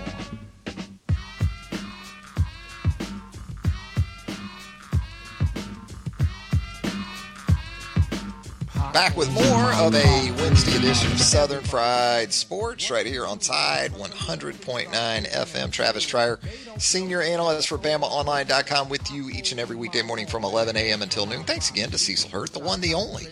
Back 8.93 9.17
with 9.17 9.33
more 9.33 9.73
of 9.75 9.95
a 9.95 10.33
Wednesday 10.39 10.77
edition 10.77 11.13
of 11.13 11.21
Southern 11.21 11.63
Fried 11.63 12.33
Sports 12.33 12.91
right 12.91 13.07
here 13.07 13.27
on 13.27 13.39
Tide 13.39 13.93
100.9 13.93 14.89
FM. 14.91 15.71
Travis 15.71 16.07
Reier, 16.07 16.39
senior 16.81 17.21
analyst 17.21 17.69
for 17.69 17.79
BamaOnline.com, 17.79 18.89
with 18.89 19.11
you 19.13 19.29
each 19.31 19.53
and 19.53 19.61
every 19.61 19.77
weekday 19.77 20.03
morning 20.03 20.27
from 20.27 20.43
11 20.43 20.77
a.m. 20.77 21.03
until 21.03 21.27
noon. 21.27 21.45
Thanks 21.45 21.71
again 21.71 21.91
to 21.91 21.99
Cecil 21.99 22.31
Hurt, 22.31 22.53
the 22.53 22.59
one, 22.59 22.81
the 22.81 22.95
only 22.95 23.27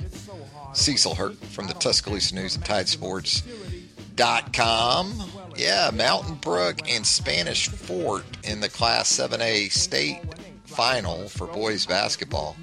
Cecil 0.76 1.14
Hurt 1.14 1.36
from 1.36 1.66
the 1.66 1.74
Tuscaloosa 1.74 2.34
News 2.34 2.54
and 2.54 2.64
Tidesports.com. 2.64 5.22
Yeah, 5.56 5.90
Mountain 5.92 6.34
Brook 6.36 6.80
and 6.88 7.06
Spanish 7.06 7.68
Fort 7.68 8.24
in 8.44 8.60
the 8.60 8.68
Class 8.68 9.10
7A 9.10 9.72
state 9.72 10.20
final 10.64 11.28
for 11.28 11.46
boys 11.46 11.86
basketball. 11.86 12.56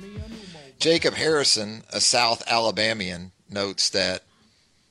Jacob 0.79 1.15
Harrison, 1.15 1.83
a 1.91 1.99
South 1.99 2.43
Alabamian, 2.47 3.31
notes 3.49 3.89
that 3.89 4.23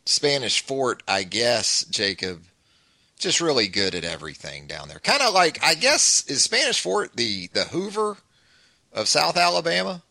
Spanish 0.04 0.64
Fort, 0.64 1.02
I 1.06 1.22
guess, 1.22 1.84
Jacob, 1.84 2.42
just 3.18 3.40
really 3.40 3.68
good 3.68 3.94
at 3.94 4.04
everything 4.04 4.66
down 4.66 4.88
there. 4.88 4.98
Kind 4.98 5.22
of 5.22 5.32
like, 5.32 5.62
I 5.62 5.74
guess, 5.74 6.24
is 6.26 6.42
Spanish 6.42 6.80
Fort 6.80 7.14
the, 7.14 7.48
the 7.52 7.64
Hoover 7.64 8.16
of 8.92 9.06
South 9.06 9.36
Alabama? 9.36 10.02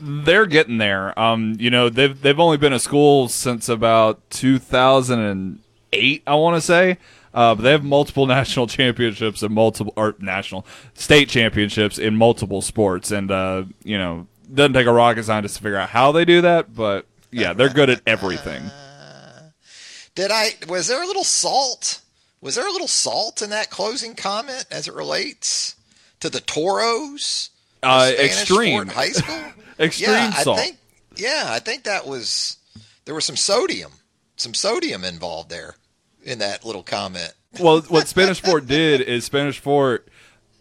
They're 0.00 0.46
getting 0.46 0.78
there. 0.78 1.18
Um, 1.18 1.56
you 1.58 1.70
know, 1.70 1.88
they've 1.88 2.20
they've 2.20 2.40
only 2.40 2.56
been 2.56 2.72
a 2.72 2.78
school 2.78 3.28
since 3.28 3.68
about 3.68 4.28
2008, 4.30 6.22
I 6.26 6.34
want 6.34 6.56
to 6.56 6.60
say. 6.60 6.98
Uh, 7.32 7.54
but 7.54 7.62
they 7.62 7.70
have 7.70 7.84
multiple 7.84 8.26
national 8.38 8.66
championships 8.66 9.42
and 9.42 9.54
multiple 9.54 9.92
or 9.96 10.14
national 10.18 10.66
state 10.94 11.28
championships 11.28 11.98
in 11.98 12.16
multiple 12.16 12.62
sports, 12.62 13.10
and 13.10 13.30
uh, 13.30 13.64
you 13.84 13.98
know, 13.98 14.26
doesn't 14.52 14.72
take 14.72 14.86
a 14.86 14.92
rocket 14.92 15.24
scientist 15.24 15.56
to 15.56 15.62
figure 15.62 15.78
out 15.78 15.90
how 15.90 16.12
they 16.12 16.24
do 16.24 16.40
that, 16.40 16.74
but 16.74 17.06
yeah, 17.30 17.52
they're 17.52 17.68
good 17.68 17.90
at 17.90 18.00
everything. 18.06 18.62
Did 20.14 20.30
I? 20.32 20.50
Was 20.68 20.88
there 20.88 21.02
a 21.02 21.06
little 21.06 21.24
salt? 21.24 22.00
Was 22.40 22.54
there 22.54 22.66
a 22.66 22.72
little 22.72 22.88
salt 22.88 23.42
in 23.42 23.50
that 23.50 23.70
closing 23.70 24.14
comment 24.14 24.64
as 24.70 24.88
it 24.88 24.94
relates 24.94 25.76
to 26.20 26.30
the 26.30 26.40
Toros? 26.40 27.50
Uh, 27.82 28.12
extreme 28.18 28.88
high 28.88 29.10
school. 29.10 29.42
extreme 29.80 30.10
yeah, 30.10 30.30
salt. 30.32 30.58
I 30.58 30.62
think, 30.62 30.76
yeah, 31.16 31.46
I 31.48 31.58
think 31.58 31.84
that 31.84 32.06
was 32.06 32.58
there 33.04 33.14
was 33.14 33.24
some 33.24 33.36
sodium, 33.36 33.92
some 34.36 34.54
sodium 34.54 35.04
involved 35.04 35.50
there 35.50 35.76
in 36.22 36.38
that 36.38 36.64
little 36.64 36.82
comment. 36.82 37.32
well, 37.58 37.80
what 37.82 38.06
Spanish 38.06 38.40
Fort 38.40 38.66
did 38.66 39.00
is 39.00 39.24
Spanish 39.24 39.58
Fort 39.58 40.08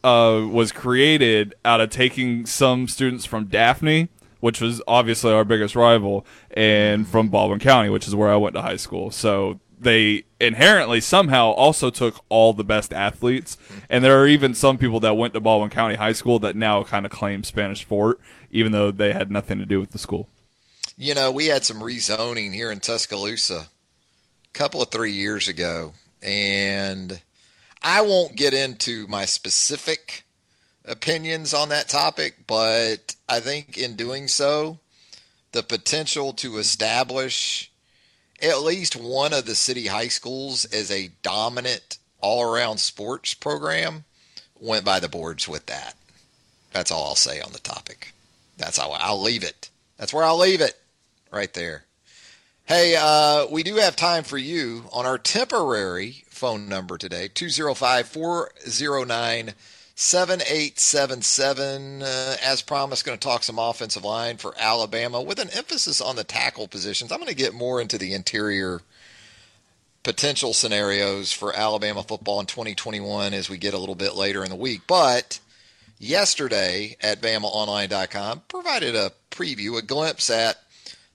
uh, 0.04 0.48
was 0.50 0.72
created 0.72 1.56
out 1.66 1.82
of 1.82 1.90
taking 1.90 2.46
some 2.46 2.88
students 2.88 3.26
from 3.26 3.46
Daphne, 3.46 4.10
which 4.40 4.62
was 4.62 4.82
obviously 4.88 5.32
our 5.32 5.44
biggest 5.44 5.76
rival, 5.76 6.26
and 6.52 7.08
from 7.08 7.30
Baldwin 7.30 7.60
County, 7.60 7.90
which 7.90 8.08
is 8.08 8.16
where 8.16 8.30
I 8.30 8.38
went 8.38 8.56
to 8.56 8.62
high 8.62 8.78
school. 8.78 9.12
So 9.12 9.60
they 9.80 10.24
inherently 10.40 11.02
somehow 11.02 11.52
also 11.52 11.90
took 11.90 12.24
all 12.30 12.54
the 12.54 12.64
best 12.64 12.94
athletes, 12.94 13.58
and 13.90 14.04
there 14.04 14.20
are 14.22 14.28
even 14.28 14.54
some 14.54 14.78
people 14.78 15.00
that 15.02 15.16
went 15.16 15.34
to 15.34 15.40
Baldwin 15.40 15.70
County 15.70 15.96
High 15.96 16.14
School 16.14 16.40
that 16.40 16.56
now 16.56 16.84
kind 16.84 17.06
of 17.06 17.12
claim 17.12 17.44
Spanish 17.44 17.84
Fort, 17.84 18.20
even 18.52 18.72
though 18.72 18.92
they 18.92 19.14
had 19.14 19.32
nothing 19.32 19.60
to 19.60 19.66
do 19.66 19.80
with 19.80 19.92
the 19.92 20.00
school. 20.00 20.28
You 20.98 21.16
know, 21.16 21.32
we 21.32 21.46
had 21.46 21.64
some 21.64 21.80
rezoning 21.80 22.54
here 22.54 22.72
in 22.72 22.80
Tuscaloosa 22.80 23.68
a 24.46 24.58
couple 24.58 24.82
of 24.82 24.90
three 24.90 25.14
years 25.14 25.48
ago, 25.48 25.94
and 26.22 27.22
I 27.82 28.02
won't 28.02 28.36
get 28.36 28.54
into 28.54 29.08
my 29.08 29.26
specific 29.26 30.24
opinions 30.86 31.54
on 31.54 31.70
that 31.70 31.88
topic, 31.88 32.48
but 32.48 33.16
I 33.30 33.40
think 33.40 33.78
in 33.78 33.96
doing 33.96 34.28
so, 34.28 34.80
the 35.52 35.64
potential 35.64 36.34
to 36.34 36.58
establish 36.58 37.72
at 38.42 38.62
least 38.62 38.96
one 38.96 39.34
of 39.34 39.46
the 39.46 39.56
city 39.56 39.88
high 39.88 40.08
schools 40.08 40.66
as 40.66 40.92
a 40.92 41.12
dominant 41.22 41.98
all 42.22 42.44
around 42.44 42.80
sports 42.80 43.34
program 43.34 44.04
went 44.60 44.86
by 44.86 45.00
the 45.00 45.10
boards 45.10 45.48
with 45.48 45.66
that. 45.68 45.96
That's 46.72 46.92
all 46.92 47.06
I'll 47.06 47.16
say 47.16 47.42
on 47.42 47.52
the 47.52 47.60
topic. 47.60 48.14
That's 48.60 48.78
how 48.78 48.92
I'll 48.92 49.22
leave 49.22 49.44
it. 49.44 49.70
That's 49.98 50.14
where 50.14 50.24
I'll 50.24 50.38
leave 50.38 50.62
it 50.62 50.80
right 51.32 51.52
there. 51.54 51.86
Hey, 52.66 52.96
uh, 52.96 53.48
we 53.50 53.64
do 53.64 53.78
have 53.78 53.96
time 53.96 54.24
for 54.24 54.38
you 54.38 54.84
on 54.92 55.06
our 55.06 55.18
temporary 55.18 56.24
phone 56.28 56.70
number 56.70 57.00
today 57.00 57.30
205 57.34 58.08
409 58.08 59.54
7877. 59.96 62.04
Uh, 62.04 62.38
as 62.44 62.62
promised, 62.62 63.06
going 63.06 63.18
to 63.18 63.28
talk 63.28 63.44
some 63.44 63.58
offensive 63.58 64.06
line 64.06 64.38
for 64.38 64.54
Alabama 64.58 65.22
with 65.22 65.40
an 65.40 65.50
emphasis 65.50 66.00
on 66.00 66.16
the 66.16 66.24
tackle 66.24 66.68
positions. 66.68 67.12
I'm 67.12 67.20
going 67.20 67.30
to 67.30 67.36
get 67.36 67.54
more 67.54 67.82
into 67.82 67.98
the 67.98 68.14
interior 68.14 68.82
potential 70.04 70.54
scenarios 70.54 71.34
for 71.34 71.56
Alabama 71.56 72.04
football 72.04 72.40
in 72.40 72.46
2021 72.46 73.34
as 73.34 73.50
we 73.50 73.58
get 73.58 73.74
a 73.74 73.78
little 73.78 73.96
bit 73.96 74.16
later 74.16 74.44
in 74.44 74.50
the 74.50 74.56
week. 74.56 74.82
But 74.88 75.40
yesterday 76.00 76.96
at 77.02 77.22
BamaOnline.com 77.22 78.44
provided 78.48 78.96
a 78.96 79.12
preview, 79.30 79.78
a 79.78 79.82
glimpse 79.82 80.30
at 80.30 80.58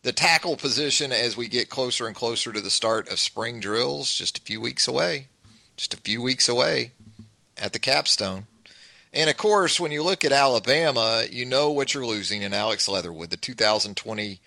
the 0.03 0.12
tackle 0.12 0.57
position 0.57 1.11
as 1.11 1.37
we 1.37 1.49
get 1.49 1.70
closer 1.70 2.07
and 2.07 2.14
closer 2.14 2.53
to 2.53 2.61
the 2.61 2.70
start 2.70 3.09
of 3.09 3.18
spring 3.18 3.59
drills, 3.59 4.14
just 4.14 4.39
a 4.39 4.43
few 4.43 4.61
weeks 4.61 4.87
away. 4.87 5.26
Just 5.76 5.95
a 5.95 5.99
few 5.99 6.22
weeks 6.22 6.49
away 6.49 6.93
at 7.59 7.72
the 7.72 7.78
capstone. 7.80 8.47
And 9.12 9.28
of 9.28 9.37
course, 9.37 9.80
when 9.80 9.91
you 9.91 10.03
look 10.03 10.24
at 10.24 10.32
Alabama, 10.32 11.24
you 11.30 11.45
know 11.45 11.70
what 11.70 11.95
you're 11.95 12.07
losing 12.07 12.43
in 12.43 12.53
Alex 12.53 12.89
Leatherwood, 12.89 13.30
the 13.30 13.37
2020 13.37 14.39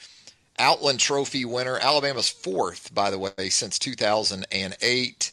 Outland 0.59 0.99
Trophy 0.99 1.45
winner. 1.45 1.77
Alabama's 1.77 2.29
fourth, 2.29 2.93
by 2.93 3.09
the 3.09 3.19
way, 3.19 3.49
since 3.49 3.77
2008. 3.77 5.31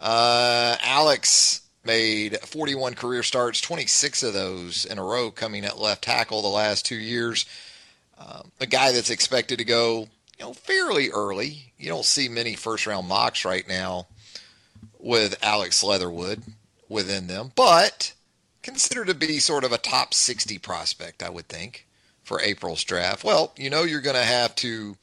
Uh, 0.00 0.76
Alex 0.82 1.62
made 1.84 2.38
41 2.40 2.94
career 2.94 3.22
starts, 3.22 3.60
26 3.60 4.22
of 4.22 4.32
those 4.32 4.84
in 4.84 4.98
a 4.98 5.04
row 5.04 5.30
coming 5.30 5.64
at 5.64 5.78
left 5.78 6.02
tackle 6.04 6.42
the 6.42 6.48
last 6.48 6.86
two 6.86 6.96
years. 6.96 7.46
Um, 8.18 8.50
a 8.60 8.66
guy 8.66 8.92
that's 8.92 9.10
expected 9.10 9.58
to 9.58 9.64
go, 9.64 10.08
you 10.38 10.44
know, 10.44 10.52
fairly 10.52 11.10
early. 11.10 11.72
You 11.78 11.88
don't 11.88 12.04
see 12.04 12.28
many 12.28 12.54
first 12.54 12.86
round 12.86 13.08
mocks 13.08 13.44
right 13.44 13.66
now 13.68 14.06
with 14.98 15.36
Alex 15.42 15.82
Leatherwood 15.82 16.42
within 16.88 17.26
them, 17.26 17.52
but 17.54 18.12
considered 18.62 19.08
to 19.08 19.14
be 19.14 19.38
sort 19.38 19.64
of 19.64 19.72
a 19.72 19.78
top 19.78 20.14
60 20.14 20.58
prospect, 20.58 21.22
I 21.22 21.28
would 21.28 21.48
think, 21.48 21.86
for 22.22 22.40
April's 22.40 22.84
draft. 22.84 23.24
Well, 23.24 23.52
you 23.56 23.68
know, 23.68 23.82
you're 23.82 24.00
going 24.00 24.16
to 24.16 24.22
have 24.22 24.54
to 24.56 24.96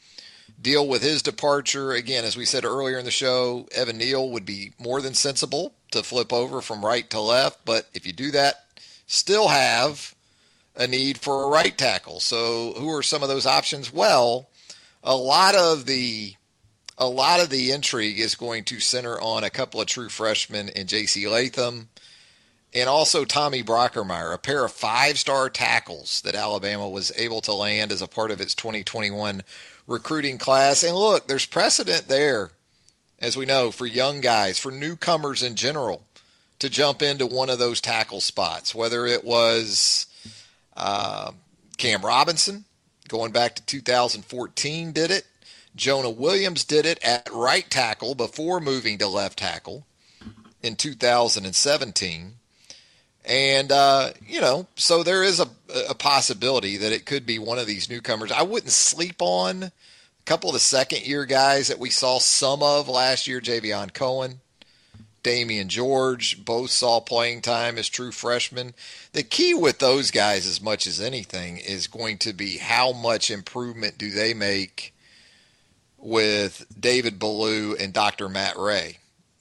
deal 0.59 0.87
with 0.87 1.03
his 1.03 1.21
departure. 1.21 1.91
Again, 1.91 2.23
as 2.23 2.37
we 2.37 2.45
said 2.45 2.65
earlier 2.65 2.97
in 2.97 3.05
the 3.05 3.11
show, 3.11 3.67
Evan 3.73 3.97
Neal 3.97 4.29
would 4.29 4.45
be 4.45 4.71
more 4.79 5.01
than 5.01 5.13
sensible 5.13 5.73
to 5.91 6.03
flip 6.03 6.33
over 6.33 6.61
from 6.61 6.85
right 6.85 7.09
to 7.09 7.19
left, 7.19 7.65
but 7.65 7.87
if 7.93 8.05
you 8.05 8.13
do 8.13 8.31
that, 8.31 8.65
still 9.07 9.49
have 9.49 10.15
a 10.75 10.87
need 10.87 11.17
for 11.17 11.43
a 11.43 11.47
right 11.47 11.77
tackle. 11.77 12.19
So, 12.19 12.73
who 12.73 12.89
are 12.95 13.03
some 13.03 13.23
of 13.23 13.29
those 13.29 13.45
options? 13.45 13.91
Well, 13.91 14.49
a 15.03 15.15
lot 15.15 15.55
of 15.55 15.85
the 15.85 16.35
a 16.97 17.07
lot 17.07 17.39
of 17.39 17.49
the 17.49 17.71
intrigue 17.71 18.19
is 18.19 18.35
going 18.35 18.63
to 18.65 18.79
center 18.79 19.19
on 19.19 19.43
a 19.43 19.49
couple 19.49 19.81
of 19.81 19.87
true 19.87 20.09
freshmen 20.09 20.69
in 20.69 20.85
J.C. 20.85 21.27
Latham 21.27 21.89
and 22.73 22.87
also 22.87 23.25
Tommy 23.25 23.63
Brockermeyer, 23.63 24.33
a 24.33 24.37
pair 24.37 24.63
of 24.63 24.71
five 24.71 25.19
star 25.19 25.49
tackles 25.49 26.21
that 26.21 26.35
Alabama 26.35 26.87
was 26.87 27.11
able 27.17 27.41
to 27.41 27.53
land 27.53 27.91
as 27.91 28.01
a 28.01 28.07
part 28.07 28.31
of 28.31 28.39
its 28.39 28.55
2021 28.55 29.41
recruiting 29.87 30.37
class. 30.37 30.83
And 30.83 30.95
look, 30.95 31.27
there's 31.27 31.45
precedent 31.45 32.07
there, 32.07 32.51
as 33.21 33.37
we 33.37 33.45
know, 33.45 33.71
for 33.71 33.85
young 33.85 34.19
guys, 34.19 34.59
for 34.59 34.71
newcomers 34.71 35.43
in 35.43 35.55
general, 35.55 36.03
to 36.59 36.69
jump 36.69 37.01
into 37.01 37.25
one 37.25 37.49
of 37.49 37.59
those 37.59 37.79
tackle 37.79 38.19
spots, 38.19 38.75
whether 38.75 39.05
it 39.05 39.23
was 39.23 40.07
uh, 40.75 41.31
Cam 41.77 42.01
Robinson 42.01 42.65
going 43.07 43.31
back 43.31 43.55
to 43.55 43.65
2014 43.65 44.91
did 44.91 45.11
it. 45.11 45.25
Jonah 45.75 46.09
Williams 46.09 46.63
did 46.63 46.85
it 46.85 46.97
at 47.03 47.29
right 47.31 47.69
tackle 47.69 48.15
before 48.15 48.59
moving 48.59 48.97
to 48.97 49.07
left 49.07 49.39
tackle 49.39 49.85
in 50.63 50.75
2017. 50.75 52.33
And, 53.23 53.71
uh, 53.71 54.11
you 54.25 54.41
know, 54.41 54.67
so 54.75 55.03
there 55.03 55.23
is 55.23 55.39
a, 55.39 55.47
a 55.89 55.93
possibility 55.93 56.77
that 56.77 56.91
it 56.91 57.05
could 57.05 57.25
be 57.25 57.37
one 57.37 57.59
of 57.59 57.67
these 57.67 57.89
newcomers. 57.89 58.31
I 58.31 58.43
wouldn't 58.43 58.71
sleep 58.71 59.17
on 59.19 59.71
a 60.21 60.23
couple 60.25 60.51
of 60.51 60.53
the 60.53 60.59
second 60.59 61.05
year 61.05 61.25
guys 61.25 61.67
that 61.69 61.79
we 61.79 61.89
saw 61.89 62.19
some 62.19 62.61
of 62.61 62.87
last 62.87 63.27
year, 63.27 63.41
Javion 63.41 63.91
Cohen, 63.91 64.41
Damieon 65.23 65.67
George, 65.67 66.45
both 66.45 66.69
saw 66.69 66.99
playing 66.99 67.41
time 67.41 67.77
as 67.77 67.89
true 67.89 68.11
freshmen. 68.11 68.75
The 69.13 69.23
key 69.23 69.55
with 69.55 69.79
those 69.79 70.11
guys, 70.11 70.45
as 70.45 70.61
much 70.61 70.85
as 70.85 71.01
anything, 71.01 71.57
is 71.57 71.87
going 71.87 72.19
to 72.19 72.33
be 72.33 72.57
how 72.57 72.91
much 72.91 73.31
improvement 73.31 73.97
do 73.97 74.11
they 74.11 74.33
make 74.35 74.93
with 75.97 76.65
David 76.79 77.17
Ballou 77.17 77.75
and 77.75 77.91
Dr. 77.91 78.29
Matt 78.29 78.57
Rhea 78.57 78.93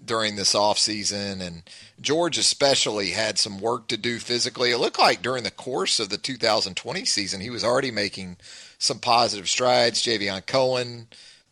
during 0.03 0.37
this 0.37 0.55
offseason. 0.55 1.43
And 1.43 1.63
George 2.01 2.39
especially 2.39 3.11
had 3.11 3.39
some 3.39 3.59
work 3.59 3.87
to 3.89 3.99
do 3.99 4.19
physically. 4.19 4.71
It 4.71 4.79
looked 4.79 4.99
like 4.99 5.21
during 5.21 5.45
the 5.45 5.51
course 5.51 6.01
of 6.01 6.09
the 6.09 6.19
2020 6.19 7.05
season, 7.05 7.41
he 7.43 7.51
was 7.51 7.65
already 7.65 7.91
making 7.91 8.39
some 8.81 8.99
positive 8.99 9.49
strides. 9.49 10.03
Javion 10.03 10.45
Cohen, 10.45 11.07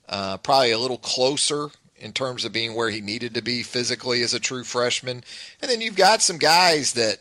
uh, 0.09 0.39
probably 0.39 0.72
a 0.72 0.79
little 0.79 0.99
closer 0.99 1.68
in 1.97 2.12
terms 2.12 2.45
of 2.45 2.53
being 2.53 2.74
where 2.74 2.91
he 2.91 3.01
needed 3.01 3.35
to 3.35 3.43
be 3.43 3.62
physically 3.62 4.22
as 4.22 4.35
a 4.35 4.41
true 4.41 4.64
freshman. 4.64 5.22
And 5.61 5.70
then 5.70 5.81
you've 5.81 5.95
got 5.95 6.22
some 6.22 6.39
guys 6.39 6.95
that 6.95 7.18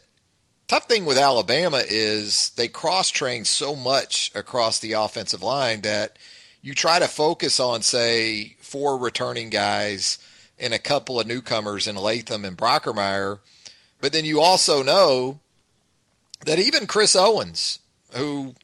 tough 0.68 0.88
thing 0.88 1.05
with 1.05 1.18
Alabama 1.18 1.82
is 1.88 2.51
they 2.51 2.68
cross 2.68 3.10
train 3.10 3.43
so 3.43 3.76
much 3.76 4.32
across 4.34 4.80
the 4.80 4.93
offensive 4.93 5.43
line 5.43 5.82
that 5.82 6.18
you 6.62 6.74
try 6.74 6.99
to 6.99 7.08
focus 7.08 7.60
on, 7.60 7.82
say, 7.82 8.55
four 8.62 8.97
returning 8.97 9.49
guys 9.49 10.20
and 10.58 10.74
a 10.74 10.80
couple 10.80 11.20
of 11.20 11.28
newcomers 11.28 11.86
in 11.86 11.95
Latham 11.95 12.45
and 12.45 12.58
Brockermeyer. 12.58 13.39
But 13.99 14.14
then 14.14 14.26
you 14.26 14.39
also 14.39 14.84
know 14.84 15.39
that 16.45 16.60
even 16.60 16.88
Chris 16.88 17.16
Owens, 17.16 17.80
who 18.14 18.55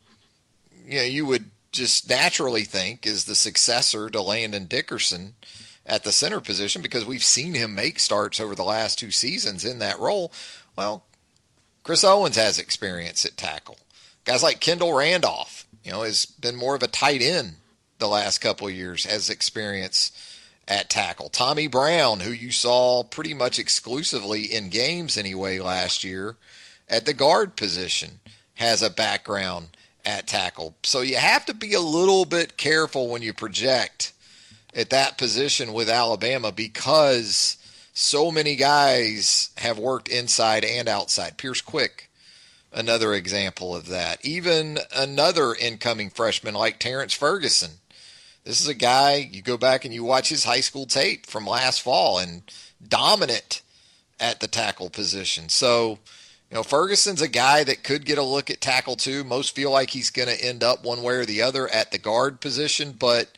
you 0.86 0.98
know 0.98 1.04
you 1.04 1.26
would 1.26 1.46
just 1.72 2.10
naturally 2.10 2.64
think 2.64 3.06
is 3.06 3.26
the 3.26 3.36
successor 3.36 4.10
to 4.10 4.22
Landon 4.22 4.66
Dickerson 4.66 5.34
at 5.86 6.04
the 6.04 6.12
center 6.12 6.40
position 6.40 6.82
because 6.82 7.06
we've 7.06 7.24
seen 7.24 7.56
him 7.56 7.76
make 7.76 8.00
starts 8.00 8.40
over 8.40 8.56
the 8.56 8.64
last 8.64 9.00
two 9.00 9.12
seasons 9.12 9.66
in 9.66 9.80
that 9.80 10.00
role. 10.00 10.32
Well, 10.78 11.04
Chris 11.84 12.04
Owens 12.04 12.38
has 12.38 12.60
experience 12.60 13.26
at 13.26 13.36
tackle. 13.36 13.78
Guys 14.24 14.44
like 14.44 14.62
Kendall 14.62 14.94
Randolph, 14.94 15.68
you 15.84 15.92
know, 15.92 16.04
has 16.04 16.26
been 16.26 16.56
more 16.56 16.76
of 16.76 16.84
a 16.84 16.88
tight 16.88 17.22
end 17.22 17.56
the 17.98 18.08
last 18.08 18.40
couple 18.40 18.68
of 18.68 18.74
years, 18.74 19.06
has 19.06 19.30
experience 19.30 20.12
at 20.68 20.90
tackle. 20.90 21.28
Tommy 21.28 21.68
Brown, 21.68 22.22
who 22.22 22.32
you 22.32 22.52
saw 22.52 23.04
pretty 23.04 23.34
much 23.34 23.60
exclusively 23.60 24.44
in 24.44 24.70
games 24.70 25.18
anyway 25.18 25.60
last 25.60 26.04
year 26.04 26.38
at 26.88 27.06
the 27.06 27.14
guard 27.14 27.58
position, 27.58 28.20
has 28.56 28.82
a 28.82 28.90
background 28.90 29.70
at 30.06 30.28
tackle. 30.28 30.76
So 30.84 31.02
you 31.02 31.18
have 31.18 31.46
to 31.46 31.54
be 31.54 31.74
a 31.74 31.80
little 31.80 32.26
bit 32.26 32.58
careful 32.58 33.10
when 33.10 33.22
you 33.22 33.34
project 33.34 34.14
at 34.76 34.90
that 34.90 35.18
position 35.18 35.74
with 35.74 35.90
Alabama 35.90 36.52
because 36.52 37.58
so 37.94 38.32
many 38.32 38.56
guys 38.56 39.52
have 39.58 39.78
worked 39.78 40.10
inside 40.10 40.66
and 40.66 40.88
outside. 40.88 41.38
Pierce 41.38 41.62
Quick, 41.62 42.10
another 42.72 43.14
example 43.14 43.76
of 43.76 43.88
that. 43.88 44.24
Even 44.26 44.80
another 44.96 45.54
incoming 45.54 46.10
freshman 46.10 46.54
like 46.54 46.80
Terrence 46.80 47.14
Ferguson 47.14 47.72
this 48.44 48.60
is 48.60 48.68
a 48.68 48.74
guy, 48.74 49.30
you 49.32 49.42
go 49.42 49.58
back 49.58 49.86
and 49.86 49.94
you 49.94 50.04
watch 50.04 50.30
his 50.30 50.44
high 50.44 50.60
school 50.60 50.86
tape 50.86 51.26
from 51.26 51.46
last 51.46 51.82
fall 51.82 52.20
and 52.20 52.44
dominant 52.86 53.62
at 54.20 54.42
the 54.42 54.48
tackle 54.48 54.90
position. 54.90 55.48
So, 55.50 56.00
you 56.54 56.60
know, 56.60 56.64
Ferguson's 56.64 57.24
a 57.24 57.28
guy 57.28 57.64
that 57.64 57.84
could 57.84 58.06
get 58.06 58.20
a 58.20 58.24
look 58.24 58.52
at 58.52 58.62
tackle 58.62 58.96
too. 58.96 59.24
Most 59.24 59.56
feel 59.56 59.72
like 59.72 59.90
he's 59.90 60.12
going 60.12 60.28
to 60.28 60.46
end 60.46 60.64
up 60.64 60.84
one 60.86 61.02
way 61.02 61.16
or 61.16 61.26
the 61.26 61.42
other 61.42 61.68
at 61.68 61.90
the 61.90 61.98
guard 61.98 62.42
position, 62.42 62.92
but 62.92 63.36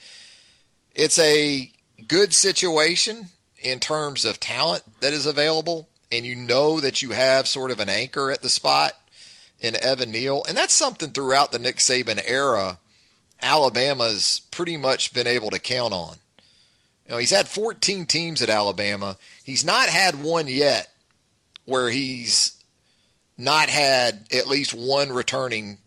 it's 0.94 1.18
a 1.18 1.72
good 2.10 2.34
situation 2.34 3.28
in 3.58 3.80
terms 3.80 4.26
of 4.26 4.42
talent 4.42 4.84
that 5.00 5.14
is 5.14 5.26
available. 5.26 5.88
And 6.12 6.26
you 6.26 6.36
know 6.36 6.82
that 6.82 7.02
you 7.02 7.12
have 7.12 7.48
sort 7.48 7.72
of 7.72 7.80
an 7.80 7.88
anchor 7.88 8.32
at 8.32 8.42
the 8.42 8.50
spot 8.50 8.92
in 9.62 9.82
Evan 9.82 10.12
Neal. 10.12 10.44
And 10.46 10.58
that's 10.58 10.74
something 10.74 11.12
throughout 11.12 11.54
the 11.54 11.60
Nick 11.60 11.78
Saban 11.78 12.22
era 12.28 12.80
Alabama's 13.42 14.42
pretty 14.52 14.76
much 14.76 15.14
been 15.14 15.26
able 15.26 15.52
to 15.52 15.60
count 15.60 15.94
on. 15.94 16.18
You 17.06 17.12
know, 17.14 17.18
he's 17.20 17.32
had 17.32 17.48
14 17.48 18.08
teams 18.08 18.42
at 18.42 18.50
Alabama. 18.50 19.16
He's 19.42 19.64
not 19.64 19.88
had 19.88 20.22
one 20.22 20.48
yet 20.48 20.90
where 21.64 21.90
he's 21.90 22.56
not 23.38 23.70
had 23.70 24.26
at 24.32 24.48
least 24.48 24.74
one 24.74 25.12
returning 25.12 25.78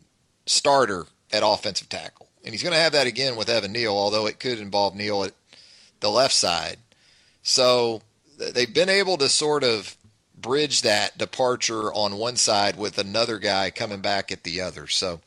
starter 0.47 1.07
at 1.33 1.43
offensive 1.45 1.89
tackle. 1.89 2.29
And 2.45 2.53
he's 2.55 2.63
going 2.63 2.75
to 2.75 2.81
have 2.81 2.93
that 2.93 3.07
again 3.07 3.37
with 3.37 3.49
Evan 3.49 3.73
Neal, 3.73 3.93
although 3.97 4.27
it 4.27 4.41
could 4.41 4.59
involve 4.59 4.95
Neal 4.95 5.25
at 5.25 5.33
the 6.01 6.11
left 6.11 6.35
side. 6.35 6.79
So 7.43 8.03
they've 8.39 8.73
been 8.73 8.89
able 8.89 9.17
to 9.19 9.29
sort 9.29 9.65
of 9.65 9.97
bridge 10.41 10.83
that 10.83 11.19
departure 11.19 11.93
on 11.93 12.17
one 12.17 12.37
side 12.37 12.77
with 12.77 12.99
another 12.99 13.39
guy 13.39 13.71
coming 13.71 14.01
back 14.01 14.31
at 14.31 14.45
the 14.45 14.61
other. 14.61 14.87
So 14.87 15.21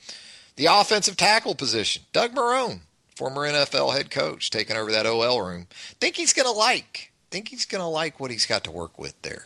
the 0.55 0.67
offensive 0.67 1.17
tackle 1.17 1.55
position, 1.55 2.03
Doug 2.13 2.33
Marrone, 2.33 2.81
former 3.15 3.47
NFL 3.47 3.93
head 3.93 4.09
coach, 4.09 4.49
taking 4.49 4.77
over 4.77 4.91
that 4.91 5.05
OL 5.05 5.41
room. 5.41 5.67
Think 5.99 6.15
he's 6.15 6.33
going 6.33 6.47
to 6.47 6.51
like. 6.51 7.11
Think 7.29 7.49
he's 7.49 7.65
going 7.65 7.81
to 7.81 7.87
like 7.87 8.19
what 8.19 8.31
he's 8.31 8.45
got 8.45 8.63
to 8.65 8.71
work 8.71 8.97
with 8.97 9.21
there. 9.21 9.45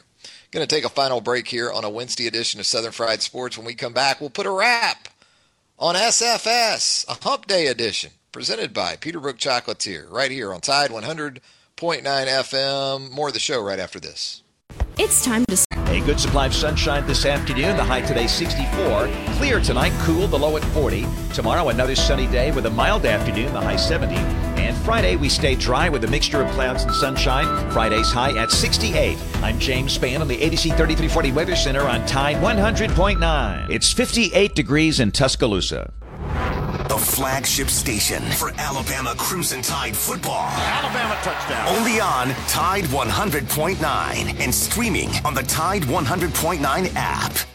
Going 0.55 0.65
to 0.65 0.73
take 0.73 0.85
a 0.85 0.89
final 0.89 1.19
break 1.19 1.49
here 1.49 1.69
on 1.69 1.83
a 1.83 1.89
Wednesday 1.89 2.27
edition 2.27 2.61
of 2.61 2.65
Southern 2.65 2.93
Fried 2.93 3.21
Sports. 3.21 3.57
When 3.57 3.67
we 3.67 3.73
come 3.73 3.91
back, 3.91 4.21
we'll 4.21 4.29
put 4.29 4.45
a 4.45 4.51
wrap 4.51 5.09
on 5.77 5.95
SFS, 5.95 7.05
a 7.09 7.21
Hump 7.25 7.45
Day 7.45 7.67
edition, 7.67 8.11
presented 8.31 8.73
by 8.73 8.95
Peterbrooke 8.95 9.37
Chocolatier, 9.37 10.09
right 10.09 10.31
here 10.31 10.53
on 10.53 10.61
Tide 10.61 10.91
100.9 10.91 11.41
FM. 11.77 13.11
More 13.11 13.27
of 13.27 13.33
the 13.33 13.39
show 13.41 13.61
right 13.61 13.79
after 13.79 13.99
this. 13.99 14.43
It's 14.97 15.25
time 15.25 15.43
to. 15.47 15.57
A 15.87 15.99
good 16.05 16.21
supply 16.21 16.45
of 16.45 16.53
sunshine 16.53 17.05
this 17.05 17.25
afternoon. 17.25 17.75
The 17.75 17.83
high 17.83 17.99
today 17.99 18.27
64. 18.27 19.09
Clear 19.35 19.59
tonight, 19.59 19.91
cool, 20.05 20.25
the 20.25 20.39
low 20.39 20.55
at 20.55 20.63
40. 20.63 21.05
Tomorrow, 21.33 21.67
another 21.67 21.97
sunny 21.97 22.27
day 22.27 22.53
with 22.53 22.65
a 22.65 22.71
mild 22.71 23.05
afternoon, 23.05 23.51
the 23.51 23.59
high 23.59 23.75
70. 23.75 24.44
And 24.65 24.75
Friday, 24.77 25.15
we 25.15 25.29
stay 25.29 25.55
dry 25.55 25.89
with 25.89 26.03
a 26.03 26.07
mixture 26.07 26.41
of 26.41 26.49
clouds 26.51 26.83
and 26.83 26.93
sunshine. 26.93 27.71
Friday's 27.71 28.11
high 28.11 28.37
at 28.37 28.51
68. 28.51 29.17
I'm 29.43 29.59
James 29.59 29.97
Spann 29.97 30.21
on 30.21 30.27
the 30.27 30.37
ABC 30.37 30.75
3340 30.75 31.31
Weather 31.31 31.55
Center 31.55 31.81
on 31.81 32.05
Tide 32.05 32.37
100.9. 32.37 33.69
It's 33.69 33.93
58 33.93 34.55
degrees 34.55 34.99
in 34.99 35.11
Tuscaloosa 35.11 35.93
the 36.87 36.97
flagship 36.97 37.67
station 37.67 38.21
for 38.31 38.51
Alabama 38.57 39.15
Crimson 39.17 39.61
Tide 39.61 39.95
football. 39.95 40.47
Alabama 40.49 41.19
touchdown. 41.23 41.75
Only 41.75 41.99
on 41.99 42.29
Tide 42.47 42.83
100.9 42.85 44.39
and 44.39 44.53
streaming 44.53 45.09
on 45.25 45.33
the 45.33 45.43
Tide 45.43 45.81
100.9 45.83 46.91
app. 46.95 47.54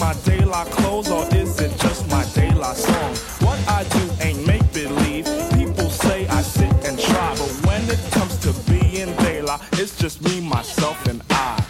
My 0.00 0.14
daylight 0.24 0.66
clothes 0.68 1.10
or 1.10 1.26
is 1.34 1.60
it 1.60 1.78
just 1.78 2.08
my 2.10 2.24
daylight 2.34 2.76
song? 2.76 3.14
What 3.46 3.58
I 3.68 3.84
do 3.84 4.10
ain't 4.24 4.46
make 4.46 4.72
believe. 4.72 5.26
People 5.52 5.90
say 5.90 6.26
I 6.26 6.40
sit 6.40 6.72
and 6.86 6.98
try, 6.98 7.34
but 7.36 7.50
when 7.66 7.82
it 7.90 8.00
comes 8.10 8.38
to 8.38 8.54
being 8.70 9.14
daylight, 9.16 9.60
it's 9.72 9.98
just 9.98 10.22
me, 10.22 10.40
myself, 10.40 11.06
and 11.06 11.22
I. 11.28 11.62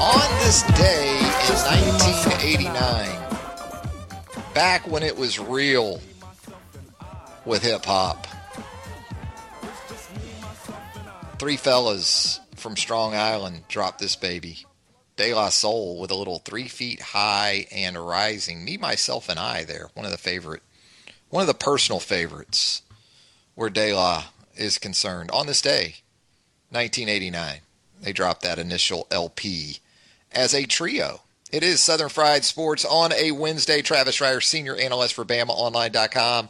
On 0.00 0.38
this 0.40 0.62
day 0.78 1.18
in 1.18 1.26
1989, 1.92 3.18
back 4.54 4.90
when 4.90 5.02
it 5.02 5.18
was 5.18 5.38
real 5.38 6.00
with 7.44 7.62
hip 7.62 7.84
hop. 7.84 8.26
Three 11.38 11.58
fellas 11.58 12.40
from 12.56 12.74
Strong 12.74 13.14
Island 13.14 13.64
dropped 13.68 13.98
this 13.98 14.16
baby. 14.16 14.64
De 15.18 15.34
La 15.34 15.48
Soul 15.48 15.98
with 15.98 16.12
a 16.12 16.14
little 16.14 16.38
three 16.38 16.68
feet 16.68 17.00
high 17.00 17.66
and 17.72 17.98
rising. 17.98 18.64
Me, 18.64 18.76
myself, 18.76 19.28
and 19.28 19.38
I 19.38 19.64
there. 19.64 19.90
One 19.94 20.06
of 20.06 20.12
the 20.12 20.16
favorite, 20.16 20.62
one 21.28 21.42
of 21.42 21.48
the 21.48 21.54
personal 21.54 21.98
favorites 21.98 22.82
where 23.56 23.68
De 23.68 23.92
La 23.92 24.26
is 24.56 24.78
concerned. 24.78 25.30
On 25.32 25.46
this 25.46 25.60
day, 25.60 25.96
1989, 26.70 27.60
they 28.00 28.12
dropped 28.12 28.42
that 28.42 28.60
initial 28.60 29.08
LP 29.10 29.80
as 30.30 30.54
a 30.54 30.66
trio. 30.66 31.22
It 31.50 31.64
is 31.64 31.82
Southern 31.82 32.10
Fried 32.10 32.44
Sports 32.44 32.84
on 32.84 33.12
a 33.12 33.32
Wednesday. 33.32 33.82
Travis 33.82 34.20
Reier, 34.20 34.40
senior 34.40 34.76
analyst 34.76 35.14
for 35.14 35.24
BamaOnline.com, 35.24 36.48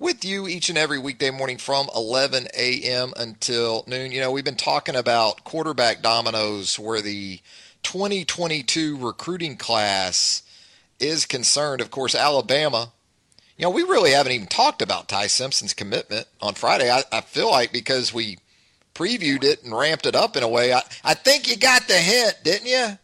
with 0.00 0.24
you 0.24 0.48
each 0.48 0.68
and 0.70 0.78
every 0.78 0.98
weekday 0.98 1.30
morning 1.30 1.58
from 1.58 1.88
11 1.94 2.48
a.m. 2.56 3.12
until 3.16 3.84
noon. 3.86 4.10
You 4.10 4.20
know, 4.20 4.32
we've 4.32 4.44
been 4.44 4.56
talking 4.56 4.96
about 4.96 5.44
quarterback 5.44 6.02
dominoes 6.02 6.78
where 6.78 7.00
the 7.00 7.40
2022 7.82 8.96
recruiting 8.98 9.56
class 9.56 10.42
is 11.00 11.26
concerned. 11.26 11.80
Of 11.80 11.90
course, 11.90 12.14
Alabama. 12.14 12.92
You 13.56 13.64
know, 13.64 13.70
we 13.70 13.82
really 13.82 14.12
haven't 14.12 14.32
even 14.32 14.46
talked 14.46 14.82
about 14.82 15.08
Ty 15.08 15.26
Simpson's 15.26 15.74
commitment 15.74 16.26
on 16.40 16.54
Friday. 16.54 16.90
I, 16.90 17.02
I 17.10 17.22
feel 17.22 17.50
like 17.50 17.72
because 17.72 18.14
we 18.14 18.38
previewed 18.94 19.44
it 19.44 19.64
and 19.64 19.76
ramped 19.76 20.06
it 20.06 20.14
up 20.14 20.36
in 20.36 20.42
a 20.42 20.48
way. 20.48 20.72
I, 20.72 20.82
I 21.04 21.14
think 21.14 21.48
you 21.48 21.56
got 21.56 21.88
the 21.88 21.94
hint, 21.94 22.36
didn't 22.44 22.68
you? 22.68 22.98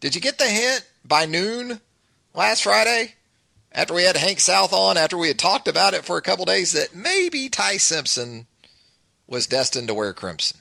Did 0.00 0.14
you 0.14 0.20
get 0.20 0.38
the 0.38 0.46
hint 0.46 0.86
by 1.04 1.26
noon 1.26 1.80
last 2.34 2.62
Friday? 2.64 3.14
After 3.72 3.94
we 3.94 4.04
had 4.04 4.16
Hank 4.16 4.40
South 4.40 4.72
on, 4.72 4.96
after 4.96 5.18
we 5.18 5.28
had 5.28 5.38
talked 5.38 5.68
about 5.68 5.94
it 5.94 6.04
for 6.04 6.16
a 6.16 6.22
couple 6.22 6.44
days, 6.44 6.72
that 6.72 6.94
maybe 6.94 7.48
Ty 7.48 7.76
Simpson 7.76 8.46
was 9.26 9.46
destined 9.46 9.88
to 9.88 9.94
wear 9.94 10.12
crimson. 10.12 10.58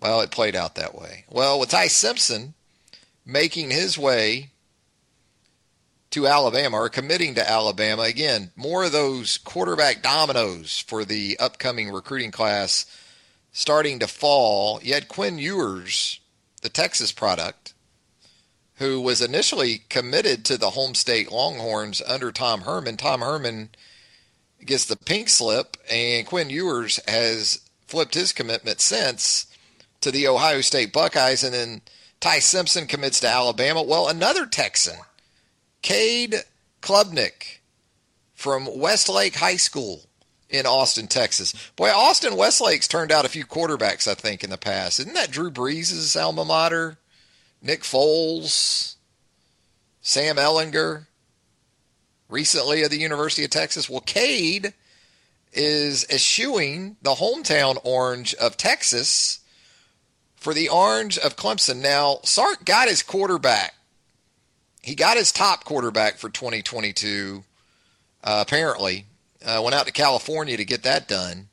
Well, 0.00 0.20
it 0.20 0.30
played 0.30 0.54
out 0.54 0.76
that 0.76 0.94
way. 0.94 1.24
Well, 1.28 1.58
with 1.58 1.70
Ty 1.70 1.88
Simpson 1.88 2.54
making 3.26 3.70
his 3.70 3.98
way 3.98 4.50
to 6.10 6.26
Alabama 6.26 6.76
or 6.78 6.88
committing 6.88 7.34
to 7.34 7.48
Alabama, 7.48 8.02
again, 8.02 8.52
more 8.56 8.84
of 8.84 8.92
those 8.92 9.38
quarterback 9.38 10.02
dominoes 10.02 10.78
for 10.86 11.04
the 11.04 11.36
upcoming 11.38 11.90
recruiting 11.90 12.30
class 12.30 12.86
starting 13.52 13.98
to 13.98 14.06
fall. 14.06 14.80
Yet 14.82 15.08
Quinn 15.08 15.38
Ewers, 15.38 16.20
the 16.62 16.68
Texas 16.68 17.12
product, 17.12 17.74
who 18.76 19.00
was 19.00 19.20
initially 19.20 19.82
committed 19.88 20.44
to 20.44 20.56
the 20.56 20.70
home 20.70 20.94
state 20.94 21.32
Longhorns 21.32 22.00
under 22.06 22.30
Tom 22.30 22.60
Herman. 22.60 22.96
Tom 22.96 23.20
Herman 23.20 23.70
gets 24.64 24.84
the 24.84 24.96
pink 24.96 25.28
slip, 25.28 25.76
and 25.90 26.26
Quinn 26.26 26.48
Ewers 26.48 27.00
has 27.08 27.60
flipped 27.86 28.14
his 28.14 28.32
commitment 28.32 28.80
since 28.80 29.47
to 30.00 30.10
the 30.10 30.28
Ohio 30.28 30.60
State 30.60 30.92
Buckeyes, 30.92 31.42
and 31.42 31.54
then 31.54 31.82
Ty 32.20 32.40
Simpson 32.40 32.86
commits 32.86 33.20
to 33.20 33.28
Alabama. 33.28 33.82
Well, 33.82 34.08
another 34.08 34.46
Texan, 34.46 34.98
Cade 35.82 36.36
Klubnik 36.82 37.58
from 38.34 38.68
Westlake 38.78 39.36
High 39.36 39.56
School 39.56 40.02
in 40.48 40.66
Austin, 40.66 41.08
Texas. 41.08 41.52
Boy, 41.76 41.90
Austin 41.90 42.36
Westlake's 42.36 42.88
turned 42.88 43.12
out 43.12 43.24
a 43.24 43.28
few 43.28 43.44
quarterbacks, 43.44 44.08
I 44.08 44.14
think, 44.14 44.42
in 44.42 44.50
the 44.50 44.56
past. 44.58 45.00
Isn't 45.00 45.14
that 45.14 45.30
Drew 45.30 45.50
Brees' 45.50 46.20
alma 46.20 46.44
mater? 46.44 46.98
Nick 47.60 47.82
Foles, 47.82 48.94
Sam 50.00 50.36
Ehlinger, 50.36 51.06
recently 52.28 52.82
at 52.82 52.90
the 52.90 52.98
University 53.00 53.44
of 53.44 53.50
Texas. 53.50 53.90
Well, 53.90 54.00
Cade 54.00 54.74
is 55.52 56.06
eschewing 56.08 56.96
the 57.02 57.14
hometown 57.14 57.78
orange 57.84 58.34
of 58.34 58.56
Texas 58.56 59.40
for 60.38 60.54
the 60.54 60.68
orange 60.68 61.18
of 61.18 61.36
Clemson. 61.36 61.82
Now, 61.82 62.20
Sark 62.22 62.64
got 62.64 62.88
his 62.88 63.02
quarterback. 63.02 63.74
He 64.82 64.94
got 64.94 65.16
his 65.16 65.32
top 65.32 65.64
quarterback 65.64 66.16
for 66.16 66.30
2022, 66.30 67.44
uh, 68.24 68.44
apparently. 68.46 69.06
Uh, 69.44 69.60
went 69.62 69.74
out 69.74 69.86
to 69.86 69.92
California 69.92 70.56
to 70.56 70.64
get 70.64 70.82
that 70.82 71.06
done. 71.06 71.48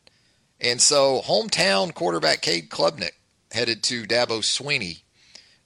And 0.59 0.81
so, 0.81 1.21
hometown 1.21 1.93
quarterback 1.93 2.41
Cade 2.41 2.69
Klubnik 2.69 3.11
headed 3.51 3.83
to 3.83 4.03
Dabo 4.05 4.39
Swinney 4.39 5.01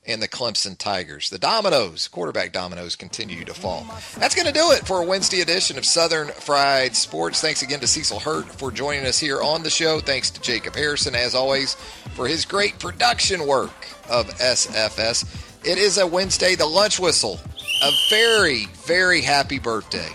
and 0.10 0.22
the 0.22 0.28
Clemson 0.28 0.78
Tigers. 0.78 1.30
The 1.30 1.38
dominoes, 1.38 2.08
quarterback 2.08 2.52
dominoes, 2.52 2.96
continue 2.96 3.46
to 3.46 3.54
fall. 3.54 3.86
That's 4.18 4.36
going 4.36 4.48
to 4.48 4.54
do 4.54 4.72
it 4.72 4.88
for 4.88 5.02
a 5.02 5.06
Wednesday 5.06 5.42
edition 5.42 5.78
of 5.78 5.86
Southern 5.86 6.30
Fried 6.30 6.96
Sports. 6.96 7.42
Thanks 7.42 7.62
again 7.62 7.80
to 7.82 7.88
Cecil 7.88 8.20
Hurt 8.20 8.48
for 8.48 8.72
joining 8.72 9.06
us 9.06 9.20
here 9.20 9.42
on 9.42 9.64
the 9.64 9.70
show. 9.70 10.00
Thanks 10.00 10.30
to 10.32 10.42
Jacob 10.42 10.76
Harrison, 10.76 11.16
as 11.16 11.36
always, 11.36 11.76
for 12.16 12.28
his 12.28 12.46
great 12.46 12.80
production 12.80 13.46
work 13.46 13.88
of 14.10 14.28
SFS. 14.40 15.26
It 15.64 15.78
is 15.78 15.98
a 15.98 16.08
Wednesday, 16.08 16.56
the 16.56 16.66
lunch 16.66 17.00
whistle. 17.00 17.40
A 17.84 17.92
very, 18.10 18.66
very 18.86 19.22
happy 19.22 19.60
birthday 19.60 20.10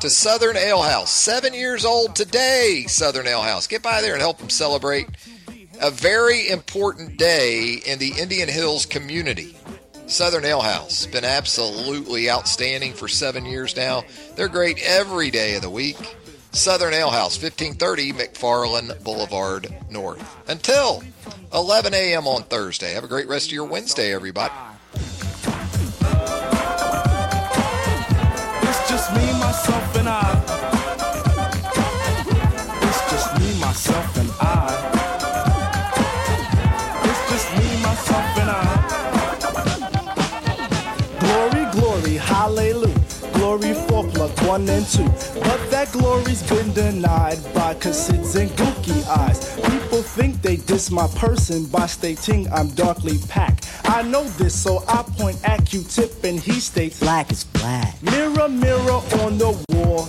to 0.00 0.10
Southern 0.10 0.56
Ale 0.56 0.82
House. 0.82 1.10
Seven 1.10 1.54
years 1.54 1.84
old 1.84 2.16
today, 2.16 2.84
Southern 2.88 3.26
Ale 3.26 3.42
House. 3.42 3.66
Get 3.66 3.82
by 3.82 4.00
there 4.00 4.14
and 4.14 4.20
help 4.20 4.38
them 4.38 4.50
celebrate 4.50 5.08
a 5.80 5.90
very 5.90 6.48
important 6.48 7.16
day 7.16 7.80
in 7.86 7.98
the 7.98 8.12
Indian 8.18 8.48
Hills 8.48 8.86
community. 8.86 9.56
Southern 10.06 10.44
Ale 10.44 10.60
House 10.60 11.06
been 11.06 11.24
absolutely 11.24 12.30
outstanding 12.30 12.92
for 12.92 13.08
seven 13.08 13.46
years 13.46 13.76
now. 13.76 14.04
They're 14.36 14.48
great 14.48 14.78
every 14.82 15.30
day 15.30 15.54
of 15.54 15.62
the 15.62 15.70
week. 15.70 16.16
Southern 16.52 16.92
Ale 16.92 17.10
House, 17.10 17.40
1530 17.40 18.12
McFarland 18.12 19.02
Boulevard 19.04 19.72
North. 19.88 20.36
Until 20.48 21.02
11 21.54 21.94
a.m. 21.94 22.26
on 22.26 22.42
Thursday. 22.42 22.92
Have 22.92 23.04
a 23.04 23.08
great 23.08 23.28
rest 23.28 23.46
of 23.46 23.52
your 23.52 23.66
Wednesday, 23.66 24.12
everybody. 24.12 24.52
One 44.50 44.68
and 44.68 44.84
two. 44.84 45.04
But 45.38 45.60
that 45.70 45.92
glory's 45.92 46.42
been 46.50 46.72
denied 46.72 47.38
by 47.54 47.74
Cassids 47.74 48.34
and 48.34 48.50
gooky 48.58 49.00
eyes. 49.06 49.38
People 49.60 50.02
think 50.02 50.42
they 50.42 50.56
diss 50.56 50.90
my 50.90 51.06
person 51.24 51.66
by 51.66 51.86
stating 51.86 52.52
I'm 52.52 52.68
darkly 52.70 53.18
packed. 53.28 53.68
I 53.84 54.02
know 54.02 54.24
this, 54.40 54.60
so 54.60 54.82
I 54.88 55.04
point 55.18 55.38
at 55.48 55.64
Q-tip 55.66 56.24
and 56.24 56.40
he 56.40 56.58
states 56.58 56.98
black 56.98 57.30
is 57.30 57.44
black. 57.44 58.02
Mirror, 58.02 58.48
mirror 58.48 59.00
on 59.22 59.38
the 59.38 59.52
wall. 59.70 60.08